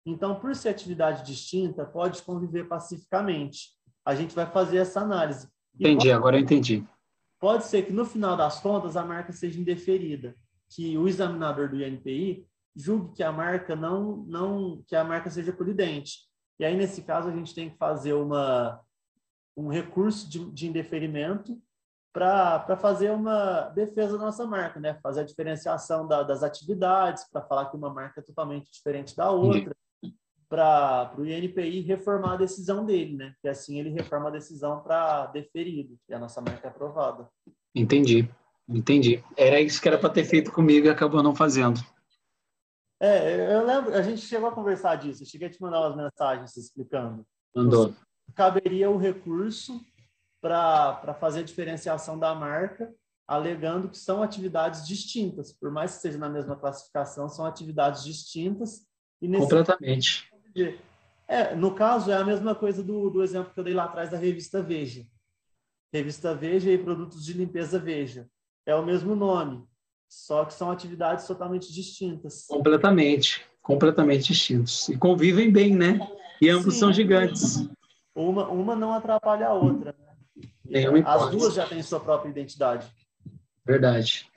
Então, 0.05 0.39
por 0.39 0.55
ser 0.55 0.69
atividade 0.69 1.25
distinta, 1.25 1.85
pode 1.85 2.21
conviver 2.21 2.67
pacificamente. 2.67 3.71
A 4.05 4.15
gente 4.15 4.35
vai 4.35 4.45
fazer 4.45 4.77
essa 4.77 5.01
análise. 5.01 5.47
entendi, 5.75 5.95
pode, 5.97 6.11
agora 6.11 6.37
eu 6.37 6.41
entendi. 6.41 6.85
Pode 7.39 7.65
ser 7.65 7.83
que 7.83 7.91
no 7.91 8.05
final 8.05 8.37
das 8.37 8.59
contas 8.59 8.95
a 8.95 9.05
marca 9.05 9.31
seja 9.33 9.59
indeferida, 9.59 10.35
que 10.69 10.97
o 10.97 11.07
examinador 11.07 11.69
do 11.69 11.83
INPI 11.83 12.47
julgue 12.75 13.15
que 13.15 13.23
a 13.23 13.31
marca 13.31 13.75
não, 13.75 14.17
não 14.27 14.83
que 14.87 14.95
a 14.95 15.03
marca 15.03 15.29
seja 15.29 15.51
colidente. 15.51 16.19
E 16.59 16.65
aí, 16.65 16.75
nesse 16.75 17.01
caso, 17.01 17.29
a 17.29 17.31
gente 17.31 17.53
tem 17.53 17.69
que 17.69 17.77
fazer 17.77 18.13
uma, 18.13 18.79
um 19.55 19.67
recurso 19.67 20.29
de, 20.29 20.51
de 20.51 20.67
indeferimento 20.67 21.59
para 22.13 22.77
fazer 22.79 23.11
uma 23.11 23.61
defesa 23.69 24.17
da 24.17 24.25
nossa 24.25 24.45
marca, 24.45 24.79
né? 24.79 24.99
Fazer 25.01 25.21
a 25.21 25.25
diferenciação 25.25 26.07
da, 26.07 26.21
das 26.21 26.43
atividades, 26.43 27.27
para 27.31 27.41
falar 27.41 27.65
que 27.65 27.75
uma 27.75 27.91
marca 27.91 28.19
é 28.19 28.23
totalmente 28.23 28.71
diferente 28.71 29.15
da 29.15 29.31
outra, 29.31 29.75
para 30.47 31.11
o 31.17 31.25
INPI 31.25 31.81
reformar 31.81 32.33
a 32.33 32.37
decisão 32.37 32.85
dele, 32.85 33.17
né? 33.17 33.33
Que 33.41 33.47
assim 33.47 33.79
ele 33.79 33.89
reforma 33.89 34.27
a 34.27 34.31
decisão 34.31 34.81
para 34.83 35.25
deferido, 35.27 35.97
e 36.07 36.13
a 36.13 36.19
nossa 36.19 36.39
marca 36.39 36.67
é 36.67 36.69
aprovada. 36.69 37.27
Entendi, 37.73 38.29
entendi. 38.69 39.23
Era 39.35 39.59
isso 39.59 39.81
que 39.81 39.87
era 39.87 39.97
para 39.97 40.11
ter 40.11 40.25
feito 40.25 40.51
comigo 40.51 40.85
e 40.85 40.91
acabou 40.91 41.23
não 41.23 41.35
fazendo. 41.35 41.81
É, 43.03 43.53
eu 43.53 43.65
lembro, 43.65 43.93
a 43.93 44.01
gente 44.01 44.21
chegou 44.21 44.47
a 44.47 44.53
conversar 44.53 44.95
disso, 44.95 45.23
eu 45.23 45.27
cheguei 45.27 45.49
a 45.49 45.51
te 45.51 45.61
mandar 45.61 45.81
umas 45.81 45.97
mensagens 45.97 46.55
explicando. 46.55 47.25
Mandou. 47.53 47.93
Caberia 48.33 48.89
o 48.89 48.95
recurso 48.95 49.81
para 50.41 51.13
fazer 51.19 51.41
a 51.41 51.43
diferenciação 51.43 52.17
da 52.17 52.33
marca, 52.33 52.95
alegando 53.27 53.89
que 53.89 53.97
são 53.97 54.23
atividades 54.23 54.87
distintas, 54.87 55.51
por 55.51 55.69
mais 55.69 55.95
que 55.95 56.01
seja 56.01 56.17
na 56.17 56.29
mesma 56.29 56.55
classificação, 56.55 57.27
são 57.27 57.45
atividades 57.45 58.05
distintas. 58.05 58.87
E 59.21 59.27
Completamente. 59.37 60.31
É, 61.27 61.53
no 61.53 61.75
caso, 61.75 62.09
é 62.09 62.15
a 62.15 62.23
mesma 62.23 62.55
coisa 62.55 62.81
do, 62.81 63.09
do 63.09 63.21
exemplo 63.21 63.53
que 63.53 63.59
eu 63.59 63.65
dei 63.65 63.73
lá 63.73 63.83
atrás 63.83 64.11
da 64.11 64.17
revista 64.17 64.61
Veja. 64.61 65.05
Revista 65.93 66.33
Veja 66.33 66.71
e 66.71 66.77
produtos 66.77 67.25
de 67.25 67.33
limpeza 67.33 67.77
Veja. 67.77 68.29
É 68.65 68.73
o 68.73 68.85
mesmo 68.85 69.13
nome, 69.13 69.67
só 70.13 70.45
que 70.45 70.53
são 70.53 70.69
atividades 70.69 71.25
totalmente 71.25 71.73
distintas. 71.73 72.45
Completamente, 72.47 73.43
completamente 73.63 74.27
distintos. 74.27 74.87
E 74.87 74.95
convivem 74.95 75.51
bem, 75.51 75.75
né? 75.75 75.99
E 76.39 76.49
ambos 76.49 76.75
Sim, 76.75 76.79
são 76.81 76.93
gigantes. 76.93 77.67
Uma, 78.13 78.47
uma 78.47 78.75
não 78.75 78.93
atrapalha 78.93 79.47
a 79.47 79.53
outra. 79.53 79.95
Né? 80.63 80.83
As 81.03 81.31
duas 81.31 81.55
já 81.55 81.67
têm 81.67 81.81
sua 81.81 81.99
própria 81.99 82.29
identidade. 82.29 82.87
Verdade. 83.65 84.29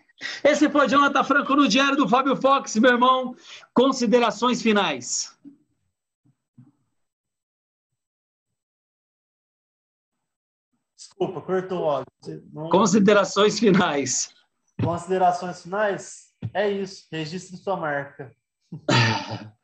Esse 0.43 0.71
foi 0.71 0.89
Jonathan 0.89 1.23
Franco 1.23 1.55
no 1.55 1.69
Diário 1.69 1.97
do 1.97 2.09
Fábio 2.09 2.35
Fox, 2.37 2.75
meu 2.77 2.93
irmão. 2.93 3.37
Considerações 3.75 4.63
finais. 4.63 5.37
Desculpa, 10.97 11.43
cortou 11.43 11.83
o 11.83 11.91
áudio. 11.91 12.43
Não... 12.51 12.71
Considerações 12.71 13.59
finais. 13.59 14.35
Considerações 14.83 15.63
finais? 15.63 16.27
É 16.53 16.69
isso. 16.69 17.07
Registre 17.11 17.57
sua 17.57 17.77
marca. 17.77 18.33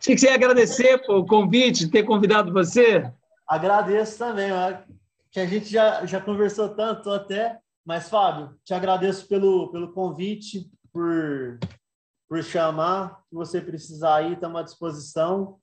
Se 0.00 0.14
quiser 0.14 0.34
agradecer 0.34 1.00
o 1.08 1.24
convite, 1.24 1.90
ter 1.90 2.02
convidado 2.02 2.52
você. 2.52 3.10
Agradeço 3.46 4.18
também, 4.18 4.50
que 5.30 5.40
a 5.40 5.46
gente 5.46 5.66
já, 5.66 6.04
já 6.04 6.20
conversou 6.20 6.68
tanto 6.70 7.10
até. 7.10 7.58
Mas, 7.84 8.08
Fábio, 8.08 8.54
te 8.64 8.74
agradeço 8.74 9.26
pelo, 9.28 9.70
pelo 9.70 9.92
convite, 9.92 10.70
por, 10.92 11.58
por 12.28 12.42
chamar. 12.42 13.22
Se 13.28 13.34
você 13.34 13.60
precisar 13.60 14.22
ir, 14.22 14.34
estamos 14.34 14.60
à 14.60 14.62
disposição. 14.62 15.58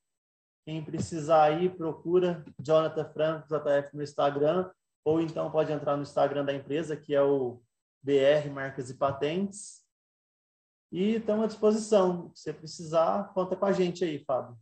Quem 0.66 0.84
precisar 0.84 1.52
ir, 1.62 1.76
procura 1.76 2.44
Jonathan 2.60 3.06
Franco, 3.14 3.48
JF 3.48 3.96
no 3.96 4.02
Instagram, 4.02 4.72
ou 5.06 5.22
então 5.22 5.52
pode 5.52 5.72
entrar 5.72 5.96
no 5.96 6.02
Instagram 6.02 6.44
da 6.44 6.56
empresa, 6.56 6.98
que 6.98 7.14
é 7.14 7.22
o 7.22 7.62
BR 8.06 8.52
Marcas 8.54 8.92
e 8.92 8.94
Patentes. 8.94 9.82
E 10.92 11.16
estamos 11.16 11.46
à 11.46 11.48
disposição. 11.48 12.32
Se 12.36 12.44
você 12.44 12.54
precisar, 12.54 13.32
conta 13.34 13.56
com 13.56 13.66
a 13.66 13.72
gente 13.72 14.06
aí, 14.06 14.24
Fábio. 14.24 14.56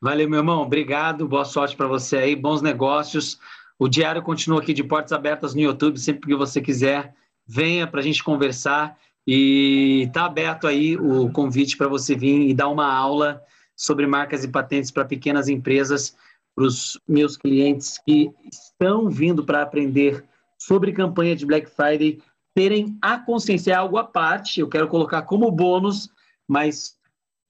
Valeu, 0.00 0.30
meu 0.30 0.38
irmão. 0.38 0.62
Obrigado. 0.62 1.26
Boa 1.26 1.44
sorte 1.44 1.76
para 1.76 1.88
você 1.88 2.16
aí. 2.16 2.36
Bons 2.36 2.62
negócios. 2.62 3.40
O 3.76 3.88
diário 3.88 4.22
continua 4.22 4.60
aqui 4.60 4.72
de 4.72 4.84
portas 4.84 5.12
abertas 5.12 5.52
no 5.52 5.60
YouTube, 5.60 5.98
sempre 5.98 6.28
que 6.28 6.36
você 6.36 6.60
quiser. 6.60 7.12
Venha 7.44 7.88
para 7.88 7.98
a 7.98 8.02
gente 8.02 8.22
conversar. 8.22 8.96
E 9.26 10.04
está 10.06 10.26
aberto 10.26 10.68
aí 10.68 10.96
o 10.96 11.28
convite 11.32 11.76
para 11.76 11.88
você 11.88 12.14
vir 12.14 12.48
e 12.48 12.54
dar 12.54 12.68
uma 12.68 12.86
aula 12.86 13.42
sobre 13.74 14.06
marcas 14.06 14.44
e 14.44 14.48
patentes 14.48 14.92
para 14.92 15.04
pequenas 15.04 15.48
empresas, 15.48 16.16
para 16.54 16.64
os 16.64 17.00
meus 17.06 17.36
clientes 17.36 17.98
que 17.98 18.30
estão 18.50 19.10
vindo 19.10 19.44
para 19.44 19.62
aprender 19.62 20.24
sobre 20.56 20.92
campanha 20.92 21.34
de 21.34 21.44
Black 21.44 21.68
Friday, 21.68 22.22
terem 22.56 22.96
a 23.02 23.18
consciência, 23.18 23.72
é 23.72 23.74
algo 23.74 23.98
à 23.98 24.04
parte, 24.04 24.60
eu 24.60 24.66
quero 24.66 24.88
colocar 24.88 25.20
como 25.20 25.52
bônus, 25.52 26.08
mas 26.48 26.96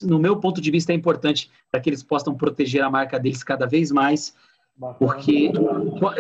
no 0.02 0.18
meu 0.18 0.38
ponto 0.38 0.61
de 0.61 0.68
vista 0.68 0.90
é 0.90 0.96
importante 0.96 1.48
para 1.70 1.78
que 1.78 1.88
eles 1.88 2.02
possam 2.02 2.34
proteger 2.34 2.82
a 2.82 2.90
marca 2.90 3.16
deles 3.16 3.44
cada 3.44 3.66
vez 3.66 3.92
mais 3.92 4.34
porque 4.98 5.52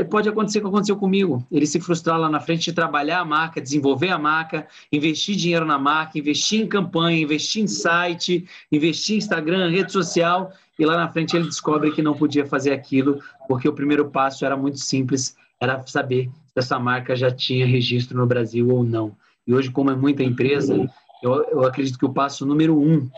pode 0.08 0.28
acontecer 0.28 0.58
o 0.58 0.62
que 0.62 0.68
aconteceu 0.68 0.96
comigo. 0.96 1.44
Ele 1.50 1.66
se 1.66 1.80
frustrar 1.80 2.18
lá 2.18 2.30
na 2.30 2.38
frente 2.38 2.66
de 2.66 2.72
trabalhar 2.72 3.20
a 3.20 3.24
marca, 3.24 3.60
desenvolver 3.60 4.10
a 4.10 4.18
marca, 4.18 4.68
investir 4.92 5.34
dinheiro 5.34 5.66
na 5.66 5.78
marca, 5.78 6.16
investir 6.16 6.62
em 6.62 6.68
campanha, 6.68 7.20
investir 7.20 7.64
em 7.64 7.66
site, 7.66 8.48
investir 8.70 9.16
em 9.16 9.18
Instagram, 9.18 9.68
rede 9.68 9.90
social, 9.90 10.52
e 10.78 10.86
lá 10.86 10.96
na 10.96 11.08
frente 11.08 11.36
ele 11.36 11.46
descobre 11.46 11.90
que 11.90 12.02
não 12.02 12.14
podia 12.14 12.46
fazer 12.46 12.72
aquilo, 12.72 13.20
porque 13.48 13.68
o 13.68 13.72
primeiro 13.72 14.10
passo 14.10 14.46
era 14.46 14.56
muito 14.56 14.78
simples, 14.78 15.36
era 15.60 15.84
saber 15.86 16.30
essa 16.58 16.78
marca 16.78 17.14
já 17.14 17.30
tinha 17.30 17.66
registro 17.66 18.16
no 18.16 18.26
Brasil 18.26 18.68
ou 18.68 18.82
não. 18.82 19.16
E 19.46 19.54
hoje, 19.54 19.70
como 19.70 19.90
é 19.90 19.96
muita 19.96 20.22
empresa, 20.22 20.74
eu, 21.22 21.44
eu 21.44 21.64
acredito 21.64 21.98
que 21.98 22.04
o 22.04 22.12
passo 22.12 22.44
número 22.44 22.78
um, 22.78 23.08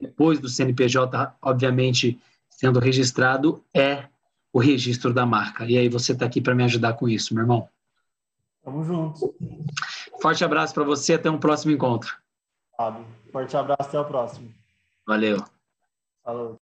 depois 0.00 0.38
do 0.38 0.48
CNPJ, 0.48 1.36
obviamente, 1.40 2.20
sendo 2.48 2.78
registrado, 2.78 3.62
é 3.74 4.04
o 4.52 4.58
registro 4.58 5.12
da 5.12 5.24
marca. 5.24 5.64
E 5.64 5.76
aí 5.78 5.88
você 5.88 6.12
está 6.12 6.26
aqui 6.26 6.40
para 6.40 6.54
me 6.54 6.62
ajudar 6.64 6.92
com 6.94 7.08
isso, 7.08 7.34
meu 7.34 7.42
irmão. 7.42 7.68
Tamo 8.62 8.84
junto. 8.84 9.34
Forte 10.20 10.44
abraço 10.44 10.72
para 10.72 10.84
você, 10.84 11.14
até 11.14 11.30
um 11.30 11.38
próximo 11.38 11.72
encontro. 11.72 12.16
Forte 13.32 13.56
abraço, 13.56 13.88
até 13.88 13.98
o 13.98 14.04
próximo. 14.04 14.52
Valeu. 15.06 15.44
Falou. 16.22 16.61